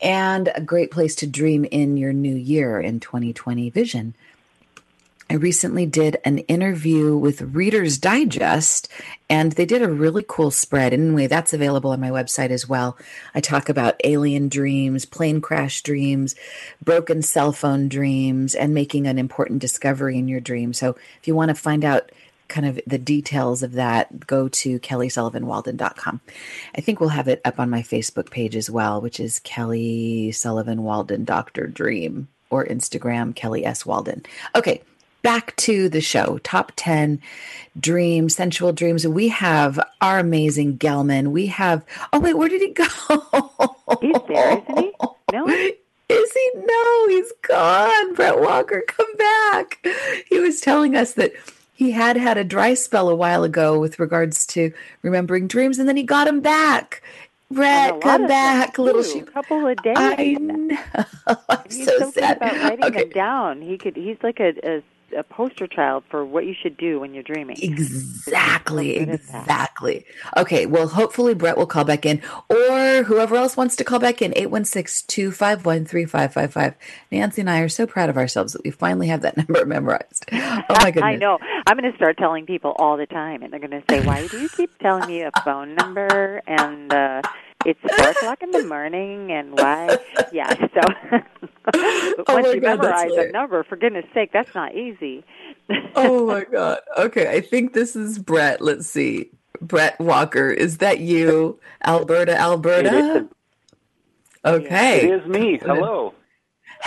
and 0.00 0.50
a 0.54 0.62
great 0.62 0.90
place 0.90 1.14
to 1.16 1.26
dream 1.26 1.66
in 1.66 1.98
your 1.98 2.14
new 2.14 2.34
year 2.34 2.80
in 2.80 2.98
2020 2.98 3.68
vision. 3.68 4.14
I 5.30 5.34
recently 5.34 5.86
did 5.86 6.18
an 6.24 6.38
interview 6.38 7.16
with 7.16 7.40
Reader's 7.40 7.96
Digest, 7.96 8.88
and 9.30 9.52
they 9.52 9.64
did 9.64 9.80
a 9.80 9.88
really 9.88 10.24
cool 10.26 10.50
spread. 10.50 10.92
Anyway, 10.92 11.26
that's 11.26 11.54
available 11.54 11.90
on 11.92 12.00
my 12.00 12.10
website 12.10 12.50
as 12.50 12.68
well. 12.68 12.98
I 13.34 13.40
talk 13.40 13.68
about 13.68 14.00
alien 14.04 14.48
dreams, 14.48 15.06
plane 15.06 15.40
crash 15.40 15.82
dreams, 15.82 16.34
broken 16.82 17.22
cell 17.22 17.52
phone 17.52 17.88
dreams, 17.88 18.54
and 18.54 18.74
making 18.74 19.06
an 19.06 19.18
important 19.18 19.60
discovery 19.60 20.18
in 20.18 20.28
your 20.28 20.40
dream. 20.40 20.74
So 20.74 20.90
if 21.20 21.26
you 21.26 21.34
want 21.34 21.48
to 21.48 21.54
find 21.54 21.84
out 21.84 22.12
kind 22.48 22.66
of 22.66 22.78
the 22.86 22.98
details 22.98 23.62
of 23.62 23.72
that, 23.72 24.26
go 24.26 24.48
to 24.48 24.78
kellysullivanwalden.com. 24.78 26.20
I 26.76 26.80
think 26.82 27.00
we'll 27.00 27.08
have 27.08 27.28
it 27.28 27.40
up 27.46 27.58
on 27.58 27.70
my 27.70 27.80
Facebook 27.80 28.30
page 28.30 28.54
as 28.54 28.68
well, 28.68 29.00
which 29.00 29.18
is 29.18 29.40
Kelly 29.40 30.32
Sullivan 30.32 30.82
Walden 30.82 31.24
Doctor 31.24 31.66
Dream 31.66 32.28
or 32.50 32.66
Instagram 32.66 33.34
Kelly 33.34 33.64
S. 33.64 33.86
Walden. 33.86 34.22
Okay 34.54 34.82
back 35.24 35.56
to 35.56 35.88
the 35.88 36.02
show 36.02 36.38
top 36.44 36.70
10 36.76 37.18
dreams 37.80 38.36
sensual 38.36 38.74
dreams 38.74 39.06
we 39.06 39.28
have 39.28 39.80
our 40.02 40.18
amazing 40.18 40.76
gelman 40.76 41.28
we 41.28 41.46
have 41.46 41.82
oh 42.12 42.20
wait 42.20 42.34
where 42.34 42.50
did 42.50 42.60
he 42.60 42.68
go 42.68 42.84
he's 44.02 44.14
there 44.28 44.58
isn't 44.58 44.78
he 44.78 44.92
no 45.32 45.48
is 46.10 46.32
he 46.32 46.50
no 46.56 47.08
he's 47.08 47.32
gone 47.40 48.14
brett 48.14 48.38
walker 48.38 48.84
come 48.86 49.16
back 49.16 49.86
he 50.28 50.38
was 50.38 50.60
telling 50.60 50.94
us 50.94 51.14
that 51.14 51.32
he 51.72 51.90
had 51.90 52.18
had 52.18 52.36
a 52.36 52.44
dry 52.44 52.74
spell 52.74 53.08
a 53.08 53.14
while 53.14 53.44
ago 53.44 53.80
with 53.80 53.98
regards 53.98 54.44
to 54.44 54.74
remembering 55.00 55.48
dreams 55.48 55.78
and 55.78 55.88
then 55.88 55.96
he 55.96 56.02
got 56.02 56.28
him 56.28 56.42
back 56.42 57.02
Brett, 57.50 58.00
come 58.00 58.26
back, 58.26 58.78
little 58.78 59.02
sheep. 59.02 59.28
A 59.28 59.30
couple 59.30 59.66
of 59.66 59.80
days. 59.82 59.94
I 59.96 60.36
know. 60.40 60.76
I'm 61.48 61.58
he's 61.68 61.84
so, 61.84 61.98
so 61.98 62.10
sad. 62.10 62.38
About 62.38 62.52
writing 62.54 62.84
okay. 62.86 63.00
them 63.04 63.10
down. 63.10 63.62
He 63.62 63.78
could. 63.78 63.94
He's 63.94 64.16
like 64.24 64.40
a, 64.40 64.54
a 64.64 64.82
a 65.16 65.22
poster 65.22 65.66
child 65.66 66.04
for 66.10 66.24
what 66.24 66.46
you 66.46 66.54
should 66.60 66.76
do 66.76 67.00
when 67.00 67.14
you're 67.14 67.22
dreaming. 67.22 67.56
Exactly, 67.60 68.96
exactly. 68.96 70.04
Okay, 70.36 70.66
well, 70.66 70.88
hopefully 70.88 71.34
Brett 71.34 71.56
will 71.56 71.66
call 71.66 71.84
back 71.84 72.04
in, 72.06 72.22
or 72.48 73.02
whoever 73.04 73.36
else 73.36 73.56
wants 73.56 73.76
to 73.76 73.84
call 73.84 73.98
back 73.98 74.20
in, 74.22 74.32
816-251-3555. 74.32 76.74
Nancy 77.10 77.40
and 77.40 77.50
I 77.50 77.60
are 77.60 77.68
so 77.68 77.86
proud 77.86 78.10
of 78.10 78.16
ourselves 78.16 78.52
that 78.52 78.62
we 78.64 78.70
finally 78.70 79.08
have 79.08 79.22
that 79.22 79.36
number 79.36 79.64
memorized. 79.64 80.26
Oh 80.32 80.62
my 80.70 80.90
goodness. 80.90 81.04
I 81.04 81.16
know. 81.16 81.38
I'm 81.66 81.78
going 81.78 81.90
to 81.90 81.96
start 81.96 82.18
telling 82.18 82.46
people 82.46 82.74
all 82.78 82.96
the 82.96 83.06
time, 83.06 83.42
and 83.42 83.52
they're 83.52 83.60
going 83.60 83.70
to 83.70 83.82
say, 83.90 84.04
why 84.04 84.26
do 84.26 84.40
you 84.40 84.48
keep 84.48 84.76
telling 84.78 85.06
me 85.08 85.22
a 85.22 85.30
phone 85.44 85.74
number 85.74 86.40
and 86.46 86.92
uh, 86.92 87.22
it's 87.64 87.80
four 87.80 88.10
o'clock 88.10 88.42
in 88.42 88.50
the 88.50 88.64
morning, 88.64 89.32
and 89.32 89.52
why? 89.52 89.96
Yeah. 90.32 90.52
So 90.74 90.80
oh 91.74 92.24
once 92.28 92.52
you 92.52 92.60
God, 92.60 92.78
memorize 92.80 93.12
a 93.16 93.32
number, 93.32 93.64
for 93.64 93.76
goodness 93.76 94.04
sake, 94.14 94.30
that's 94.32 94.54
not 94.54 94.74
easy. 94.74 95.24
oh 95.96 96.26
my 96.26 96.44
God. 96.44 96.80
Okay, 96.98 97.30
I 97.30 97.40
think 97.40 97.72
this 97.72 97.96
is 97.96 98.18
Brett. 98.18 98.60
Let's 98.60 98.86
see. 98.86 99.30
Brett 99.60 99.98
Walker, 100.00 100.50
is 100.50 100.78
that 100.78 101.00
you, 101.00 101.58
Alberta, 101.84 102.36
Alberta? 102.36 103.28
Okay. 104.44 105.06
It 105.06 105.22
is 105.22 105.26
me. 105.26 105.58
Hello. 105.62 106.14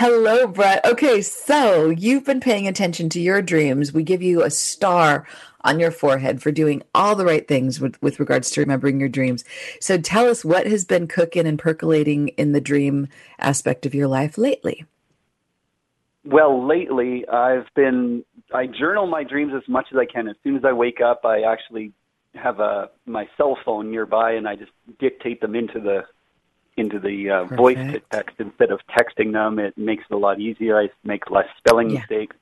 Hello, 0.00 0.46
Brett. 0.46 0.84
Okay, 0.84 1.20
so 1.22 1.90
you've 1.90 2.24
been 2.24 2.38
paying 2.38 2.68
attention 2.68 3.08
to 3.08 3.20
your 3.20 3.42
dreams. 3.42 3.92
We 3.92 4.04
give 4.04 4.22
you 4.22 4.44
a 4.44 4.50
star 4.50 5.26
on 5.62 5.80
your 5.80 5.90
forehead 5.90 6.40
for 6.40 6.52
doing 6.52 6.84
all 6.94 7.16
the 7.16 7.24
right 7.24 7.48
things 7.48 7.80
with, 7.80 8.00
with 8.00 8.20
regards 8.20 8.48
to 8.52 8.60
remembering 8.60 9.00
your 9.00 9.08
dreams. 9.08 9.44
So 9.80 9.98
tell 9.98 10.26
us 10.26 10.44
what 10.44 10.68
has 10.68 10.84
been 10.84 11.08
cooking 11.08 11.48
and 11.48 11.58
percolating 11.58 12.28
in 12.28 12.52
the 12.52 12.60
dream 12.60 13.08
aspect 13.40 13.86
of 13.86 13.92
your 13.92 14.06
life 14.06 14.38
lately. 14.38 14.84
Well, 16.24 16.64
lately 16.64 17.26
I've 17.26 17.66
been 17.74 18.24
I 18.54 18.66
journal 18.66 19.08
my 19.08 19.24
dreams 19.24 19.52
as 19.56 19.68
much 19.68 19.86
as 19.90 19.98
I 19.98 20.06
can. 20.06 20.28
As 20.28 20.36
soon 20.44 20.56
as 20.56 20.64
I 20.64 20.72
wake 20.72 21.00
up, 21.00 21.24
I 21.24 21.40
actually 21.40 21.92
have 22.36 22.60
a 22.60 22.90
my 23.04 23.28
cell 23.36 23.58
phone 23.64 23.90
nearby 23.90 24.34
and 24.34 24.46
I 24.46 24.54
just 24.54 24.70
dictate 25.00 25.40
them 25.40 25.56
into 25.56 25.80
the 25.80 26.02
into 26.78 26.98
the 26.98 27.30
uh, 27.30 27.44
voice 27.44 27.76
to 27.76 28.00
text 28.10 28.36
instead 28.38 28.70
of 28.70 28.80
texting 28.88 29.32
them. 29.32 29.58
It 29.58 29.76
makes 29.76 30.04
it 30.08 30.14
a 30.14 30.18
lot 30.18 30.40
easier. 30.40 30.80
I 30.80 30.90
make 31.04 31.30
less 31.30 31.46
spelling 31.58 31.90
yeah. 31.90 31.98
mistakes. 32.00 32.36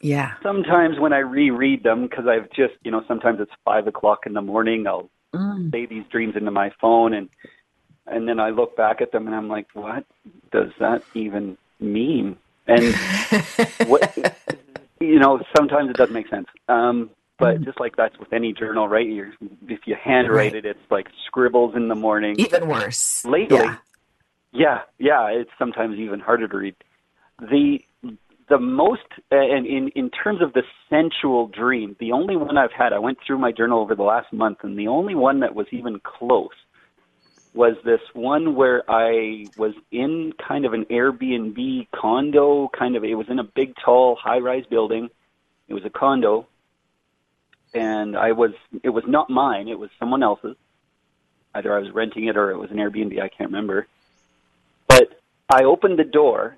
Yeah. 0.00 0.34
Sometimes 0.42 0.98
when 0.98 1.12
I 1.12 1.18
reread 1.18 1.82
them, 1.82 2.02
because 2.02 2.26
I've 2.26 2.50
just, 2.50 2.74
you 2.82 2.90
know, 2.90 3.04
sometimes 3.06 3.40
it's 3.40 3.52
five 3.64 3.86
o'clock 3.86 4.20
in 4.26 4.32
the 4.32 4.40
morning, 4.40 4.86
I'll 4.86 5.10
mm. 5.34 5.70
say 5.70 5.86
these 5.86 6.04
dreams 6.10 6.36
into 6.36 6.50
my 6.50 6.72
phone, 6.80 7.12
and 7.12 7.28
and 8.06 8.26
then 8.26 8.40
I 8.40 8.50
look 8.50 8.76
back 8.76 9.00
at 9.00 9.12
them 9.12 9.26
and 9.26 9.36
I'm 9.36 9.48
like, 9.48 9.68
what 9.74 10.04
does 10.50 10.70
that 10.80 11.02
even 11.14 11.56
mean? 11.78 12.36
And 12.66 12.94
what, 13.86 14.16
you 15.00 15.18
know, 15.18 15.40
sometimes 15.56 15.90
it 15.90 15.96
doesn't 15.96 16.14
make 16.14 16.28
sense. 16.28 16.48
Um, 16.68 17.10
but 17.40 17.56
mm. 17.56 17.64
just 17.64 17.80
like 17.80 17.96
that's 17.96 18.18
with 18.18 18.32
any 18.32 18.52
journal, 18.52 18.86
right? 18.86 19.08
You're, 19.08 19.32
if 19.66 19.80
you 19.86 19.96
handwrite 20.00 20.52
right. 20.52 20.64
it, 20.64 20.66
it's 20.66 20.90
like 20.90 21.08
scribbles 21.26 21.74
in 21.74 21.88
the 21.88 21.94
morning. 21.94 22.36
Even 22.38 22.68
worse. 22.68 23.24
Lately, 23.24 23.56
yeah. 23.56 23.76
yeah, 24.52 24.80
yeah, 24.98 25.26
it's 25.28 25.50
sometimes 25.58 25.98
even 25.98 26.20
harder 26.20 26.46
to 26.46 26.56
read. 26.56 26.76
The 27.40 27.78
the 28.50 28.58
most 28.58 29.02
and 29.30 29.64
in 29.64 29.88
in 29.94 30.10
terms 30.10 30.42
of 30.42 30.52
the 30.52 30.62
sensual 30.90 31.46
dream 31.46 31.96
the 32.00 32.10
only 32.10 32.36
one 32.36 32.58
i've 32.58 32.72
had 32.72 32.92
i 32.92 32.98
went 32.98 33.16
through 33.24 33.38
my 33.38 33.52
journal 33.52 33.80
over 33.80 33.94
the 33.94 34.02
last 34.02 34.30
month 34.32 34.58
and 34.62 34.76
the 34.76 34.88
only 34.88 35.14
one 35.14 35.40
that 35.40 35.54
was 35.54 35.68
even 35.70 36.00
close 36.00 36.48
was 37.54 37.76
this 37.84 38.00
one 38.12 38.56
where 38.56 38.82
i 38.90 39.46
was 39.56 39.72
in 39.92 40.32
kind 40.46 40.66
of 40.66 40.72
an 40.72 40.84
airbnb 40.86 41.86
condo 41.94 42.68
kind 42.76 42.96
of 42.96 43.04
it 43.04 43.14
was 43.14 43.28
in 43.30 43.38
a 43.38 43.44
big 43.44 43.72
tall 43.82 44.16
high 44.20 44.38
rise 44.38 44.64
building 44.68 45.08
it 45.68 45.74
was 45.74 45.84
a 45.84 45.90
condo 45.90 46.46
and 47.74 48.16
i 48.16 48.32
was 48.32 48.52
it 48.82 48.90
was 48.90 49.04
not 49.06 49.30
mine 49.30 49.68
it 49.68 49.78
was 49.78 49.90
someone 49.98 50.22
else's. 50.22 50.56
Either 51.54 51.76
i 51.76 51.80
was 51.80 51.90
renting 51.92 52.26
it 52.26 52.36
or 52.36 52.50
it 52.50 52.58
was 52.58 52.70
an 52.70 52.76
airbnb 52.76 53.20
i 53.20 53.28
can't 53.28 53.50
remember. 53.50 53.86
But 54.88 55.20
i 55.48 55.64
opened 55.64 55.98
the 55.98 56.04
door 56.04 56.56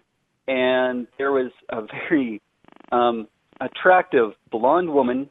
and 0.49 1.07
there 1.19 1.33
was 1.33 1.51
a 1.69 1.83
very 1.83 2.41
um, 2.91 3.29
attractive 3.61 4.33
blonde 4.51 4.91
woman, 4.91 5.29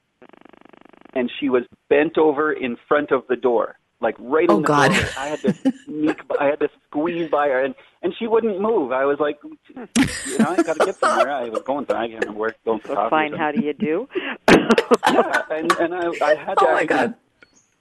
and 1.14 1.30
she 1.40 1.50
was 1.50 1.64
bent 1.90 2.18
over 2.18 2.52
in 2.52 2.78
front 2.88 3.12
of 3.12 3.24
the 3.28 3.36
door, 3.36 3.78
like 4.02 4.16
right 4.20 4.48
oh, 4.50 4.58
in 4.58 4.62
the 4.64 4.68
God. 4.68 4.92
door. 4.92 5.06
I 5.18 5.28
had 5.28 5.40
to 5.42 5.54
sneak, 5.86 6.28
by, 6.28 6.36
I 6.40 6.46
had 6.46 6.60
to 6.60 6.70
squeeze 6.88 7.30
by 7.30 7.48
her, 7.48 7.64
and 7.64 7.76
and 8.02 8.14
she 8.18 8.28
wouldn't 8.28 8.60
move. 8.60 8.92
I 8.92 9.06
was 9.06 9.20
like, 9.20 9.40
you 9.44 10.38
know, 10.40 10.50
I 10.50 10.64
got 10.64 10.78
to 10.80 10.86
get 10.86 10.96
somewhere. 10.96 11.32
I 11.32 11.50
was 11.50 11.62
going 11.62 11.86
somewhere. 11.86 12.04
I 12.04 12.08
can't 12.10 12.22
remember 12.22 12.40
where. 12.40 12.56
Going 12.66 12.80
for 12.80 12.96
well, 12.96 13.10
Fine. 13.10 13.34
How 13.34 13.52
do 13.52 13.64
you 13.64 13.74
do? 13.74 14.10
yeah, 14.50 15.42
and 15.52 15.72
and 15.74 15.96
I, 15.96 16.10
I 16.22 16.36
had 16.36 16.58
to 16.58 16.68
oh 16.68 16.74
my 16.74 16.86
God. 16.86 17.14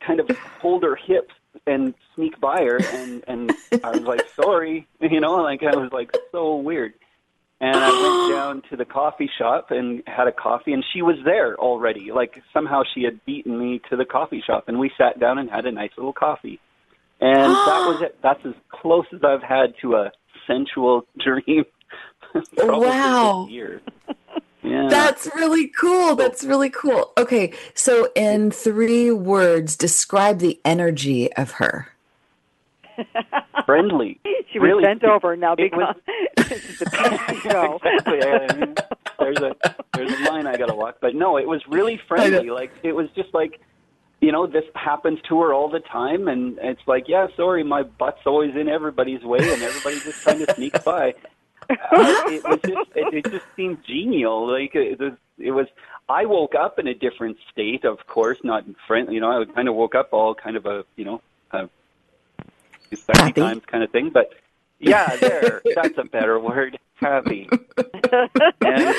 kind 0.00 0.20
of 0.20 0.30
hold 0.60 0.82
her 0.82 0.96
hips 0.96 1.34
and 1.66 1.94
sneak 2.14 2.40
by 2.40 2.62
her, 2.62 2.80
and 2.92 3.24
and 3.26 3.52
I 3.82 3.90
was 3.90 4.02
like, 4.02 4.28
sorry, 4.30 4.86
you 5.00 5.20
know, 5.20 5.36
like 5.36 5.62
I 5.62 5.74
was 5.74 5.90
like 5.92 6.14
so 6.32 6.56
weird. 6.56 6.94
And 7.60 7.76
I 7.76 7.90
went 7.90 8.32
down 8.34 8.62
to 8.70 8.76
the 8.76 8.84
coffee 8.84 9.30
shop 9.38 9.70
and 9.70 10.02
had 10.06 10.26
a 10.26 10.32
coffee, 10.32 10.72
and 10.72 10.84
she 10.92 11.02
was 11.02 11.16
there 11.24 11.56
already. 11.58 12.10
Like 12.12 12.42
somehow 12.52 12.82
she 12.94 13.02
had 13.02 13.24
beaten 13.24 13.58
me 13.58 13.80
to 13.90 13.96
the 13.96 14.04
coffee 14.04 14.42
shop, 14.46 14.64
and 14.68 14.78
we 14.78 14.90
sat 14.96 15.20
down 15.20 15.38
and 15.38 15.50
had 15.50 15.66
a 15.66 15.72
nice 15.72 15.90
little 15.96 16.12
coffee. 16.12 16.58
And 17.20 17.52
that 17.68 17.86
was 17.86 18.02
it. 18.02 18.16
That's 18.22 18.40
as 18.44 18.54
close 18.70 19.06
as 19.14 19.20
I've 19.24 19.42
had 19.42 19.74
to 19.82 19.94
a 19.96 20.12
sensual 20.46 21.06
dream. 21.18 21.64
Oh, 22.58 22.80
wow. 22.80 23.46
Years. 23.48 23.82
Yeah. 24.62 24.88
That's 24.90 25.26
really 25.34 25.68
cool. 25.68 26.16
That's 26.16 26.44
really 26.44 26.68
cool. 26.68 27.12
Okay, 27.16 27.54
so 27.74 28.10
in 28.14 28.50
three 28.50 29.10
words, 29.10 29.74
describe 29.74 30.38
the 30.38 30.60
energy 30.66 31.32
of 31.32 31.52
her. 31.52 31.88
Friendly. 33.66 34.20
She 34.52 34.58
was 34.58 34.68
really, 34.68 34.84
bent 34.84 35.04
over 35.04 35.36
now 35.36 35.54
because 35.54 35.94
it's 36.36 36.80
a 36.80 37.40
show. 37.40 37.80
exactly. 37.82 38.22
I 38.22 38.56
mean, 38.56 38.74
there's 39.18 39.38
a 39.38 39.54
there's 39.94 40.12
a 40.12 40.30
line 40.30 40.46
I 40.46 40.56
got 40.56 40.66
to 40.66 40.74
walk, 40.74 40.96
but 41.00 41.14
no, 41.14 41.36
it 41.36 41.46
was 41.46 41.62
really 41.68 42.00
friendly. 42.08 42.50
Like 42.50 42.72
it 42.82 42.92
was 42.92 43.08
just 43.14 43.32
like, 43.34 43.60
you 44.20 44.32
know, 44.32 44.46
this 44.46 44.64
happens 44.74 45.20
to 45.28 45.40
her 45.40 45.54
all 45.54 45.68
the 45.68 45.80
time, 45.80 46.28
and 46.28 46.58
it's 46.62 46.82
like, 46.86 47.08
yeah, 47.08 47.26
sorry, 47.36 47.62
my 47.62 47.82
butt's 47.82 48.20
always 48.26 48.54
in 48.56 48.68
everybody's 48.68 49.22
way, 49.22 49.38
and 49.38 49.62
everybody's 49.62 50.04
just 50.04 50.22
trying 50.22 50.44
to 50.44 50.54
sneak 50.54 50.82
by. 50.84 51.14
Uh, 51.70 51.76
it 52.26 52.42
was 52.44 52.58
just 52.62 52.90
it, 52.96 53.14
it 53.14 53.30
just 53.30 53.46
seemed 53.54 53.78
genial. 53.86 54.50
Like 54.50 54.74
it 54.74 54.98
was, 54.98 55.12
it 55.38 55.52
was. 55.52 55.66
I 56.08 56.26
woke 56.26 56.56
up 56.56 56.80
in 56.80 56.88
a 56.88 56.94
different 56.94 57.36
state, 57.52 57.84
of 57.84 57.98
course, 58.08 58.38
not 58.42 58.64
friendly. 58.88 59.14
You 59.14 59.20
know, 59.20 59.42
I 59.42 59.44
kind 59.44 59.68
of 59.68 59.76
woke 59.76 59.94
up 59.94 60.08
all 60.12 60.34
kind 60.34 60.56
of 60.56 60.66
a 60.66 60.84
you 60.96 61.04
know 61.04 61.22
a 61.52 61.68
sexy 62.96 63.32
times 63.32 63.62
kind 63.66 63.82
of 63.82 63.90
thing, 63.90 64.10
but 64.10 64.32
yeah, 64.80 65.16
there. 65.16 65.62
That's 65.74 65.98
a 65.98 66.04
better 66.04 66.40
word. 66.40 66.78
Happy. 66.94 67.48
and, 68.60 68.94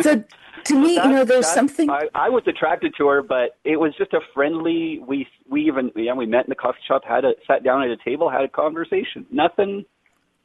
so, 0.00 0.24
to 0.64 0.74
me, 0.74 0.94
you 0.94 1.08
know, 1.08 1.24
there's 1.24 1.46
something. 1.46 1.90
I, 1.90 2.08
I 2.14 2.28
was 2.28 2.44
attracted 2.46 2.94
to 2.98 3.08
her, 3.08 3.22
but 3.22 3.56
it 3.64 3.78
was 3.78 3.94
just 3.96 4.12
a 4.12 4.20
friendly. 4.34 5.00
We 5.00 5.26
we 5.48 5.62
even 5.66 5.90
yeah 5.96 6.14
we 6.14 6.26
met 6.26 6.44
in 6.44 6.50
the 6.50 6.56
coffee 6.56 6.78
shop, 6.86 7.02
had 7.04 7.24
a 7.24 7.32
sat 7.46 7.64
down 7.64 7.82
at 7.82 7.90
a 7.90 7.96
table, 7.96 8.28
had 8.28 8.42
a 8.42 8.48
conversation. 8.48 9.26
Nothing, 9.30 9.84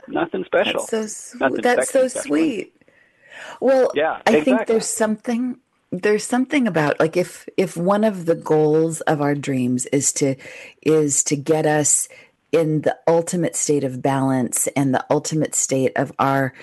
nothing 0.08 0.44
special. 0.46 0.86
That's 0.90 1.16
so, 1.16 1.38
nothing 1.40 1.62
that's 1.62 1.92
so 1.92 2.08
sweet. 2.08 2.74
Well, 3.60 3.92
yeah, 3.94 4.14
I 4.14 4.32
exactly. 4.32 4.42
think 4.42 4.68
there's 4.68 4.88
something 4.88 5.60
there's 5.92 6.26
something 6.26 6.68
about 6.68 7.00
like 7.00 7.16
if 7.16 7.48
if 7.56 7.78
one 7.78 8.04
of 8.04 8.26
the 8.26 8.36
goals 8.36 9.02
of 9.02 9.22
our 9.22 9.36
dreams 9.36 9.86
is 9.88 10.12
to 10.14 10.36
is 10.82 11.24
to 11.24 11.36
get 11.36 11.66
us 11.66 12.10
in 12.52 12.82
the 12.82 12.98
ultimate 13.08 13.56
state 13.56 13.84
of 13.84 14.02
balance 14.02 14.68
and 14.76 14.94
the 14.94 15.06
ultimate 15.10 15.56
state 15.56 15.94
of 15.96 16.12
our 16.20 16.54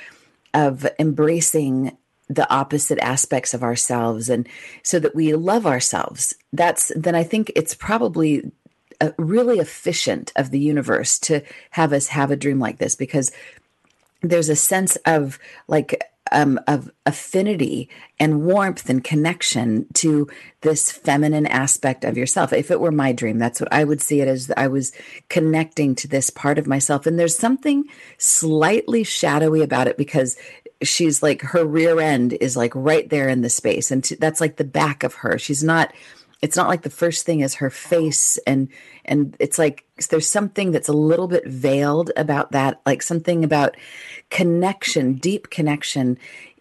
of 0.52 0.86
embracing 0.98 1.96
the 2.28 2.50
opposite 2.52 2.98
aspects 3.00 3.54
of 3.54 3.62
ourselves 3.62 4.28
and 4.28 4.48
so 4.82 4.98
that 4.98 5.14
we 5.14 5.34
love 5.34 5.66
ourselves 5.66 6.34
that's 6.52 6.92
then 6.94 7.14
i 7.14 7.22
think 7.22 7.50
it's 7.56 7.74
probably 7.74 8.50
a, 9.00 9.12
really 9.18 9.58
efficient 9.58 10.32
of 10.36 10.50
the 10.50 10.58
universe 10.58 11.18
to 11.18 11.42
have 11.70 11.92
us 11.92 12.08
have 12.08 12.30
a 12.30 12.36
dream 12.36 12.58
like 12.58 12.78
this 12.78 12.94
because 12.94 13.32
there's 14.30 14.48
a 14.48 14.56
sense 14.56 14.96
of 15.06 15.38
like 15.68 16.02
um, 16.32 16.58
of 16.66 16.90
affinity 17.06 17.88
and 18.18 18.42
warmth 18.42 18.88
and 18.88 19.04
connection 19.04 19.86
to 19.94 20.28
this 20.62 20.90
feminine 20.90 21.46
aspect 21.46 22.04
of 22.04 22.16
yourself. 22.16 22.52
If 22.52 22.70
it 22.70 22.80
were 22.80 22.90
my 22.90 23.12
dream, 23.12 23.38
that's 23.38 23.60
what 23.60 23.72
I 23.72 23.84
would 23.84 24.00
see 24.00 24.20
it 24.20 24.28
as. 24.28 24.50
I 24.56 24.68
was 24.68 24.92
connecting 25.28 25.94
to 25.96 26.08
this 26.08 26.30
part 26.30 26.58
of 26.58 26.66
myself, 26.66 27.06
and 27.06 27.18
there's 27.18 27.36
something 27.36 27.84
slightly 28.18 29.04
shadowy 29.04 29.62
about 29.62 29.86
it 29.86 29.96
because 29.96 30.36
she's 30.82 31.22
like 31.22 31.42
her 31.42 31.64
rear 31.64 32.00
end 32.00 32.32
is 32.34 32.56
like 32.56 32.72
right 32.74 33.08
there 33.10 33.28
in 33.28 33.42
the 33.42 33.50
space, 33.50 33.90
and 33.90 34.02
t- 34.02 34.16
that's 34.16 34.40
like 34.40 34.56
the 34.56 34.64
back 34.64 35.04
of 35.04 35.14
her. 35.14 35.38
She's 35.38 35.62
not 35.62 35.92
it's 36.44 36.58
not 36.58 36.68
like 36.68 36.82
the 36.82 36.90
first 36.90 37.24
thing 37.24 37.40
is 37.40 37.54
her 37.54 37.70
face 37.70 38.36
and 38.46 38.68
and 39.06 39.34
it's 39.40 39.58
like 39.58 39.82
there's 40.10 40.28
something 40.28 40.72
that's 40.72 40.90
a 40.90 40.92
little 40.92 41.26
bit 41.26 41.46
veiled 41.46 42.10
about 42.18 42.52
that 42.52 42.82
like 42.84 43.00
something 43.00 43.42
about 43.42 43.74
connection 44.28 45.14
deep 45.14 45.48
connection 45.48 46.18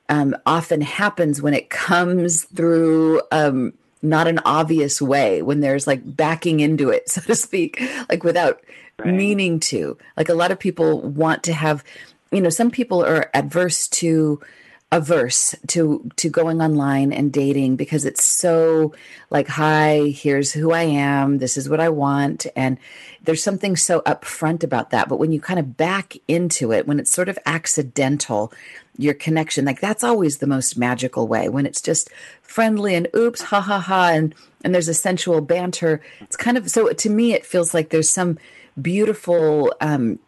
um, 0.07 0.36
often 0.45 0.79
happens 0.79 1.41
when 1.41 1.53
it 1.53 1.69
comes 1.69 2.45
through 2.45 3.21
um, 3.34 3.73
not 4.01 4.25
an 4.25 4.39
obvious 4.45 5.01
way 5.01 5.41
when 5.41 5.59
there's 5.59 5.86
like 5.86 6.01
backing 6.15 6.61
into 6.61 6.89
it 6.89 7.09
so 7.09 7.19
to 7.19 7.36
speak 7.36 7.81
like 8.09 8.23
without 8.23 8.61
right. 8.99 9.13
meaning 9.13 9.59
to 9.59 9.97
like 10.15 10.29
a 10.29 10.34
lot 10.34 10.51
of 10.51 10.59
people 10.59 11.01
want 11.01 11.43
to 11.43 11.51
have 11.51 11.84
you 12.31 12.39
know 12.39 12.49
some 12.49 12.71
people 12.71 13.03
are 13.03 13.29
adverse 13.34 13.89
to 13.89 14.39
averse 14.93 15.55
to 15.65 16.07
to 16.17 16.29
going 16.29 16.61
online 16.61 17.11
and 17.11 17.33
dating 17.33 17.75
because 17.75 18.05
it's 18.05 18.23
so 18.23 18.93
like 19.31 19.47
hi 19.47 20.13
here's 20.15 20.51
who 20.51 20.71
i 20.71 20.83
am 20.83 21.39
this 21.39 21.57
is 21.57 21.67
what 21.67 21.79
i 21.79 21.89
want. 21.89 22.45
And 22.55 22.77
there's 23.23 23.41
something 23.41 23.75
so 23.75 24.01
upfront 24.01 24.63
about 24.63 24.91
that. 24.91 25.09
But 25.09 25.17
when 25.17 25.31
you 25.31 25.41
kind 25.41 25.59
of 25.59 25.75
back 25.77 26.15
into 26.27 26.71
it 26.71 26.87
when 26.87 26.99
it's 26.99 27.11
sort 27.11 27.29
of 27.29 27.39
accidental 27.45 28.53
your 28.95 29.15
connection 29.15 29.65
like 29.65 29.79
that's 29.79 30.03
always 30.03 30.37
the 30.37 30.47
most 30.47 30.77
magical 30.77 31.27
way. 31.27 31.49
When 31.49 31.65
it's 31.65 31.81
just 31.81 32.11
friendly 32.43 32.93
and 32.93 33.07
oops 33.15 33.41
ha 33.41 33.61
ha 33.61 33.79
ha 33.79 34.09
and 34.09 34.35
and 34.63 34.75
there's 34.75 34.87
a 34.87 34.93
sensual 34.93 35.41
banter 35.41 36.01
it's 36.21 36.35
kind 36.35 36.55
of 36.55 36.69
so 36.69 36.93
to 36.93 37.09
me 37.09 37.33
it 37.33 37.47
feels 37.47 37.73
like 37.73 37.89
there's 37.89 38.09
some 38.09 38.37
beautiful 38.79 39.73
um 39.81 40.19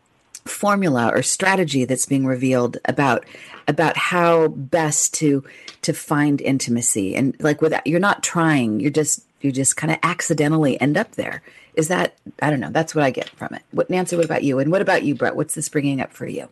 formula 0.45 1.11
or 1.13 1.23
strategy 1.23 1.85
that's 1.85 2.05
being 2.05 2.25
revealed 2.25 2.77
about 2.85 3.25
about 3.67 3.97
how 3.97 4.49
best 4.49 5.13
to 5.15 5.43
to 5.81 5.93
find 5.93 6.39
intimacy. 6.41 7.15
And 7.15 7.35
like 7.39 7.61
without 7.61 7.85
you're 7.87 7.99
not 7.99 8.23
trying 8.23 8.79
you're 8.79 8.91
just 8.91 9.25
you 9.41 9.51
just 9.51 9.75
kind 9.77 9.91
of 9.91 9.99
accidentally 10.03 10.79
end 10.79 10.97
up 10.97 11.11
there. 11.11 11.41
Is 11.73 11.87
that 11.87 12.15
i 12.41 12.49
don't 12.49 12.59
know 12.59 12.71
that's 12.71 12.93
what 12.93 13.03
i 13.03 13.09
get 13.09 13.29
from 13.29 13.53
it. 13.53 13.63
What 13.71 13.89
nancy 13.89 14.15
what 14.15 14.25
about 14.25 14.43
you? 14.43 14.59
And 14.59 14.71
what 14.71 14.81
about 14.81 15.03
you 15.03 15.15
brett? 15.15 15.35
What's 15.35 15.55
this 15.55 15.69
bringing 15.69 15.99
up 15.99 16.13
for 16.13 16.27
you? 16.27 16.47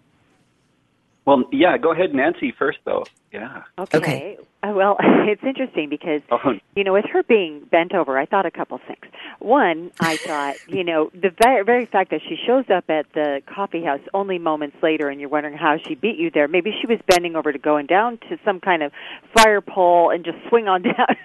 Well 1.26 1.44
yeah 1.52 1.78
go 1.78 1.92
ahead 1.92 2.14
nancy 2.14 2.52
first 2.52 2.80
though 2.86 3.06
yeah 3.34 3.64
okay, 3.78 3.98
okay. 3.98 4.38
Uh, 4.64 4.72
well, 4.74 4.96
it's 5.02 5.44
interesting 5.44 5.90
because 5.90 6.22
oh. 6.32 6.54
you 6.76 6.84
know, 6.84 6.94
with 6.94 7.06
her 7.12 7.22
being 7.24 7.60
bent 7.70 7.94
over, 7.94 8.18
I 8.18 8.26
thought 8.26 8.46
a 8.46 8.52
couple 8.52 8.80
things. 8.88 9.06
One, 9.40 9.92
I 10.00 10.18
thought, 10.18 10.56
you 10.68 10.84
know, 10.84 11.12
the 11.14 11.32
very, 11.44 11.64
very 11.66 11.86
fact 11.86 12.12
that 12.12 12.22
she 12.22 12.38
shows 12.48 12.66
up 12.70 12.90
at 12.90 13.12
the 13.14 13.42
coffee 13.46 13.84
house 13.84 14.00
only 14.14 14.40
moments 14.40 14.78
later, 14.82 15.10
and 15.10 15.20
you're 15.20 15.30
wondering 15.30 15.58
how 15.58 15.78
she 15.86 15.96
beat 15.96 16.18
you 16.18 16.32
there. 16.32 16.48
Maybe 16.48 16.74
she 16.80 16.88
was 16.88 17.00
bending 17.08 17.36
over 17.36 17.52
to 17.52 17.60
going 17.60 17.88
down 17.88 18.20
to 18.30 18.38
some 18.46 18.62
kind 18.62 18.84
of 18.84 18.94
fire 19.36 19.60
pole 19.60 20.12
and 20.12 20.24
just 20.24 20.38
swing 20.48 20.68
on 20.70 20.82
down. 20.84 21.16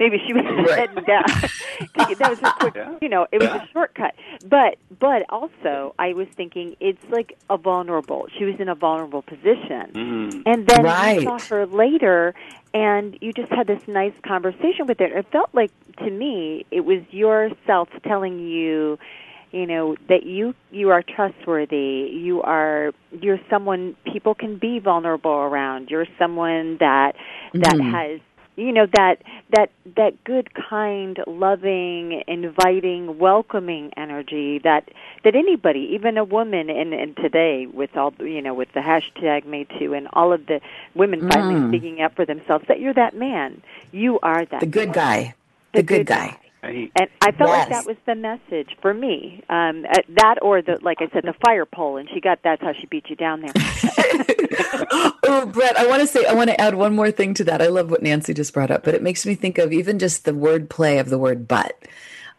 Maybe 0.00 0.20
she 0.26 0.32
was 0.32 0.44
right. 0.44 0.78
heading 0.78 1.04
down. 1.04 1.24
that 2.18 2.30
was 2.30 2.40
a 2.42 2.52
quick, 2.58 2.74
yeah. 2.74 2.96
you 3.00 3.08
know, 3.08 3.26
it 3.30 3.40
was 3.40 3.48
yeah. 3.48 3.62
a 3.62 3.68
shortcut. 3.68 4.14
But, 4.44 4.78
but 4.98 5.24
also, 5.28 5.94
I 5.98 6.14
was 6.14 6.26
thinking 6.36 6.74
it's 6.80 7.04
like 7.10 7.38
a 7.48 7.56
vulnerable. 7.56 8.26
She 8.36 8.44
was 8.44 8.56
in 8.58 8.68
a 8.68 8.74
vulnerable 8.74 9.22
position, 9.22 9.92
mm. 9.92 10.42
and 10.46 10.66
then 10.66 10.82
right. 10.82 11.20
you 11.20 11.22
saw 11.22 11.38
her 11.38 11.57
later 11.66 12.34
and 12.74 13.16
you 13.20 13.32
just 13.32 13.50
had 13.50 13.66
this 13.66 13.82
nice 13.86 14.12
conversation 14.26 14.86
with 14.86 15.00
it. 15.00 15.12
It 15.12 15.26
felt 15.32 15.50
like 15.52 15.70
to 15.98 16.10
me 16.10 16.66
it 16.70 16.80
was 16.80 17.02
yourself 17.10 17.88
telling 18.06 18.38
you, 18.38 18.98
you 19.52 19.66
know, 19.66 19.96
that 20.08 20.24
you 20.24 20.54
you 20.70 20.90
are 20.90 21.02
trustworthy. 21.02 22.10
You 22.12 22.42
are 22.42 22.92
you're 23.10 23.40
someone 23.48 23.96
people 24.04 24.34
can 24.34 24.58
be 24.58 24.78
vulnerable 24.78 25.30
around. 25.30 25.90
You're 25.90 26.06
someone 26.18 26.76
that 26.78 27.16
that 27.54 27.74
mm-hmm. 27.74 27.90
has 27.90 28.20
you 28.58 28.72
know 28.72 28.86
that 28.94 29.22
that 29.56 29.70
that 29.96 30.22
good 30.24 30.52
kind 30.54 31.20
loving 31.26 32.22
inviting 32.26 33.18
welcoming 33.18 33.92
energy 33.96 34.58
that 34.58 34.88
that 35.24 35.34
anybody 35.34 35.80
even 35.92 36.18
a 36.18 36.24
woman 36.24 36.68
and 36.68 36.92
and 36.92 37.16
today 37.16 37.66
with 37.66 37.96
all 37.96 38.12
you 38.18 38.42
know 38.42 38.52
with 38.52 38.68
the 38.74 38.80
hashtag 38.80 39.46
me 39.46 39.66
too 39.78 39.94
and 39.94 40.08
all 40.12 40.32
of 40.32 40.46
the 40.46 40.60
women 40.94 41.20
finally 41.30 41.54
mm. 41.54 41.68
speaking 41.70 42.02
up 42.02 42.14
for 42.16 42.26
themselves 42.26 42.64
that 42.66 42.80
you're 42.80 42.94
that 42.94 43.14
man 43.14 43.62
you 43.92 44.18
are 44.20 44.44
that 44.46 44.60
the 44.60 44.66
good 44.66 44.92
guy 44.92 45.34
the, 45.72 45.78
the 45.78 45.82
good, 45.82 45.98
good 45.98 46.06
guy. 46.06 46.26
guy. 46.28 46.47
And 46.62 47.08
I 47.20 47.30
felt 47.32 47.50
yes. 47.50 47.58
like 47.58 47.68
that 47.70 47.86
was 47.86 47.96
the 48.04 48.14
message 48.14 48.76
for 48.82 48.92
me. 48.92 49.42
Um, 49.48 49.82
that 50.16 50.36
or 50.42 50.60
the, 50.60 50.78
like 50.82 50.98
I 51.00 51.08
said, 51.12 51.22
the 51.24 51.34
fire 51.44 51.64
pole, 51.64 51.96
and 51.98 52.08
she 52.12 52.20
got 52.20 52.40
that's 52.42 52.62
how 52.62 52.72
she 52.72 52.86
beat 52.86 53.08
you 53.08 53.16
down 53.16 53.42
there. 53.42 53.52
oh, 55.24 55.50
Brett, 55.52 55.78
I 55.78 55.86
want 55.86 56.00
to 56.00 56.06
say, 56.06 56.26
I 56.26 56.34
want 56.34 56.50
to 56.50 56.60
add 56.60 56.74
one 56.74 56.96
more 56.96 57.10
thing 57.10 57.34
to 57.34 57.44
that. 57.44 57.62
I 57.62 57.68
love 57.68 57.90
what 57.90 58.02
Nancy 58.02 58.34
just 58.34 58.52
brought 58.52 58.70
up, 58.70 58.82
but 58.82 58.94
it 58.94 59.02
makes 59.02 59.24
me 59.24 59.34
think 59.34 59.58
of 59.58 59.72
even 59.72 59.98
just 59.98 60.24
the 60.24 60.34
word 60.34 60.68
play 60.68 60.98
of 60.98 61.10
the 61.10 61.18
word 61.18 61.46
but. 61.46 61.76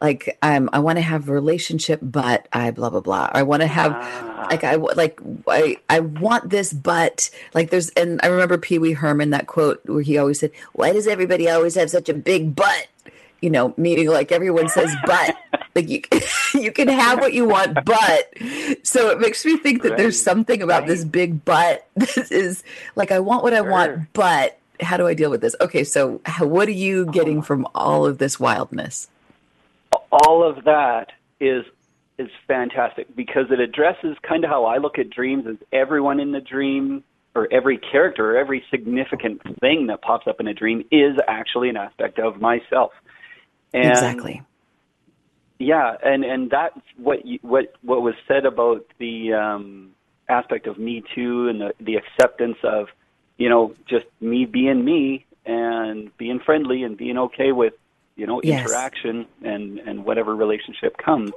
Like, 0.01 0.37
um, 0.41 0.69
I 0.71 0.79
want 0.79 0.97
to 0.97 1.01
have 1.01 1.27
a 1.27 1.33
relationship, 1.33 1.99
but 2.01 2.47
I 2.53 2.71
blah 2.71 2.89
blah 2.89 3.01
blah. 3.01 3.29
I 3.33 3.43
want 3.43 3.63
to 3.63 3.67
have, 3.67 3.91
ah. 3.93 4.47
like, 4.49 4.63
I 4.63 4.75
like, 4.75 5.19
I 5.47 5.77
I 5.89 5.99
want 5.99 6.49
this, 6.49 6.71
but 6.71 7.29
like, 7.53 7.69
there's, 7.69 7.89
and 7.89 8.19
I 8.23 8.27
remember 8.27 8.57
Pee 8.57 8.79
Wee 8.79 8.93
Herman 8.93 9.31
that 9.31 9.47
quote 9.47 9.81
where 9.85 10.01
he 10.01 10.17
always 10.17 10.39
said, 10.39 10.51
"Why 10.71 10.93
does 10.93 11.05
everybody 11.05 11.49
always 11.49 11.75
have 11.75 11.89
such 11.89 12.07
a 12.07 12.13
big 12.13 12.55
butt?" 12.55 12.87
You 13.41 13.49
know, 13.49 13.73
meaning 13.77 14.07
like 14.07 14.31
everyone 14.31 14.69
says, 14.69 14.93
but 15.05 15.35
like 15.75 15.89
you, 15.89 16.01
you 16.53 16.71
can 16.71 16.87
have 16.87 17.19
what 17.19 17.33
you 17.33 17.45
want, 17.45 17.77
but 17.85 18.33
so 18.83 19.09
it 19.09 19.19
makes 19.19 19.45
me 19.45 19.57
think 19.57 19.83
that 19.83 19.89
right. 19.89 19.97
there's 19.97 20.21
something 20.21 20.61
about 20.61 20.81
right. 20.81 20.87
this 20.87 21.03
big 21.03 21.43
but 21.45 21.87
that 21.95 22.31
is 22.31 22.63
like, 22.95 23.11
I 23.11 23.19
want 23.19 23.43
what 23.43 23.53
I 23.53 23.61
want, 23.61 24.11
but 24.13 24.59
how 24.81 24.97
do 24.97 25.07
I 25.07 25.13
deal 25.13 25.29
with 25.29 25.41
this? 25.41 25.55
Okay. 25.61 25.83
So 25.83 26.21
how, 26.25 26.45
what 26.45 26.67
are 26.67 26.71
you 26.71 27.05
getting 27.07 27.41
from 27.41 27.67
all 27.75 28.05
of 28.05 28.17
this 28.17 28.39
wildness? 28.39 29.09
All 30.11 30.43
of 30.43 30.63
that 30.65 31.11
is 31.39 31.65
is 32.17 32.29
fantastic 32.47 33.15
because 33.15 33.45
it 33.49 33.61
addresses 33.61 34.17
kind 34.23 34.43
of 34.43 34.49
how 34.49 34.65
I 34.65 34.77
look 34.77 34.99
at 34.99 35.09
dreams 35.09 35.45
as 35.47 35.55
everyone 35.71 36.19
in 36.19 36.33
the 36.33 36.41
dream 36.41 37.01
or 37.33 37.47
every 37.51 37.77
character 37.77 38.31
or 38.31 38.37
every 38.37 38.63
significant 38.69 39.41
thing 39.61 39.87
that 39.87 40.01
pops 40.01 40.27
up 40.27 40.41
in 40.41 40.47
a 40.47 40.53
dream 40.53 40.83
is 40.91 41.15
actually 41.27 41.69
an 41.69 41.77
aspect 41.77 42.19
of 42.19 42.41
myself. 42.41 42.91
And 43.73 43.89
exactly. 43.89 44.41
Yeah, 45.59 45.95
and 46.03 46.23
and 46.23 46.49
that's 46.49 46.79
what 46.97 47.25
you, 47.25 47.39
what 47.41 47.73
what 47.81 48.01
was 48.01 48.15
said 48.27 48.45
about 48.45 48.85
the 48.97 49.33
um, 49.33 49.91
aspect 50.29 50.67
of 50.67 50.79
Me 50.79 51.03
Too 51.13 51.49
and 51.49 51.59
the 51.59 51.73
the 51.79 51.95
acceptance 51.95 52.57
of, 52.63 52.87
you 53.37 53.49
know, 53.49 53.75
just 53.85 54.05
me 54.21 54.45
being 54.45 54.85
me 54.85 55.25
and 55.45 56.15
being 56.17 56.39
friendly 56.39 56.83
and 56.83 56.97
being 56.97 57.17
okay 57.17 57.51
with, 57.51 57.73
you 58.15 58.25
know, 58.25 58.39
yes. 58.43 58.61
interaction 58.61 59.25
and 59.43 59.79
and 59.79 60.05
whatever 60.05 60.33
relationship 60.35 60.97
comes 60.97 61.31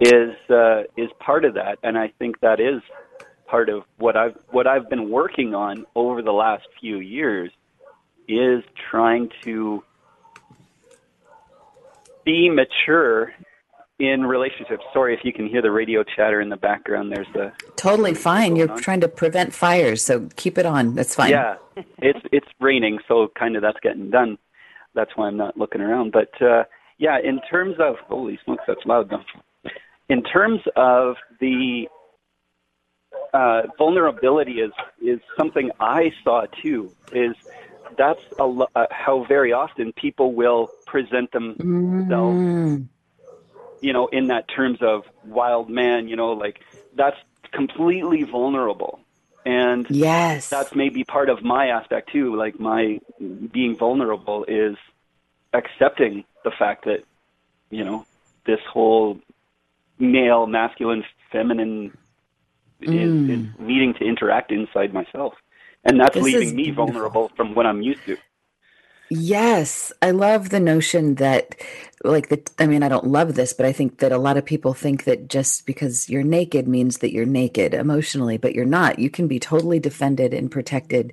is 0.00 0.34
uh, 0.50 0.82
is 0.96 1.10
part 1.18 1.44
of 1.44 1.54
that, 1.54 1.78
and 1.82 1.96
I 1.96 2.08
think 2.18 2.40
that 2.40 2.60
is 2.60 2.82
part 3.46 3.68
of 3.68 3.84
what 3.98 4.16
I've 4.16 4.36
what 4.50 4.66
I've 4.66 4.88
been 4.88 5.10
working 5.10 5.54
on 5.54 5.86
over 5.94 6.22
the 6.22 6.32
last 6.32 6.66
few 6.80 6.98
years 6.98 7.50
is 8.28 8.62
trying 8.90 9.30
to 9.42 9.82
be 12.30 12.48
mature 12.48 13.32
in 13.98 14.24
relationships. 14.24 14.82
Sorry 14.92 15.14
if 15.14 15.20
you 15.24 15.32
can 15.32 15.48
hear 15.48 15.60
the 15.60 15.70
radio 15.70 16.02
chatter 16.02 16.40
in 16.40 16.48
the 16.48 16.56
background. 16.56 17.12
There's 17.12 17.26
the 17.34 17.52
totally 17.76 18.14
fine. 18.14 18.56
You're 18.56 18.70
on. 18.70 18.78
trying 18.78 19.00
to 19.00 19.08
prevent 19.08 19.52
fires, 19.52 20.02
so 20.02 20.28
keep 20.36 20.56
it 20.56 20.66
on. 20.66 20.94
That's 20.94 21.14
fine. 21.14 21.30
Yeah, 21.30 21.56
it's 21.98 22.20
it's 22.32 22.46
raining, 22.60 22.98
so 23.08 23.28
kind 23.38 23.56
of 23.56 23.62
that's 23.62 23.78
getting 23.82 24.10
done. 24.10 24.38
That's 24.94 25.10
why 25.16 25.26
I'm 25.26 25.36
not 25.36 25.56
looking 25.56 25.80
around. 25.80 26.12
But 26.12 26.30
uh, 26.40 26.64
yeah, 26.98 27.18
in 27.22 27.40
terms 27.50 27.76
of 27.78 27.96
holy 28.08 28.38
smokes, 28.44 28.64
that's 28.66 28.84
loud 28.86 29.10
though. 29.10 29.70
In 30.08 30.22
terms 30.22 30.60
of 30.76 31.16
the 31.40 31.86
uh, 33.34 33.62
vulnerability 33.76 34.60
is 34.60 34.72
is 35.02 35.20
something 35.36 35.70
I 35.80 36.12
saw 36.24 36.46
too. 36.62 36.92
Is 37.12 37.34
that's 37.96 38.22
a, 38.38 38.44
uh, 38.44 38.86
how 38.90 39.24
very 39.24 39.52
often 39.52 39.92
people 39.92 40.32
will 40.32 40.70
present 40.86 41.32
themselves, 41.32 42.38
mm. 42.38 42.86
you 43.80 43.92
know, 43.92 44.06
in 44.08 44.28
that 44.28 44.46
terms 44.48 44.78
of 44.80 45.04
wild 45.24 45.68
man, 45.70 46.08
you 46.08 46.16
know, 46.16 46.32
like 46.32 46.60
that's 46.94 47.16
completely 47.52 48.22
vulnerable. 48.24 49.00
And 49.44 49.86
yes, 49.88 50.48
that's 50.48 50.74
maybe 50.74 51.04
part 51.04 51.30
of 51.30 51.42
my 51.42 51.68
aspect 51.68 52.10
too. 52.12 52.36
Like 52.36 52.60
my 52.60 53.00
being 53.18 53.76
vulnerable 53.76 54.44
is 54.44 54.76
accepting 55.52 56.24
the 56.44 56.50
fact 56.50 56.84
that, 56.84 57.04
you 57.70 57.84
know, 57.84 58.06
this 58.46 58.60
whole 58.70 59.18
male, 59.98 60.46
masculine, 60.46 61.04
feminine 61.32 61.96
mm. 62.82 62.86
is, 62.86 63.38
is 63.38 63.46
needing 63.58 63.94
to 63.94 64.04
interact 64.04 64.52
inside 64.52 64.92
myself 64.92 65.34
and 65.84 66.00
that's 66.00 66.14
this 66.14 66.24
leaving 66.24 66.54
me 66.56 66.70
vulnerable 66.70 67.30
from 67.36 67.54
what 67.54 67.66
I'm 67.66 67.82
used 67.82 68.04
to. 68.06 68.16
Yes, 69.12 69.92
I 70.02 70.12
love 70.12 70.50
the 70.50 70.60
notion 70.60 71.16
that, 71.16 71.56
like, 72.04 72.28
the, 72.28 72.48
I 72.60 72.66
mean, 72.66 72.84
I 72.84 72.88
don't 72.88 73.08
love 73.08 73.34
this, 73.34 73.52
but 73.52 73.66
I 73.66 73.72
think 73.72 73.98
that 73.98 74.12
a 74.12 74.18
lot 74.18 74.36
of 74.36 74.44
people 74.44 74.72
think 74.72 75.02
that 75.02 75.28
just 75.28 75.66
because 75.66 76.08
you're 76.08 76.22
naked 76.22 76.68
means 76.68 76.98
that 76.98 77.12
you're 77.12 77.26
naked 77.26 77.74
emotionally, 77.74 78.38
but 78.38 78.54
you're 78.54 78.64
not. 78.64 79.00
You 79.00 79.10
can 79.10 79.26
be 79.26 79.40
totally 79.40 79.80
defended 79.80 80.32
and 80.32 80.48
protected 80.48 81.12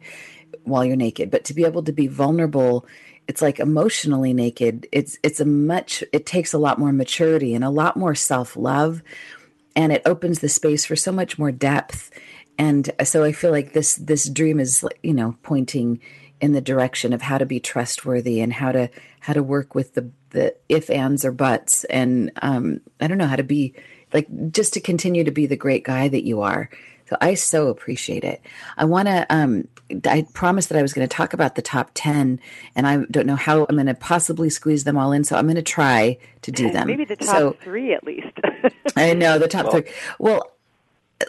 while 0.64 0.86
you're 0.86 0.96
naked, 0.96 1.32
but 1.32 1.44
to 1.46 1.56
be 1.56 1.66
able 1.66 1.82
to 1.84 1.92
be 1.92 2.06
vulnerable, 2.06 2.86
it's 3.28 3.42
like 3.42 3.60
emotionally 3.60 4.34
naked. 4.34 4.88
It's 4.92 5.18
it's 5.24 5.40
a 5.40 5.46
much. 5.46 6.04
It 6.14 6.28
takes 6.28 6.54
a 6.54 6.60
lot 6.60 6.78
more 6.78 6.94
maturity 6.94 7.56
and 7.56 7.64
a 7.64 7.70
lot 7.70 7.98
more 7.98 8.14
self 8.14 8.56
love, 8.56 9.02
and 9.76 9.92
it 9.92 10.04
opens 10.06 10.40
the 10.40 10.50
space 10.50 10.86
for 10.86 10.96
so 10.96 11.12
much 11.12 11.40
more 11.40 11.52
depth 11.52 12.12
and 12.58 12.92
so 13.04 13.24
i 13.24 13.32
feel 13.32 13.52
like 13.52 13.74
this 13.74 13.96
this 13.96 14.30
dream 14.30 14.60
is 14.60 14.86
you 15.04 15.14
know 15.14 15.36
pointing 15.44 16.00
in 16.40 16.52
the 16.52 16.62
direction 16.62 17.14
of 17.14 17.22
how 17.22 17.38
to 17.38 17.46
be 17.46 17.60
trustworthy 17.60 18.40
and 18.40 18.54
how 18.54 18.72
to 18.72 18.90
how 19.22 19.34
to 19.34 19.44
work 19.44 19.76
with 19.76 19.94
the 19.94 20.10
the 20.32 20.56
if 20.70 20.90
ands 20.90 21.26
or 21.26 21.32
buts 21.32 21.84
and 21.86 22.32
um 22.42 22.80
i 23.02 23.08
don't 23.08 23.18
know 23.18 23.28
how 23.28 23.36
to 23.36 23.44
be 23.44 23.74
like 24.14 24.28
just 24.52 24.74
to 24.74 24.80
continue 24.80 25.24
to 25.24 25.32
be 25.32 25.46
the 25.46 25.56
great 25.56 25.84
guy 25.84 26.08
that 26.08 26.26
you 26.26 26.42
are 26.42 26.70
So 27.10 27.18
I 27.22 27.36
so 27.36 27.68
appreciate 27.68 28.24
it. 28.24 28.42
I 28.78 28.86
want 28.86 29.08
to, 29.08 29.26
um, 29.30 29.68
I 30.06 30.26
promised 30.34 30.70
that 30.70 30.78
I 30.78 30.82
was 30.82 30.94
going 30.94 31.08
to 31.08 31.16
talk 31.16 31.34
about 31.34 31.56
the 31.56 31.62
top 31.62 31.92
10, 31.94 32.40
and 32.76 32.88
I 32.88 33.06
don't 33.10 33.26
know 33.26 33.38
how 33.38 33.66
I'm 33.70 33.76
going 33.76 33.88
to 33.88 33.94
possibly 33.94 34.50
squeeze 34.50 34.84
them 34.84 34.98
all 34.98 35.14
in. 35.14 35.24
So 35.24 35.38
I'm 35.38 35.46
going 35.46 35.56
to 35.56 35.62
try 35.62 36.18
to 36.42 36.52
do 36.52 36.70
them. 36.70 36.88
Maybe 36.88 37.06
the 37.06 37.16
top 37.16 37.28
so, 37.28 37.58
three 37.64 37.94
at 37.94 38.04
least. 38.04 38.28
I 38.98 39.14
know, 39.14 39.40
the 39.40 39.48
top 39.58 39.66
well, 39.66 39.72
three. 39.72 39.92
Well, 40.20 40.52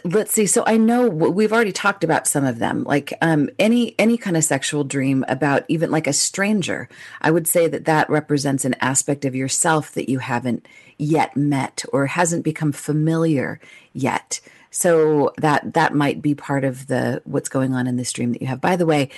let's 0.03 0.31
see. 0.31 0.45
So 0.45 0.63
i 0.65 0.77
know 0.77 1.07
we've 1.07 1.53
already 1.53 1.71
talked 1.71 2.03
about 2.03 2.27
some 2.27 2.45
of 2.45 2.59
them 2.59 2.83
like 2.83 3.13
um, 3.21 3.49
any 3.57 3.95
any 3.97 4.17
kind 4.17 4.37
of 4.37 4.43
sexual 4.43 4.83
dream 4.83 5.25
about 5.27 5.63
even 5.67 5.91
like 5.91 6.07
a 6.07 6.13
stranger. 6.13 6.87
I 7.21 7.31
would 7.31 7.47
say 7.47 7.67
that 7.67 7.85
that 7.85 8.09
represents 8.09 8.65
an 8.65 8.75
aspect 8.81 9.25
of 9.25 9.35
yourself 9.35 9.93
that 9.93 10.09
you 10.09 10.19
haven't 10.19 10.67
yet 10.97 11.35
met 11.35 11.83
or 11.91 12.05
hasn't 12.05 12.43
become 12.43 12.71
familiar 12.71 13.59
yet. 13.93 14.41
So 14.71 15.33
that 15.37 15.73
that 15.73 15.95
might 15.95 16.21
be 16.21 16.35
part 16.35 16.63
of 16.63 16.87
the 16.87 17.21
what's 17.25 17.49
going 17.49 17.73
on 17.73 17.87
in 17.87 17.97
this 17.97 18.11
dream 18.11 18.33
that 18.33 18.41
you 18.41 18.47
have. 18.47 18.61
By 18.61 18.75
the 18.75 18.85
way 18.85 19.09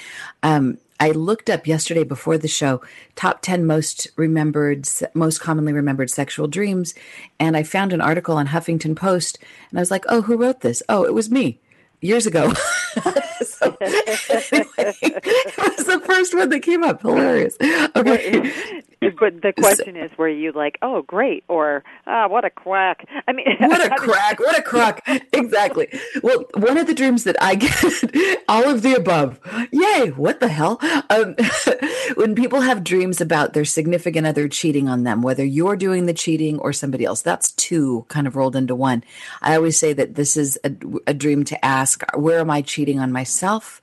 um, 0.44 0.78
I 1.02 1.10
looked 1.10 1.50
up 1.50 1.66
yesterday 1.66 2.04
before 2.04 2.38
the 2.38 2.48
show 2.48 2.80
top 3.16 3.42
10 3.42 3.66
most 3.66 4.08
remembered, 4.18 4.88
most 5.16 5.40
commonly 5.40 5.74
remembered 5.74 6.12
sexual 6.12 6.48
dreams. 6.48 6.94
And 7.40 7.58
I 7.58 7.64
found 7.64 7.92
an 7.92 8.02
article 8.02 8.38
on 8.38 8.50
Huffington 8.50 8.96
Post 8.96 9.40
and 9.72 9.80
I 9.80 9.82
was 9.82 9.90
like, 9.90 10.06
oh, 10.08 10.22
who 10.22 10.38
wrote 10.38 10.62
this? 10.62 10.84
Oh, 10.88 11.04
it 11.04 11.16
was 11.16 11.32
me 11.32 11.60
years 12.02 12.28
ago. 12.28 12.54
so, 13.42 13.76
the 16.00 16.06
first 16.06 16.36
one 16.36 16.50
that 16.50 16.62
came 16.62 16.84
up. 16.84 17.02
Hilarious. 17.02 17.58
Okay. 17.96 18.52
But 19.02 19.42
the 19.42 19.52
question 19.52 19.98
is, 19.98 20.12
were 20.16 20.30
you 20.30 20.52
like, 20.52 20.78
"Oh, 20.84 21.02
great," 21.02 21.44
or 21.48 21.84
"Ah, 22.06 22.28
what 22.28 22.46
a 22.46 22.52
quack"? 22.52 23.08
I 23.28 23.34
mean, 23.34 23.48
what 23.60 23.84
a 23.84 23.96
crack! 23.96 24.40
What 24.40 24.58
a 24.58 24.62
crock! 24.62 25.02
exactly. 25.34 25.88
Well, 26.22 26.46
one 26.54 26.78
of 26.78 26.86
the 26.86 26.94
dreams 26.94 27.24
that 27.24 27.36
I 27.42 27.56
get, 27.56 28.44
all 28.48 28.70
of 28.70 28.84
the 28.84 28.94
above. 28.94 29.40
Yay! 29.72 30.10
What 30.12 30.40
the 30.40 30.50
hell? 30.50 30.80
Um, 31.10 31.36
when 32.14 32.36
people 32.36 32.62
have 32.62 32.84
dreams 32.84 33.20
about 33.20 33.54
their 33.54 33.66
significant 33.66 34.28
other 34.28 34.48
cheating 34.48 34.88
on 34.88 35.04
them, 35.04 35.24
whether 35.24 35.44
you're 35.44 35.76
doing 35.76 36.06
the 36.06 36.14
cheating 36.14 36.60
or 36.60 36.72
somebody 36.72 37.04
else, 37.04 37.24
that's 37.24 37.54
two 37.54 38.06
kind 38.08 38.28
of 38.28 38.36
rolled 38.36 38.56
into 38.56 38.76
one. 38.76 39.04
I 39.42 39.56
always 39.56 39.80
say 39.80 39.94
that 39.94 40.14
this 40.14 40.38
is 40.38 40.60
a, 40.64 40.72
a 41.08 41.14
dream 41.16 41.44
to 41.46 41.66
ask: 41.66 42.04
Where 42.16 42.40
am 42.40 42.52
I 42.52 42.62
cheating 42.62 43.00
on 43.00 43.12
myself? 43.12 43.82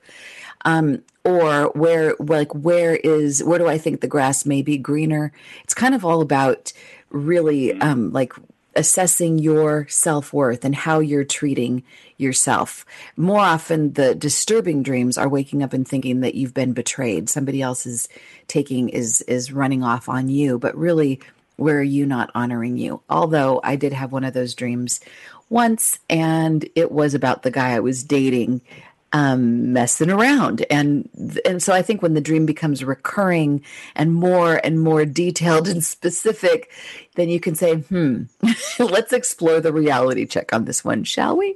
Um, 0.63 1.03
or 1.29 1.71
where 1.73 2.15
like 2.19 2.53
where 2.53 2.95
is 2.95 3.43
where 3.43 3.59
do 3.59 3.67
i 3.67 3.77
think 3.77 4.01
the 4.01 4.07
grass 4.07 4.45
may 4.45 4.61
be 4.61 4.77
greener? 4.77 5.31
It's 5.63 5.73
kind 5.73 5.93
of 5.95 6.03
all 6.03 6.21
about 6.21 6.73
really 7.09 7.73
um 7.81 8.11
like 8.11 8.33
assessing 8.75 9.39
your 9.39 9.87
self-worth 9.89 10.63
and 10.63 10.75
how 10.75 10.99
you're 10.99 11.23
treating 11.23 11.83
yourself. 12.17 12.85
More 13.17 13.39
often 13.39 13.93
the 13.93 14.13
disturbing 14.13 14.83
dreams 14.83 15.17
are 15.17 15.27
waking 15.27 15.63
up 15.63 15.73
and 15.73 15.87
thinking 15.87 16.21
that 16.21 16.35
you've 16.35 16.53
been 16.53 16.73
betrayed. 16.73 17.29
Somebody 17.29 17.61
else 17.61 17.85
is 17.85 18.07
taking 18.47 18.89
is 18.89 19.21
is 19.21 19.51
running 19.51 19.83
off 19.83 20.09
on 20.09 20.29
you 20.29 20.59
but 20.59 20.77
really 20.77 21.19
where 21.57 21.79
are 21.79 21.83
you 21.83 22.05
not 22.05 22.31
honoring 22.35 22.77
you? 22.77 23.01
Although 23.09 23.59
i 23.63 23.75
did 23.75 23.93
have 23.93 24.11
one 24.11 24.23
of 24.23 24.33
those 24.33 24.55
dreams 24.55 24.99
once 25.49 25.99
and 26.09 26.69
it 26.75 26.91
was 26.91 27.13
about 27.15 27.41
the 27.41 27.51
guy 27.51 27.71
i 27.71 27.79
was 27.79 28.03
dating 28.03 28.61
um, 29.13 29.73
messing 29.73 30.09
around. 30.09 30.65
And 30.69 31.09
and 31.45 31.61
so 31.61 31.73
I 31.73 31.81
think 31.81 32.01
when 32.01 32.13
the 32.13 32.21
dream 32.21 32.45
becomes 32.45 32.83
recurring 32.83 33.63
and 33.95 34.13
more 34.13 34.61
and 34.63 34.81
more 34.81 35.05
detailed 35.05 35.67
and 35.67 35.83
specific, 35.83 36.71
then 37.15 37.29
you 37.29 37.39
can 37.39 37.55
say, 37.55 37.75
hmm, 37.75 38.23
let's 38.79 39.13
explore 39.13 39.59
the 39.59 39.73
reality 39.73 40.25
check 40.25 40.53
on 40.53 40.65
this 40.65 40.83
one, 40.83 41.03
shall 41.03 41.37
we? 41.37 41.55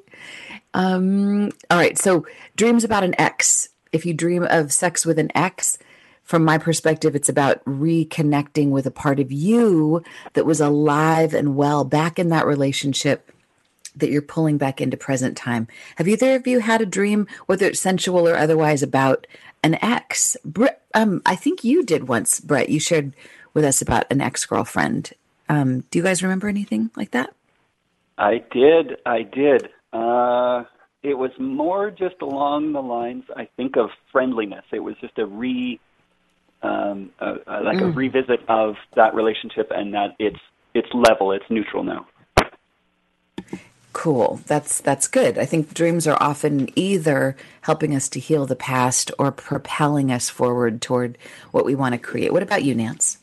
Um, 0.74 1.52
all 1.70 1.78
right. 1.78 1.98
So 1.98 2.26
dreams 2.56 2.84
about 2.84 3.04
an 3.04 3.20
ex. 3.20 3.70
If 3.92 4.06
you 4.06 4.14
dream 4.14 4.44
of 4.50 4.74
sex 4.74 5.06
with 5.06 5.20
an 5.20 5.32
ex, 5.36 5.78
from 6.24 6.46
my 6.46 6.58
perspective, 6.58 7.16
it's 7.16 7.30
about 7.30 7.64
reconnecting 7.66 8.70
with 8.70 8.88
a 8.88 8.92
part 8.92 9.20
of 9.20 9.32
you 9.32 10.02
that 10.34 10.46
was 10.46 10.62
alive 10.62 11.34
and 11.34 11.56
well 11.56 11.84
back 11.84 12.18
in 12.18 12.30
that 12.30 12.48
relationship 12.48 13.30
that 13.96 14.10
you're 14.10 14.22
pulling 14.22 14.58
back 14.58 14.82
into 14.82 14.98
present 14.98 15.38
time. 15.38 15.68
Have 15.98 16.08
either 16.08 16.36
of 16.36 16.48
you 16.48 16.60
had 16.60 16.82
a 16.82 16.86
dream, 16.86 17.28
whether 17.46 17.66
it's 17.66 17.80
sensual 17.80 18.28
or 18.28 18.36
otherwise, 18.36 18.84
about 18.84 19.28
an 19.64 19.78
ex? 19.84 20.36
Um, 20.94 21.22
I 21.26 21.36
think 21.36 21.64
you 21.64 21.84
did 21.84 22.08
once, 22.08 22.40
Brett. 22.40 22.70
You 22.70 22.80
shared 22.80 23.14
with 23.54 23.66
us 23.66 23.82
about 23.82 24.06
an 24.10 24.22
ex 24.22 24.46
girlfriend. 24.46 25.14
Um, 25.50 25.82
do 25.92 26.00
you 26.00 26.04
guys 26.04 26.24
remember 26.24 26.48
anything 26.48 26.90
like 26.96 27.12
that? 27.12 27.34
I 28.18 28.44
did. 28.52 28.98
I 29.06 29.24
did. 29.24 29.70
Uh, 29.92 30.64
it 31.02 31.18
was 31.18 31.32
more 31.38 31.92
just 31.92 32.16
along 32.22 32.74
the 32.74 32.82
lines, 32.82 33.26
I 33.36 33.48
think, 33.58 33.76
of 33.76 33.90
friendliness. 34.12 34.64
It 34.72 34.80
was 34.80 34.96
just 35.02 35.18
a 35.20 35.26
re, 35.26 35.80
um, 36.62 37.12
uh, 37.20 37.36
uh, 37.46 37.62
like 37.64 37.78
mm. 37.78 37.90
a 37.90 37.92
revisit 37.92 38.40
of 38.48 38.76
that 38.96 39.14
relationship, 39.14 39.72
and 39.72 39.94
that 39.94 40.16
it's 40.20 40.40
it's 40.74 40.88
level, 40.94 41.32
it's 41.32 41.46
neutral 41.50 41.84
now. 41.84 42.08
Cool. 43.94 44.42
That's 44.48 44.82
that's 44.82 45.08
good. 45.08 45.38
I 45.38 45.46
think 45.46 45.74
dreams 45.74 46.08
are 46.08 46.18
often 46.22 46.68
either 46.76 47.38
helping 47.62 47.96
us 47.96 48.10
to 48.10 48.20
heal 48.20 48.48
the 48.48 48.56
past 48.56 49.12
or 49.20 49.32
propelling 49.32 50.12
us 50.12 50.30
forward 50.30 50.82
toward 50.82 51.18
what 51.52 51.64
we 51.64 51.76
want 51.76 51.94
to 51.94 52.00
create. 52.00 52.34
What 52.34 52.44
about 52.44 52.64
you, 52.64 52.74
Nance? 52.74 53.20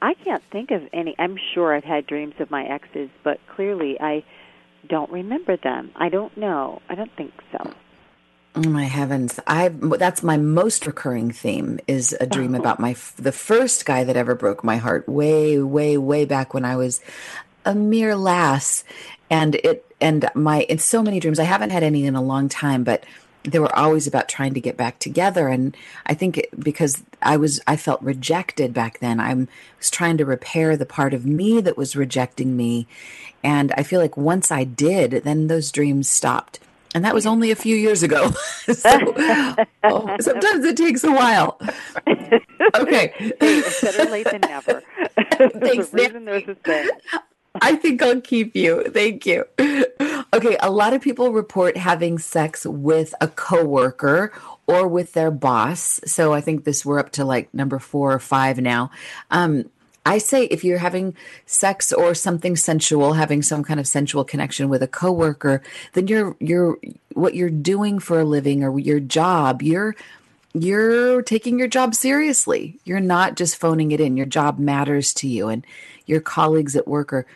I 0.00 0.14
can't 0.14 0.42
think 0.52 0.70
of 0.70 0.82
any. 0.92 1.16
I'm 1.18 1.36
sure 1.54 1.74
I've 1.74 1.84
had 1.84 2.06
dreams 2.06 2.34
of 2.38 2.50
my 2.50 2.64
exes, 2.64 3.10
but 3.24 3.40
clearly 3.48 4.00
I 4.00 4.22
don't 4.88 5.10
remember 5.10 5.56
them. 5.56 5.90
I 5.96 6.08
don't 6.08 6.36
know. 6.36 6.80
I 6.88 6.94
don't 6.94 7.14
think 7.16 7.32
so. 7.50 7.72
Oh 8.54 8.68
my 8.68 8.84
heavens! 8.84 9.40
I 9.46 9.68
that's 9.68 10.22
my 10.22 10.36
most 10.36 10.86
recurring 10.86 11.32
theme 11.32 11.80
is 11.88 12.16
a 12.20 12.26
dream 12.26 12.54
oh. 12.54 12.58
about 12.58 12.78
my 12.78 12.94
the 13.16 13.32
first 13.32 13.84
guy 13.84 14.04
that 14.04 14.16
ever 14.16 14.34
broke 14.34 14.62
my 14.62 14.76
heart 14.76 15.08
way 15.08 15.58
way 15.58 15.98
way 15.98 16.24
back 16.24 16.54
when 16.54 16.64
I 16.64 16.76
was 16.76 17.00
a 17.64 17.74
mere 17.74 18.14
lass 18.14 18.84
and 19.28 19.56
it 19.56 19.85
and 20.00 20.28
my 20.34 20.62
in 20.62 20.78
so 20.78 21.02
many 21.02 21.20
dreams 21.20 21.38
i 21.38 21.44
haven't 21.44 21.70
had 21.70 21.82
any 21.82 22.04
in 22.06 22.14
a 22.14 22.22
long 22.22 22.48
time 22.48 22.84
but 22.84 23.04
they 23.46 23.58
were 23.58 23.74
always 23.74 24.06
about 24.06 24.28
trying 24.28 24.54
to 24.54 24.60
get 24.60 24.76
back 24.76 24.98
together. 24.98 25.48
And 25.48 25.76
i 26.06 26.14
think 26.14 26.38
it, 26.38 26.48
because 26.58 27.02
i 27.22 27.36
was 27.36 27.60
i 27.66 27.76
felt 27.76 28.02
rejected 28.02 28.74
back 28.74 28.98
then 28.98 29.20
i 29.20 29.32
was 29.34 29.90
trying 29.90 30.18
to 30.18 30.24
repair 30.24 30.76
the 30.76 30.86
part 30.86 31.14
of 31.14 31.24
me 31.24 31.60
that 31.60 31.76
was 31.76 31.96
rejecting 31.96 32.56
me. 32.56 32.86
And 33.42 33.72
i 33.76 33.82
feel 33.82 34.00
like 34.00 34.16
once 34.16 34.50
i 34.50 34.64
did 34.64 35.12
then 35.24 35.46
those 35.46 35.72
dreams 35.72 36.08
stopped. 36.08 36.60
And 36.94 37.04
that 37.04 37.14
was 37.14 37.26
only 37.26 37.50
a 37.50 37.56
few 37.56 37.76
years 37.76 38.02
ago. 38.02 38.32
So 38.66 38.90
oh, 39.84 40.16
sometimes 40.20 40.64
it 40.64 40.76
takes 40.76 41.04
a 41.04 41.12
while. 41.12 41.60
Okay. 42.74 43.12
Better 43.38 44.10
late 44.10 44.28
than 44.28 44.40
never. 44.40 44.82
Thanks, 45.60 45.90
the 45.90 45.98
reason 45.98 46.24
there's 46.24 46.48
a 46.48 46.54
thing 46.56 46.90
I 47.62 47.76
think 47.76 48.02
I'll 48.02 48.20
keep 48.20 48.54
you. 48.56 48.84
Thank 48.84 49.26
you. 49.26 49.44
Okay, 50.32 50.56
a 50.60 50.70
lot 50.70 50.92
of 50.92 51.00
people 51.00 51.32
report 51.32 51.76
having 51.76 52.18
sex 52.18 52.66
with 52.66 53.14
a 53.20 53.28
coworker 53.28 54.32
or 54.66 54.88
with 54.88 55.12
their 55.12 55.30
boss. 55.30 56.00
So 56.04 56.34
I 56.34 56.40
think 56.40 56.64
this 56.64 56.84
we're 56.84 56.98
up 56.98 57.12
to 57.12 57.24
like 57.24 57.52
number 57.54 57.78
4 57.78 58.12
or 58.12 58.18
5 58.18 58.58
now. 58.58 58.90
Um 59.30 59.70
I 60.04 60.18
say 60.18 60.44
if 60.44 60.62
you're 60.62 60.78
having 60.78 61.16
sex 61.46 61.92
or 61.92 62.14
something 62.14 62.54
sensual, 62.54 63.14
having 63.14 63.42
some 63.42 63.64
kind 63.64 63.80
of 63.80 63.88
sensual 63.88 64.24
connection 64.24 64.68
with 64.68 64.80
a 64.82 64.88
coworker, 64.88 65.62
then 65.94 66.06
you're 66.06 66.36
you're 66.38 66.78
what 67.14 67.34
you're 67.34 67.50
doing 67.50 67.98
for 67.98 68.20
a 68.20 68.24
living 68.24 68.62
or 68.62 68.78
your 68.78 69.00
job, 69.00 69.62
you're 69.62 69.96
you're 70.54 71.22
taking 71.22 71.58
your 71.58 71.68
job 71.68 71.94
seriously. 71.94 72.78
You're 72.84 73.00
not 73.00 73.36
just 73.36 73.56
phoning 73.56 73.90
it 73.90 74.00
in. 74.00 74.16
Your 74.16 74.26
job 74.26 74.58
matters 74.58 75.12
to 75.14 75.28
you 75.28 75.48
and 75.48 75.66
your 76.06 76.20
colleagues 76.20 76.76
at 76.76 76.86
work 76.86 77.12
are 77.12 77.26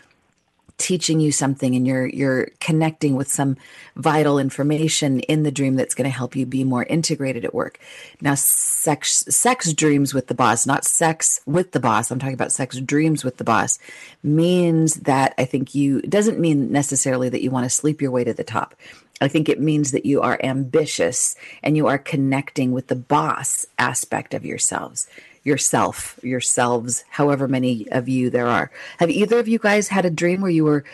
teaching 0.81 1.21
you 1.21 1.31
something 1.31 1.77
and 1.77 1.87
you're 1.87 2.07
you're 2.07 2.49
connecting 2.59 3.15
with 3.15 3.31
some 3.31 3.57
vital 3.97 4.39
information 4.39 5.21
in 5.21 5.43
the 5.43 5.53
dream 5.53 5.77
that's 5.77 5.95
going 5.95 6.11
to 6.11 6.17
help 6.17 6.35
you 6.35 6.47
be 6.47 6.65
more 6.65 6.85
integrated 6.85 7.45
at 7.45 7.55
work. 7.55 7.79
Now 8.23 8.35
sex 8.35 9.27
sex 9.29 9.75
dreams 9.75 10.15
with 10.15 10.27
the 10.29 10.35
boss, 10.35 10.67
not 10.67 10.87
sex 10.87 11.43
with 11.45 11.73
the 11.73 11.81
boss. 11.81 12.11
I'm 12.11 12.19
talking 12.19 12.35
about 12.35 12.51
sex 12.51 12.79
dreams 12.81 13.23
with 13.23 13.37
the 13.37 13.45
boss 13.45 13.79
means 14.23 14.95
that 14.95 15.35
I 15.37 15.45
think 15.45 15.75
you 15.75 16.01
doesn't 16.01 16.41
mean 16.41 16.73
necessarily 16.73 17.29
that 17.29 17.43
you 17.43 17.51
want 17.51 17.67
to 17.67 17.71
sleep 17.71 18.01
your 18.01 18.11
way 18.11 18.25
to 18.25 18.33
the 18.33 18.43
top. 18.43 18.75
I 19.21 19.29
think 19.29 19.49
it 19.49 19.61
means 19.61 19.93
that 19.93 20.07
you 20.07 20.23
are 20.23 20.41
ambitious 20.43 21.37
and 21.63 21.77
you 21.77 21.87
are 21.87 21.99
connecting 21.99 22.73
with 22.73 22.87
the 22.87 22.97
boss 22.97 23.67
aspect 23.79 24.35
of 24.35 24.45
yourselves 24.45 25.07
yourself, 25.43 26.19
yourselves, 26.23 27.05
however 27.09 27.49
many 27.49 27.91
of 27.91 28.09
you 28.09 28.31
there 28.31 28.47
are. 28.47 28.71
Have 28.99 29.11
either 29.11 29.39
of 29.39 29.49
you 29.49 29.59
guys 29.59 29.89
had 29.89 30.05
a 30.05 30.11
dream 30.11 30.41
where 30.41 30.51
you 30.51 30.65
were 30.65 30.85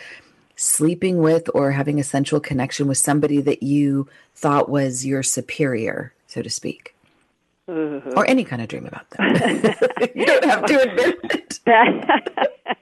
sleeping 0.55 1.17
with 1.17 1.49
or 1.53 1.71
having 1.71 1.99
a 1.99 2.03
sensual 2.03 2.39
connection 2.39 2.87
with 2.87 2.97
somebody 2.97 3.41
that 3.41 3.61
you 3.61 4.07
thought 4.35 4.69
was 4.69 5.05
your 5.05 5.23
superior, 5.23 6.13
so 6.27 6.41
to 6.41 6.49
speak? 6.49 6.95
Mm-hmm. 7.69 8.17
Or 8.17 8.25
any 8.25 8.45
kind 8.45 8.61
of 8.61 8.69
dream 8.69 8.85
about 8.85 9.09
that. 9.11 10.11
you 10.15 10.25
don't 10.25 10.45
have 10.45 10.65
to 10.65 10.81
admit 10.81 11.19
it. 11.23 11.59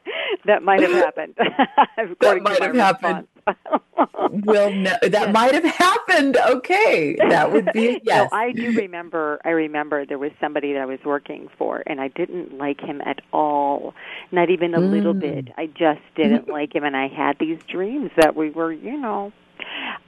that, 0.46 0.64
might 0.64 0.82
have 0.82 0.92
happened. 0.92 1.36
that 1.38 2.42
might 2.42 2.62
have 2.62 2.76
happened. 2.76 3.28
well, 4.46 4.72
no, 4.72 4.92
that 5.02 5.12
yes. 5.12 5.34
might 5.34 5.54
have 5.54 5.64
happened. 5.64 6.38
Okay, 6.38 7.16
that 7.30 7.52
would 7.52 7.72
be 7.74 8.02
yes. 8.04 8.30
No, 8.32 8.38
I 8.38 8.52
do 8.52 8.72
remember. 8.72 9.40
I 9.46 9.50
remember 9.50 10.06
there 10.06 10.18
was 10.18 10.32
somebody 10.40 10.74
that 10.74 10.82
I 10.82 10.86
was 10.86 11.00
working 11.06 11.50
for, 11.58 11.84
and 11.86 12.02
I 12.02 12.08
didn't 12.08 12.58
like 12.58 12.82
him 12.82 13.02
at 13.06 13.22
all, 13.32 13.94
not 14.32 14.50
even 14.50 14.74
a 14.74 14.80
mm. 14.80 14.92
little 14.92 15.14
bit. 15.14 15.50
I 15.58 15.68
just 15.68 16.02
didn't 16.16 16.48
like 16.48 16.74
him, 16.74 16.84
and 16.84 16.98
I 16.98 17.08
had 17.08 17.38
these 17.40 17.60
dreams 17.68 18.12
that 18.18 18.36
we 18.36 18.50
were, 18.50 18.72
you 18.72 18.98
know. 18.98 19.32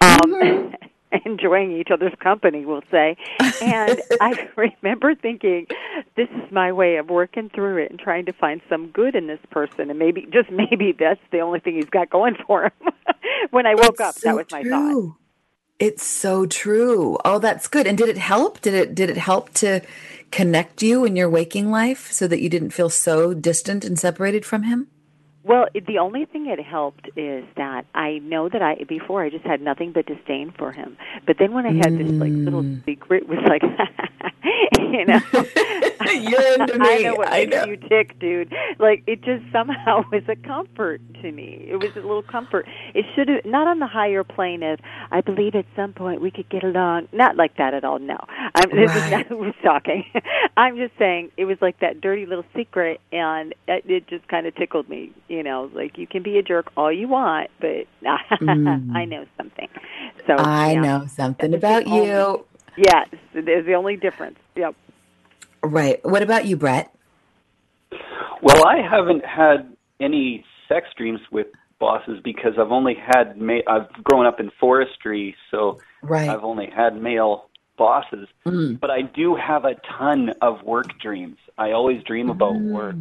Um, 0.02 0.20
mm-hmm. 0.26 0.88
enjoying 1.26 1.72
each 1.72 1.90
other's 1.92 2.14
company, 2.20 2.66
we'll 2.66 2.84
say. 2.92 3.18
And 3.62 4.02
I 4.22 4.50
remember 4.56 5.16
thinking, 5.16 5.68
this 6.16 6.30
is 6.30 6.52
my 6.52 6.72
way 6.72 6.98
of 6.98 7.10
working 7.10 7.50
through 7.50 7.78
it 7.78 7.92
and 7.92 8.00
trying 8.00 8.26
to 8.26 8.34
find 8.34 8.62
some 8.70 8.88
good 8.90 9.16
in 9.16 9.28
this 9.28 9.40
person. 9.50 9.90
And 9.90 10.00
maybe, 10.00 10.28
just 10.32 10.50
maybe, 10.52 10.96
that's 10.98 11.22
the 11.32 11.40
only 11.40 11.60
thing 11.60 11.76
he's 11.76 11.90
got 11.90 12.10
going 12.10 12.36
for 12.46 12.66
him. 12.66 12.72
when 13.52 13.66
I 13.66 13.76
woke 13.76 14.00
up, 14.02 14.16
so 14.16 14.30
that 14.30 14.36
was 14.36 14.46
my 14.52 14.62
true. 14.62 14.72
thought. 14.72 15.18
It's 15.80 16.04
so 16.04 16.48
true. 16.48 17.18
Oh, 17.24 17.38
that's 17.38 17.68
good. 17.68 17.86
And 17.86 17.98
did 17.98 18.10
it 18.10 18.18
help? 18.18 18.62
Did 18.62 18.74
it 18.74 18.96
did 18.96 19.12
it 19.12 19.18
help 19.18 19.54
to 19.56 19.82
connect 20.32 20.82
you 20.82 21.06
in 21.06 21.16
your 21.16 21.30
waking 21.30 21.70
life 21.70 22.12
so 22.12 22.28
that 22.28 22.42
you 22.42 22.50
didn't 22.50 22.72
feel 22.72 22.90
so 22.90 23.36
distant 23.36 23.86
and 23.86 24.00
separated 24.00 24.44
from 24.44 24.64
him? 24.64 24.88
Well, 25.48 25.68
the 25.74 26.00
only 26.00 26.26
thing 26.26 26.48
it 26.48 26.60
helped 26.60 27.10
is 27.16 27.46
that 27.56 27.86
I 27.96 28.20
know 28.20 28.50
that 28.50 28.62
I 28.62 28.84
before 28.84 29.24
I 29.24 29.30
just 29.30 29.46
had 29.46 29.62
nothing 29.62 29.94
but 29.94 30.06
disdain 30.06 30.54
for 30.58 30.74
him. 30.74 30.98
But 31.26 31.38
then 31.40 31.54
when 31.54 31.66
I 31.66 31.74
had 31.74 31.98
this 31.98 32.12
like 32.12 32.32
little 32.32 32.64
mm. 32.64 32.84
secret 32.86 33.30
was 33.30 33.40
like 33.48 33.62
you 34.78 35.06
know 35.06 35.20
You're 36.14 36.54
into 36.54 36.80
me. 36.80 36.88
I 36.90 36.98
know 37.00 37.16
what 37.16 37.28
I 37.28 37.46
makes 37.46 37.56
know. 37.56 37.66
you 37.66 37.78
tick, 37.78 38.20
dude. 38.20 38.54
Like 38.80 39.04
it 39.08 39.22
just 39.24 39.44
somehow 39.52 40.04
was 40.12 40.24
a 40.28 40.36
comfort 40.36 41.02
to 41.22 41.32
me. 41.32 41.66
It 41.70 41.78
was 41.78 41.92
a 41.96 42.00
little 42.00 42.24
comfort. 42.24 42.68
It 42.94 43.06
should 43.16 43.28
have 43.28 43.46
not 43.46 43.68
on 43.68 43.80
the 43.80 43.88
higher 43.88 44.24
plane 44.24 44.64
of 44.64 44.80
I 45.12 45.22
believe 45.22 45.56
at 45.56 45.66
some 45.76 45.94
point 45.94 46.22
we 46.22 46.32
could 46.32 46.50
get 46.50 46.64
along. 46.64 47.08
Not 47.12 47.36
like 47.36 47.58
that 47.58 47.74
at 47.74 47.84
all. 47.84 48.00
No, 48.00 48.18
I'm, 48.56 48.70
this 48.70 48.90
right. 48.90 49.06
is 49.06 49.12
not 49.12 49.26
who's 49.28 49.56
talking. 49.64 50.06
I'm 50.56 50.78
just 50.78 50.94
saying 50.98 51.32
it 51.38 51.46
was 51.46 51.58
like 51.62 51.80
that 51.80 52.02
dirty 52.02 52.26
little 52.26 52.46
secret, 52.56 53.02
and 53.12 53.54
it, 53.68 53.84
it 53.88 54.08
just 54.08 54.28
kind 54.28 54.46
of 54.48 54.56
tickled 54.56 54.90
me. 54.90 55.12
You 55.28 55.37
know, 55.44 55.70
like 55.74 55.98
you 55.98 56.08
can 56.08 56.24
be 56.24 56.38
a 56.38 56.44
jerk 56.44 56.72
all 56.78 56.92
you 56.92 57.08
want, 57.08 57.50
but 57.60 57.86
mm. 58.42 58.96
I 58.96 59.06
know 59.06 59.26
something. 59.38 59.70
So 60.26 60.36
I 60.36 60.74
yeah. 60.74 60.82
know 60.82 61.06
something 61.08 61.54
about 61.54 61.88
you. 61.88 62.12
Only, 62.12 62.44
yes, 62.78 63.08
there's 63.34 63.66
the 63.66 63.74
only 63.74 63.96
difference. 63.96 64.40
Yep. 64.56 64.76
Right. 65.64 66.04
What 66.06 66.22
about 66.22 66.46
you, 66.46 66.56
Brett? 66.58 66.94
Well, 68.42 68.66
I 68.66 68.78
haven't 68.88 69.26
had 69.26 69.76
any 70.00 70.46
sex 70.68 70.88
dreams 70.96 71.20
with 71.32 71.48
bosses 71.80 72.20
because 72.24 72.54
I've 72.60 72.72
only 72.72 72.96
had 72.96 73.40
ma- 73.40 73.66
I've 73.68 73.92
grown 74.04 74.26
up 74.26 74.40
in 74.40 74.52
forestry, 74.60 75.36
so 75.52 75.80
right. 76.02 76.30
I've 76.30 76.44
only 76.44 76.70
had 76.74 77.02
male 77.02 77.50
bosses. 77.78 78.28
Mm. 78.46 78.80
But 78.80 78.92
I 78.92 79.02
do 79.02 79.36
have 79.36 79.66
a 79.66 79.76
ton 79.98 80.32
of 80.42 80.64
work 80.64 81.00
dreams. 81.00 81.38
I 81.58 81.72
always 81.72 82.04
dream 82.04 82.30
about 82.30 82.56
mm. 82.56 82.72
work. 82.72 82.96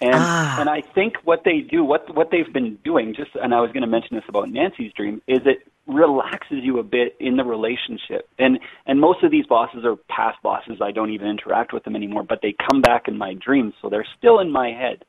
And 0.00 0.14
ah. 0.14 0.60
and 0.60 0.68
I 0.68 0.82
think 0.82 1.14
what 1.24 1.42
they 1.44 1.60
do, 1.60 1.82
what 1.82 2.14
what 2.14 2.30
they've 2.30 2.52
been 2.52 2.76
doing, 2.84 3.14
just 3.14 3.30
and 3.34 3.54
I 3.54 3.60
was 3.60 3.72
going 3.72 3.82
to 3.82 3.88
mention 3.88 4.16
this 4.16 4.24
about 4.28 4.50
Nancy's 4.50 4.92
dream, 4.92 5.22
is 5.26 5.40
it 5.46 5.66
relaxes 5.86 6.58
you 6.62 6.78
a 6.78 6.82
bit 6.82 7.16
in 7.20 7.36
the 7.36 7.44
relationship. 7.44 8.28
And 8.38 8.58
and 8.86 9.00
most 9.00 9.22
of 9.22 9.30
these 9.30 9.46
bosses 9.46 9.84
are 9.84 9.96
past 10.08 10.42
bosses. 10.42 10.78
I 10.82 10.92
don't 10.92 11.10
even 11.10 11.28
interact 11.28 11.72
with 11.72 11.84
them 11.84 11.96
anymore, 11.96 12.24
but 12.24 12.40
they 12.42 12.54
come 12.70 12.82
back 12.82 13.08
in 13.08 13.16
my 13.16 13.34
dreams, 13.34 13.74
so 13.80 13.88
they're 13.88 14.06
still 14.18 14.40
in 14.40 14.50
my 14.50 14.70
head. 14.70 15.04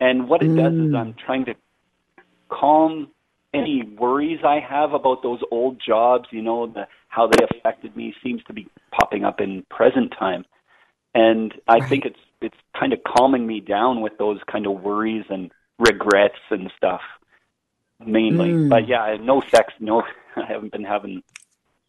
And 0.00 0.28
what 0.28 0.42
it 0.42 0.50
mm. 0.50 0.56
does 0.56 0.74
is 0.74 0.92
mm. 0.92 0.98
I'm 0.98 1.14
trying 1.14 1.46
to 1.46 1.54
calm 2.48 3.08
any 3.52 3.82
worries 3.82 4.40
I 4.44 4.58
have 4.60 4.92
about 4.92 5.22
those 5.22 5.40
old 5.50 5.80
jobs, 5.84 6.26
you 6.30 6.42
know, 6.42 6.66
the 6.66 6.86
how 7.08 7.28
they 7.28 7.44
affected 7.44 7.96
me 7.96 8.14
seems 8.22 8.42
to 8.44 8.52
be 8.52 8.68
popping 8.90 9.24
up 9.24 9.40
in 9.40 9.64
present 9.70 10.12
time. 10.18 10.44
And 11.14 11.54
I 11.68 11.78
right. 11.78 11.88
think 11.88 12.04
it's 12.04 12.18
it's 12.40 12.56
kind 12.78 12.92
of 12.92 13.00
calming 13.04 13.46
me 13.46 13.60
down 13.60 14.00
with 14.00 14.18
those 14.18 14.38
kind 14.50 14.66
of 14.66 14.82
worries 14.82 15.24
and 15.30 15.50
regrets 15.78 16.38
and 16.50 16.70
stuff 16.76 17.00
mainly. 18.06 18.50
Mm. 18.50 18.68
But 18.68 18.88
yeah, 18.88 19.16
no 19.20 19.42
sex. 19.50 19.72
No, 19.80 20.02
I 20.36 20.44
haven't 20.44 20.72
been 20.72 20.84
having 20.84 21.22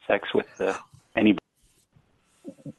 sex 0.08 0.34
with 0.34 0.60
uh, 0.60 0.78
anybody. 1.16 1.40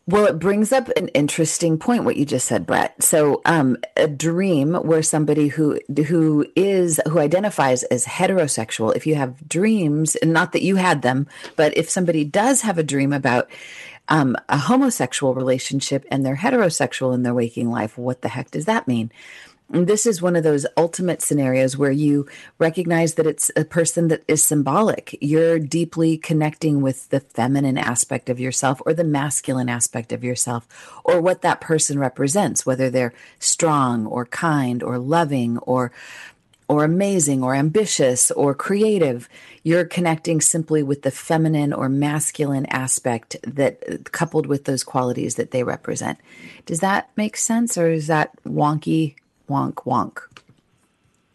Well, 0.09 0.27
it 0.27 0.39
brings 0.39 0.73
up 0.73 0.89
an 0.91 1.09
interesting 1.09 1.79
point 1.79 2.05
what 2.05 2.17
you 2.17 2.25
just 2.25 2.47
said, 2.47 2.65
Brett. 2.67 3.03
So, 3.03 3.41
um, 3.45 3.77
a 3.97 4.07
dream 4.07 4.75
where 4.75 5.03
somebody 5.03 5.49
who 5.49 5.81
who 6.07 6.47
is 6.55 7.01
who 7.09 7.19
identifies 7.19 7.83
as 7.85 8.05
heterosexual, 8.05 8.95
if 8.95 9.07
you 9.07 9.17
have 9.17 9.49
dreams, 9.49 10.15
and 10.17 10.33
not 10.33 10.53
that 10.53 10.63
you 10.63 10.77
had 10.77 11.03
them, 11.03 11.27
but 11.57 11.77
if 11.77 11.91
somebody 11.91 12.25
does 12.25 12.63
have 12.63 12.79
a 12.79 12.85
dream 12.85 13.13
about 13.13 13.51
um, 14.09 14.37
a 14.49 14.59
homosexual 14.59 15.35
relationship 15.35 16.05
and 16.11 16.25
they're 16.25 16.37
heterosexual 16.37 17.15
in 17.15 17.23
their 17.23 17.35
waking 17.35 17.71
life, 17.71 17.99
what 17.99 18.23
the 18.23 18.29
heck 18.29 18.51
does 18.51 18.67
that 18.67 18.89
mean? 18.89 19.11
And 19.73 19.89
this 19.89 20.07
is 20.07 20.23
one 20.23 20.37
of 20.37 20.45
those 20.45 20.65
ultimate 20.77 21.21
scenarios 21.21 21.77
where 21.77 21.91
you 21.91 22.29
recognize 22.59 23.15
that 23.15 23.27
it's 23.27 23.51
a 23.57 23.65
person 23.65 24.07
that 24.09 24.23
is 24.29 24.45
symbolic. 24.45 25.19
You're 25.21 25.59
deeply 25.59 26.19
connecting 26.19 26.83
with 26.83 27.09
the 27.09 27.19
feminine 27.19 27.77
aspect 27.77 28.31
of 28.31 28.39
yourself 28.39 28.81
or 28.87 28.95
the 28.95 29.03
masculine 29.03 29.69
aspect 29.69 30.13
of 30.13 30.23
yourself 30.23 31.01
or 31.03 31.21
what 31.21 31.43
that 31.43 31.61
person 31.61 31.99
represents, 31.99 32.65
whether 32.65 32.91
they're 32.91 33.15
strong 33.41 34.07
or 34.07 34.27
kind 34.27 34.85
or 34.85 34.99
loving 34.99 35.59
or 35.59 35.91
or 36.69 36.85
amazing 36.85 37.43
or 37.43 37.55
ambitious 37.55 38.31
or 38.31 38.55
creative. 38.55 39.29
You're 39.63 39.85
connecting 39.85 40.41
simply 40.41 40.83
with 40.83 41.03
the 41.03 41.11
feminine 41.11 41.73
or 41.73 41.89
masculine 41.89 42.67
aspect 42.67 43.37
that 43.43 44.13
coupled 44.13 44.47
with 44.47 44.65
those 44.65 44.85
qualities 44.85 45.37
that 45.37 45.51
they 45.51 45.63
represent. 45.63 46.19
Does 46.65 46.81
that 46.81 47.11
make 47.17 47.37
sense 47.37 47.79
or 47.79 47.91
is 47.91 48.07
that 48.09 48.31
wonky 48.45 49.17
wonk 49.49 49.75
wonk. 49.85 50.19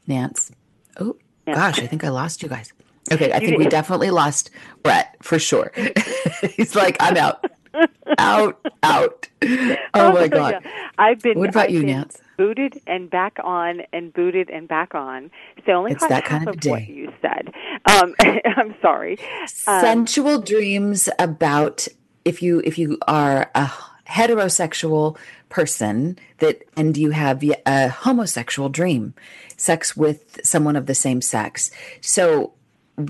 Nance. 0.07 0.51
Oh 0.99 1.15
yeah. 1.47 1.55
gosh, 1.55 1.79
I 1.79 1.87
think 1.87 2.03
I 2.03 2.09
lost 2.09 2.43
you 2.43 2.49
guys. 2.49 2.73
Okay, 3.11 3.31
I 3.31 3.39
think 3.39 3.57
we 3.57 3.65
definitely 3.65 4.11
lost 4.11 4.51
Brett 4.83 5.15
for 5.21 5.39
sure. 5.39 5.71
He's 6.55 6.75
like, 6.75 6.97
I'm 6.99 7.17
out. 7.17 7.45
out, 8.17 8.59
out. 8.83 9.27
Oh, 9.43 9.77
oh 9.95 10.11
my 10.13 10.27
god. 10.27 10.59
Yeah. 10.63 10.89
I've 10.97 11.19
been 11.19 11.39
What 11.39 11.49
about 11.49 11.65
I've 11.65 11.71
you, 11.71 11.83
Nance? 11.83 12.20
Booted 12.37 12.81
and 12.87 13.09
back 13.09 13.37
on 13.43 13.81
and 13.93 14.13
booted 14.13 14.49
and 14.49 14.67
back 14.67 14.95
on. 14.95 15.31
So 15.65 15.73
only 15.73 15.91
it's 15.91 16.07
that 16.07 16.25
kind 16.25 16.47
of, 16.47 16.55
of 16.55 16.65
what 16.65 16.87
you 16.87 17.11
said. 17.21 17.53
Um, 17.85 18.15
I'm 18.57 18.75
sorry. 18.81 19.19
Um, 19.67 19.81
Sensual 19.81 20.41
dreams 20.41 21.09
about 21.19 21.87
if 22.25 22.41
you 22.41 22.61
if 22.63 22.77
you 22.77 22.97
are 23.07 23.49
a 23.55 23.71
heterosexual 24.07 25.17
person 25.49 26.17
that 26.39 26.63
and 26.75 26.97
you 26.97 27.11
have 27.11 27.43
a 27.65 27.89
homosexual 27.89 28.69
dream 28.69 29.13
sex 29.57 29.95
with 29.95 30.39
someone 30.43 30.75
of 30.75 30.85
the 30.85 30.95
same 30.95 31.21
sex 31.21 31.71
so 32.01 32.53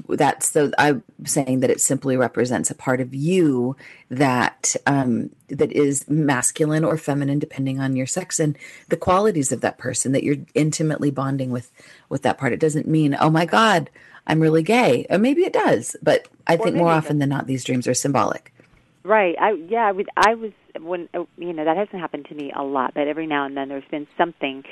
that's 0.10 0.52
the 0.52 0.74
i'm 0.78 1.04
saying 1.26 1.60
that 1.60 1.70
it 1.70 1.82
simply 1.82 2.18
represents 2.18 2.70
a 2.72 2.76
part 2.76 3.02
of 3.02 3.14
you 3.14 3.76
that 4.10 4.76
um 4.86 5.30
that 5.48 5.72
is 5.72 6.10
masculine 6.10 6.84
or 6.84 6.98
feminine 6.98 7.40
depending 7.40 7.80
on 7.80 7.96
your 7.96 8.06
sex 8.06 8.40
and 8.40 8.58
the 8.90 8.98
qualities 8.98 9.52
of 9.52 9.62
that 9.62 9.78
person 9.78 10.12
that 10.12 10.24
you're 10.24 10.38
intimately 10.54 11.12
bonding 11.12 11.52
with 11.52 11.72
with 12.10 12.22
that 12.24 12.38
part. 12.38 12.54
It 12.54 12.60
doesn't 12.60 12.88
mean 12.88 13.16
oh 13.20 13.30
my 13.30 13.46
god 13.46 13.90
i'm 14.28 14.40
really 14.40 14.64
gay. 14.64 15.06
Or 15.10 15.18
maybe 15.18 15.44
it 15.44 15.54
does 15.54 15.96
but 16.02 16.28
i 16.48 16.56
or 16.56 16.64
think 16.64 16.76
more 16.76 16.92
often 16.92 17.20
than 17.20 17.30
not 17.30 17.48
these 17.48 17.64
dreams 17.64 17.88
are 17.88 17.94
symbolic. 17.94 18.54
Right. 19.04 19.36
I 19.40 19.52
yeah 19.52 19.88
i 19.88 19.92
would 19.92 20.10
i 20.18 20.36
was 20.36 20.52
when 20.80 21.10
uh, 21.14 21.24
you 21.38 21.54
know 21.54 21.66
that 21.66 21.78
hasn't 21.78 22.00
happened 22.00 22.26
to 22.30 22.36
me 22.36 22.52
a 22.56 22.64
lot, 22.64 22.94
but 22.94 23.08
every 23.08 23.28
now 23.28 23.46
and 23.46 23.56
then 23.56 23.70
there's 23.70 23.84
been 23.92 24.08
something, 24.18 24.64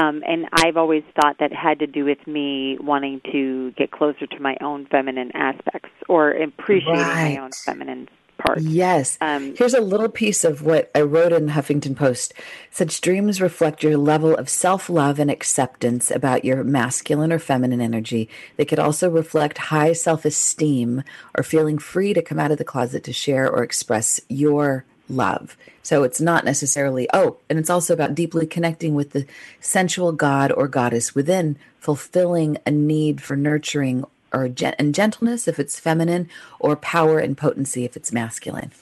um, 0.00 0.22
and 0.26 0.46
I've 0.52 0.76
always 0.76 1.02
thought 1.20 1.36
that 1.40 1.52
had 1.52 1.78
to 1.80 1.86
do 1.86 2.04
with 2.04 2.26
me 2.26 2.78
wanting 2.80 3.20
to 3.32 3.72
get 3.72 3.90
closer 3.90 4.26
to 4.26 4.38
my 4.40 4.56
own 4.60 4.86
feminine 4.86 5.32
aspects 5.34 5.90
or 6.08 6.30
appreciating 6.30 7.00
right. 7.00 7.34
my 7.34 7.42
own 7.42 7.50
feminine 7.64 8.08
Part. 8.38 8.60
Yes. 8.60 9.16
Um, 9.22 9.54
Here's 9.56 9.72
a 9.72 9.80
little 9.80 10.10
piece 10.10 10.44
of 10.44 10.60
what 10.60 10.90
I 10.94 11.00
wrote 11.00 11.32
in 11.32 11.46
the 11.46 11.52
Huffington 11.52 11.96
Post. 11.96 12.34
Such 12.70 13.00
dreams 13.00 13.40
reflect 13.40 13.82
your 13.82 13.96
level 13.96 14.34
of 14.34 14.50
self 14.50 14.90
love 14.90 15.18
and 15.18 15.30
acceptance 15.30 16.10
about 16.10 16.44
your 16.44 16.62
masculine 16.62 17.32
or 17.32 17.38
feminine 17.38 17.80
energy. 17.80 18.28
They 18.56 18.66
could 18.66 18.78
also 18.78 19.08
reflect 19.08 19.56
high 19.56 19.94
self 19.94 20.26
esteem 20.26 21.02
or 21.34 21.42
feeling 21.42 21.78
free 21.78 22.12
to 22.12 22.20
come 22.20 22.38
out 22.38 22.50
of 22.50 22.58
the 22.58 22.64
closet 22.64 23.04
to 23.04 23.12
share 23.12 23.50
or 23.50 23.62
express 23.62 24.20
your 24.28 24.84
love. 25.08 25.56
So 25.82 26.02
it's 26.02 26.20
not 26.20 26.44
necessarily, 26.44 27.08
oh, 27.14 27.36
and 27.48 27.58
it's 27.58 27.70
also 27.70 27.94
about 27.94 28.14
deeply 28.14 28.46
connecting 28.46 28.94
with 28.94 29.10
the 29.10 29.26
sensual 29.60 30.12
God 30.12 30.50
or 30.52 30.68
goddess 30.68 31.14
within, 31.14 31.56
fulfilling 31.78 32.58
a 32.66 32.70
need 32.70 33.20
for 33.20 33.36
nurturing 33.36 34.04
or 34.32 34.48
gen- 34.48 34.74
and 34.78 34.94
gentleness 34.94 35.46
if 35.48 35.58
it's 35.58 35.78
feminine, 35.78 36.28
or 36.58 36.76
power 36.76 37.18
and 37.18 37.38
potency 37.38 37.84
if 37.84 37.96
it's 37.96 38.12
masculine. 38.12 38.72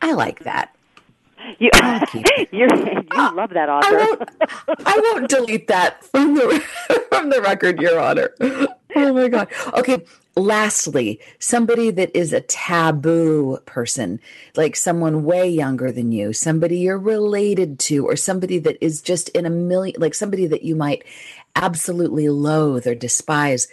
I 0.00 0.12
like 0.12 0.40
that. 0.40 0.74
You, 1.58 1.70
you 2.52 2.68
love 2.68 3.50
that 3.50 3.68
author. 3.68 3.98
I 3.98 4.06
won't, 4.06 4.30
I 4.86 5.10
won't 5.12 5.28
delete 5.28 5.66
that 5.68 6.04
from 6.04 6.34
the 6.34 6.62
from 7.08 7.30
the 7.30 7.40
record, 7.40 7.80
Your 7.80 7.98
Honor. 7.98 8.30
oh 8.40 9.12
my 9.12 9.28
god. 9.28 9.48
Okay, 9.74 10.04
lastly, 10.36 11.20
somebody 11.38 11.90
that 11.90 12.14
is 12.16 12.32
a 12.32 12.40
taboo 12.40 13.58
person, 13.66 14.20
like 14.56 14.76
someone 14.76 15.24
way 15.24 15.48
younger 15.48 15.92
than 15.92 16.12
you, 16.12 16.32
somebody 16.32 16.78
you're 16.78 16.98
related 16.98 17.78
to, 17.78 18.06
or 18.06 18.16
somebody 18.16 18.58
that 18.58 18.78
is 18.80 19.02
just 19.02 19.28
in 19.30 19.46
a 19.46 19.50
million, 19.50 20.00
like 20.00 20.14
somebody 20.14 20.46
that 20.46 20.62
you 20.62 20.74
might 20.74 21.04
absolutely 21.56 22.28
loathe 22.28 22.86
or 22.86 22.94
despise. 22.94 23.68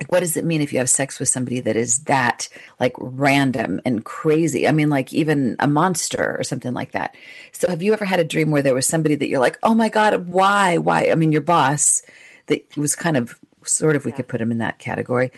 Like, 0.00 0.10
what 0.10 0.20
does 0.20 0.36
it 0.36 0.44
mean 0.44 0.60
if 0.60 0.72
you 0.72 0.80
have 0.80 0.90
sex 0.90 1.20
with 1.20 1.28
somebody 1.28 1.60
that 1.60 1.76
is 1.76 2.00
that 2.04 2.48
like 2.80 2.94
random 2.98 3.80
and 3.84 4.04
crazy? 4.04 4.66
I 4.66 4.72
mean, 4.72 4.90
like 4.90 5.12
even 5.12 5.56
a 5.60 5.68
monster 5.68 6.36
or 6.38 6.42
something 6.42 6.74
like 6.74 6.92
that. 6.92 7.14
So, 7.52 7.68
have 7.68 7.82
you 7.82 7.92
ever 7.92 8.04
had 8.04 8.18
a 8.18 8.24
dream 8.24 8.50
where 8.50 8.62
there 8.62 8.74
was 8.74 8.86
somebody 8.86 9.14
that 9.16 9.28
you're 9.28 9.40
like, 9.40 9.58
oh 9.62 9.74
my 9.74 9.88
God, 9.88 10.28
why? 10.28 10.78
Why? 10.78 11.08
I 11.10 11.14
mean, 11.14 11.30
your 11.30 11.40
boss 11.40 12.02
that 12.46 12.64
was 12.76 12.96
kind 12.96 13.16
of 13.16 13.38
sort 13.64 13.94
of, 13.94 14.04
we 14.04 14.10
could 14.12 14.26
put 14.26 14.40
him 14.40 14.50
in 14.50 14.58
that 14.58 14.80
category 14.80 15.30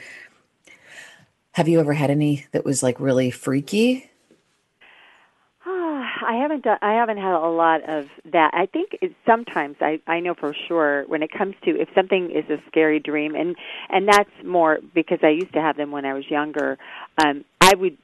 have 1.54 1.68
you 1.68 1.78
ever 1.78 1.92
had 1.92 2.10
any 2.10 2.46
that 2.50 2.64
was 2.64 2.82
like 2.82 2.98
really 2.98 3.30
freaky? 3.30 4.10
I 5.66 6.36
haven't 6.42 6.64
done, 6.64 6.78
I 6.82 6.94
haven't 6.94 7.18
had 7.18 7.32
a 7.32 7.48
lot 7.48 7.88
of 7.88 8.06
that. 8.32 8.50
I 8.54 8.66
think 8.66 8.98
it, 9.00 9.14
sometimes 9.24 9.76
I 9.80 10.00
I 10.06 10.18
know 10.18 10.34
for 10.34 10.52
sure 10.66 11.04
when 11.06 11.22
it 11.22 11.30
comes 11.30 11.54
to 11.64 11.70
if 11.80 11.88
something 11.94 12.30
is 12.32 12.44
a 12.50 12.60
scary 12.66 12.98
dream 12.98 13.36
and 13.36 13.54
and 13.88 14.08
that's 14.08 14.30
more 14.44 14.80
because 14.94 15.20
I 15.22 15.28
used 15.28 15.52
to 15.52 15.60
have 15.60 15.76
them 15.76 15.92
when 15.92 16.04
I 16.04 16.14
was 16.14 16.28
younger. 16.28 16.76
Um 17.24 17.44
I 17.60 17.74
would 17.76 17.96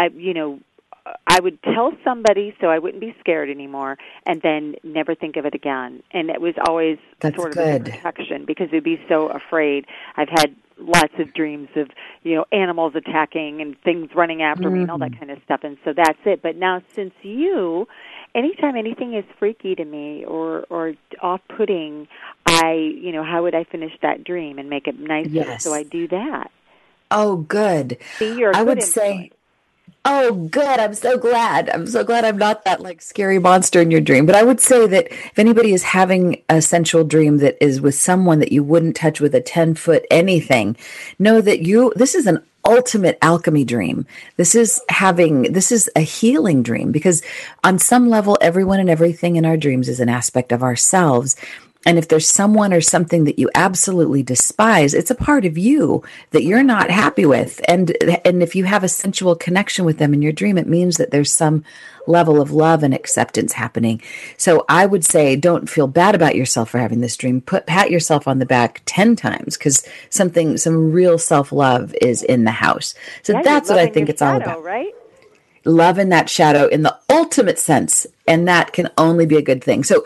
I 0.00 0.08
you 0.08 0.34
know 0.34 0.58
I 1.28 1.38
would 1.38 1.62
tell 1.62 1.92
somebody 2.02 2.56
so 2.60 2.68
I 2.68 2.78
wouldn't 2.80 3.00
be 3.00 3.14
scared 3.20 3.50
anymore 3.50 3.98
and 4.26 4.42
then 4.42 4.74
never 4.82 5.14
think 5.14 5.36
of 5.36 5.44
it 5.44 5.54
again. 5.54 6.02
And 6.12 6.28
it 6.30 6.40
was 6.40 6.54
always 6.66 6.98
That's 7.20 7.36
sort 7.36 7.50
of 7.50 7.54
good. 7.58 7.88
a 7.88 7.90
protection 7.92 8.46
because 8.46 8.72
we'd 8.72 8.82
be 8.84 9.00
so 9.08 9.28
afraid. 9.28 9.86
I've 10.16 10.30
had 10.30 10.56
lots 10.78 11.14
of 11.18 11.32
dreams 11.34 11.68
of, 11.76 11.88
you 12.22 12.34
know, 12.34 12.44
animals 12.52 12.94
attacking 12.94 13.60
and 13.60 13.80
things 13.82 14.10
running 14.14 14.42
after 14.42 14.64
mm-hmm. 14.64 14.74
me 14.74 14.80
and 14.82 14.90
all 14.90 14.98
that 14.98 15.10
mm-hmm. 15.10 15.20
kind 15.20 15.30
of 15.30 15.38
stuff. 15.44 15.60
And 15.62 15.76
so 15.84 15.92
that's 15.92 16.18
it. 16.24 16.42
But 16.42 16.56
now 16.56 16.82
since 16.94 17.14
you 17.22 17.86
anytime 18.34 18.76
anything 18.76 19.14
is 19.14 19.24
freaky 19.38 19.74
to 19.74 19.84
me 19.84 20.24
or 20.24 20.64
or 20.70 20.94
off 21.22 21.40
putting, 21.56 22.08
I 22.46 22.74
you 22.74 23.12
know, 23.12 23.24
how 23.24 23.42
would 23.42 23.54
I 23.54 23.64
finish 23.64 23.92
that 24.02 24.24
dream 24.24 24.58
and 24.58 24.68
make 24.68 24.86
it 24.86 24.98
nicer? 24.98 25.30
Yes. 25.30 25.64
So 25.64 25.72
I 25.72 25.82
do 25.82 26.08
that. 26.08 26.50
Oh 27.10 27.36
good. 27.36 27.98
See, 28.18 28.44
I 28.44 28.62
would 28.62 28.78
influence. 28.78 28.84
say 28.86 29.30
Oh, 30.04 30.34
good. 30.34 30.80
I'm 30.80 30.94
so 30.94 31.16
glad. 31.16 31.70
I'm 31.70 31.86
so 31.86 32.04
glad 32.04 32.26
I'm 32.26 32.36
not 32.36 32.64
that 32.64 32.80
like 32.82 33.00
scary 33.00 33.38
monster 33.38 33.80
in 33.80 33.90
your 33.90 34.02
dream. 34.02 34.26
But 34.26 34.34
I 34.34 34.42
would 34.42 34.60
say 34.60 34.86
that 34.86 35.06
if 35.10 35.38
anybody 35.38 35.72
is 35.72 35.84
having 35.84 36.42
a 36.50 36.60
sensual 36.60 37.04
dream 37.04 37.38
that 37.38 37.56
is 37.64 37.80
with 37.80 37.94
someone 37.94 38.40
that 38.40 38.52
you 38.52 38.64
wouldn't 38.64 38.96
touch 38.96 39.20
with 39.20 39.34
a 39.34 39.40
10 39.40 39.76
foot 39.76 40.04
anything, 40.10 40.76
know 41.18 41.40
that 41.40 41.60
you, 41.62 41.92
this 41.96 42.14
is 42.16 42.26
an 42.26 42.42
ultimate 42.66 43.18
alchemy 43.22 43.64
dream. 43.64 44.06
This 44.36 44.54
is 44.54 44.82
having, 44.90 45.52
this 45.52 45.72
is 45.72 45.90
a 45.96 46.00
healing 46.00 46.62
dream 46.62 46.92
because 46.92 47.22
on 47.62 47.78
some 47.78 48.10
level, 48.10 48.36
everyone 48.42 48.80
and 48.80 48.90
everything 48.90 49.36
in 49.36 49.46
our 49.46 49.56
dreams 49.56 49.88
is 49.88 50.00
an 50.00 50.10
aspect 50.10 50.52
of 50.52 50.62
ourselves. 50.62 51.36
And 51.86 51.98
if 51.98 52.08
there's 52.08 52.28
someone 52.28 52.72
or 52.72 52.80
something 52.80 53.24
that 53.24 53.38
you 53.38 53.50
absolutely 53.54 54.22
despise, 54.22 54.94
it's 54.94 55.10
a 55.10 55.14
part 55.14 55.44
of 55.44 55.58
you 55.58 56.02
that 56.30 56.44
you're 56.44 56.62
not 56.62 56.90
happy 56.90 57.26
with. 57.26 57.60
And 57.68 57.90
and 58.24 58.42
if 58.42 58.54
you 58.54 58.64
have 58.64 58.84
a 58.84 58.88
sensual 58.88 59.36
connection 59.36 59.84
with 59.84 59.98
them 59.98 60.14
in 60.14 60.22
your 60.22 60.32
dream, 60.32 60.58
it 60.58 60.66
means 60.66 60.96
that 60.96 61.10
there's 61.10 61.30
some 61.30 61.64
level 62.06 62.40
of 62.40 62.50
love 62.50 62.82
and 62.82 62.94
acceptance 62.94 63.54
happening. 63.54 64.00
So 64.36 64.64
I 64.68 64.86
would 64.86 65.04
say 65.04 65.36
don't 65.36 65.68
feel 65.68 65.86
bad 65.86 66.14
about 66.14 66.34
yourself 66.34 66.70
for 66.70 66.78
having 66.78 67.00
this 67.00 67.16
dream. 67.16 67.40
Put 67.40 67.66
pat 67.66 67.90
yourself 67.90 68.28
on 68.28 68.38
the 68.38 68.46
back 68.46 68.82
10 68.86 69.16
times 69.16 69.56
cuz 69.56 69.86
something 70.10 70.56
some 70.56 70.92
real 70.92 71.18
self-love 71.18 71.94
is 72.00 72.22
in 72.22 72.44
the 72.44 72.50
house. 72.50 72.94
So 73.22 73.32
yeah, 73.32 73.42
that's 73.42 73.70
what 73.70 73.78
I 73.78 73.86
think 73.86 74.08
it's 74.08 74.20
shadow, 74.20 74.44
all 74.44 74.58
about. 74.58 74.64
Right? 74.64 74.92
Love 75.64 75.98
in 75.98 76.10
that 76.10 76.28
shadow 76.28 76.66
in 76.66 76.82
the 76.82 76.96
ultimate 77.10 77.58
sense. 77.58 78.06
And 78.26 78.48
that 78.48 78.72
can 78.72 78.90
only 78.96 79.26
be 79.26 79.36
a 79.36 79.42
good 79.42 79.62
thing. 79.62 79.84
So 79.84 80.02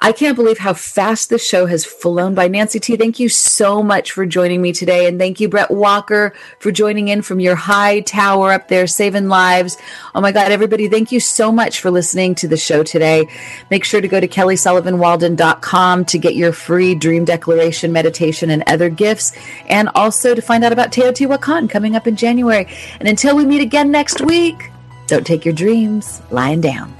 I 0.00 0.10
can't 0.10 0.34
believe 0.34 0.58
how 0.58 0.74
fast 0.74 1.30
this 1.30 1.46
show 1.46 1.66
has 1.66 1.84
flown 1.84 2.34
by. 2.34 2.48
Nancy 2.48 2.80
T, 2.80 2.96
thank 2.96 3.20
you 3.20 3.28
so 3.28 3.80
much 3.80 4.10
for 4.10 4.26
joining 4.26 4.60
me 4.60 4.72
today. 4.72 5.06
And 5.06 5.20
thank 5.20 5.38
you, 5.38 5.48
Brett 5.48 5.70
Walker, 5.70 6.34
for 6.58 6.72
joining 6.72 7.08
in 7.08 7.22
from 7.22 7.38
your 7.38 7.54
high 7.54 8.00
tower 8.00 8.52
up 8.52 8.66
there, 8.66 8.88
saving 8.88 9.28
lives. 9.28 9.76
Oh 10.16 10.20
my 10.20 10.32
God, 10.32 10.50
everybody, 10.50 10.88
thank 10.88 11.12
you 11.12 11.20
so 11.20 11.52
much 11.52 11.80
for 11.80 11.92
listening 11.92 12.34
to 12.36 12.48
the 12.48 12.56
show 12.56 12.82
today. 12.82 13.28
Make 13.70 13.84
sure 13.84 14.00
to 14.00 14.08
go 14.08 14.18
to 14.18 14.26
kellysullivanwalden.com 14.26 16.04
to 16.06 16.18
get 16.18 16.34
your 16.34 16.52
free 16.52 16.96
dream 16.96 17.24
declaration 17.24 17.92
meditation 17.92 18.50
and 18.50 18.64
other 18.66 18.88
gifts. 18.88 19.32
And 19.68 19.90
also 19.94 20.34
to 20.34 20.42
find 20.42 20.64
out 20.64 20.72
about 20.72 20.90
Teotihuacan 20.90 21.70
coming 21.70 21.94
up 21.94 22.08
in 22.08 22.16
January. 22.16 22.66
And 22.98 23.08
until 23.08 23.36
we 23.36 23.46
meet 23.46 23.62
again 23.62 23.92
next 23.92 24.20
week, 24.20 24.72
don't 25.10 25.26
take 25.26 25.44
your 25.44 25.52
dreams 25.52 26.22
lying 26.30 26.60
down. 26.60 26.96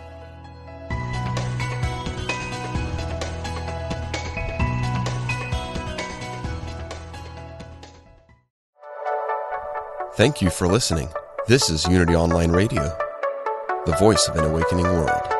Thank 10.14 10.42
you 10.42 10.50
for 10.50 10.66
listening. 10.66 11.08
This 11.46 11.70
is 11.70 11.86
Unity 11.86 12.14
Online 12.14 12.50
Radio, 12.50 12.82
the 13.86 13.96
voice 13.98 14.28
of 14.28 14.36
an 14.36 14.44
awakening 14.44 14.84
world. 14.84 15.39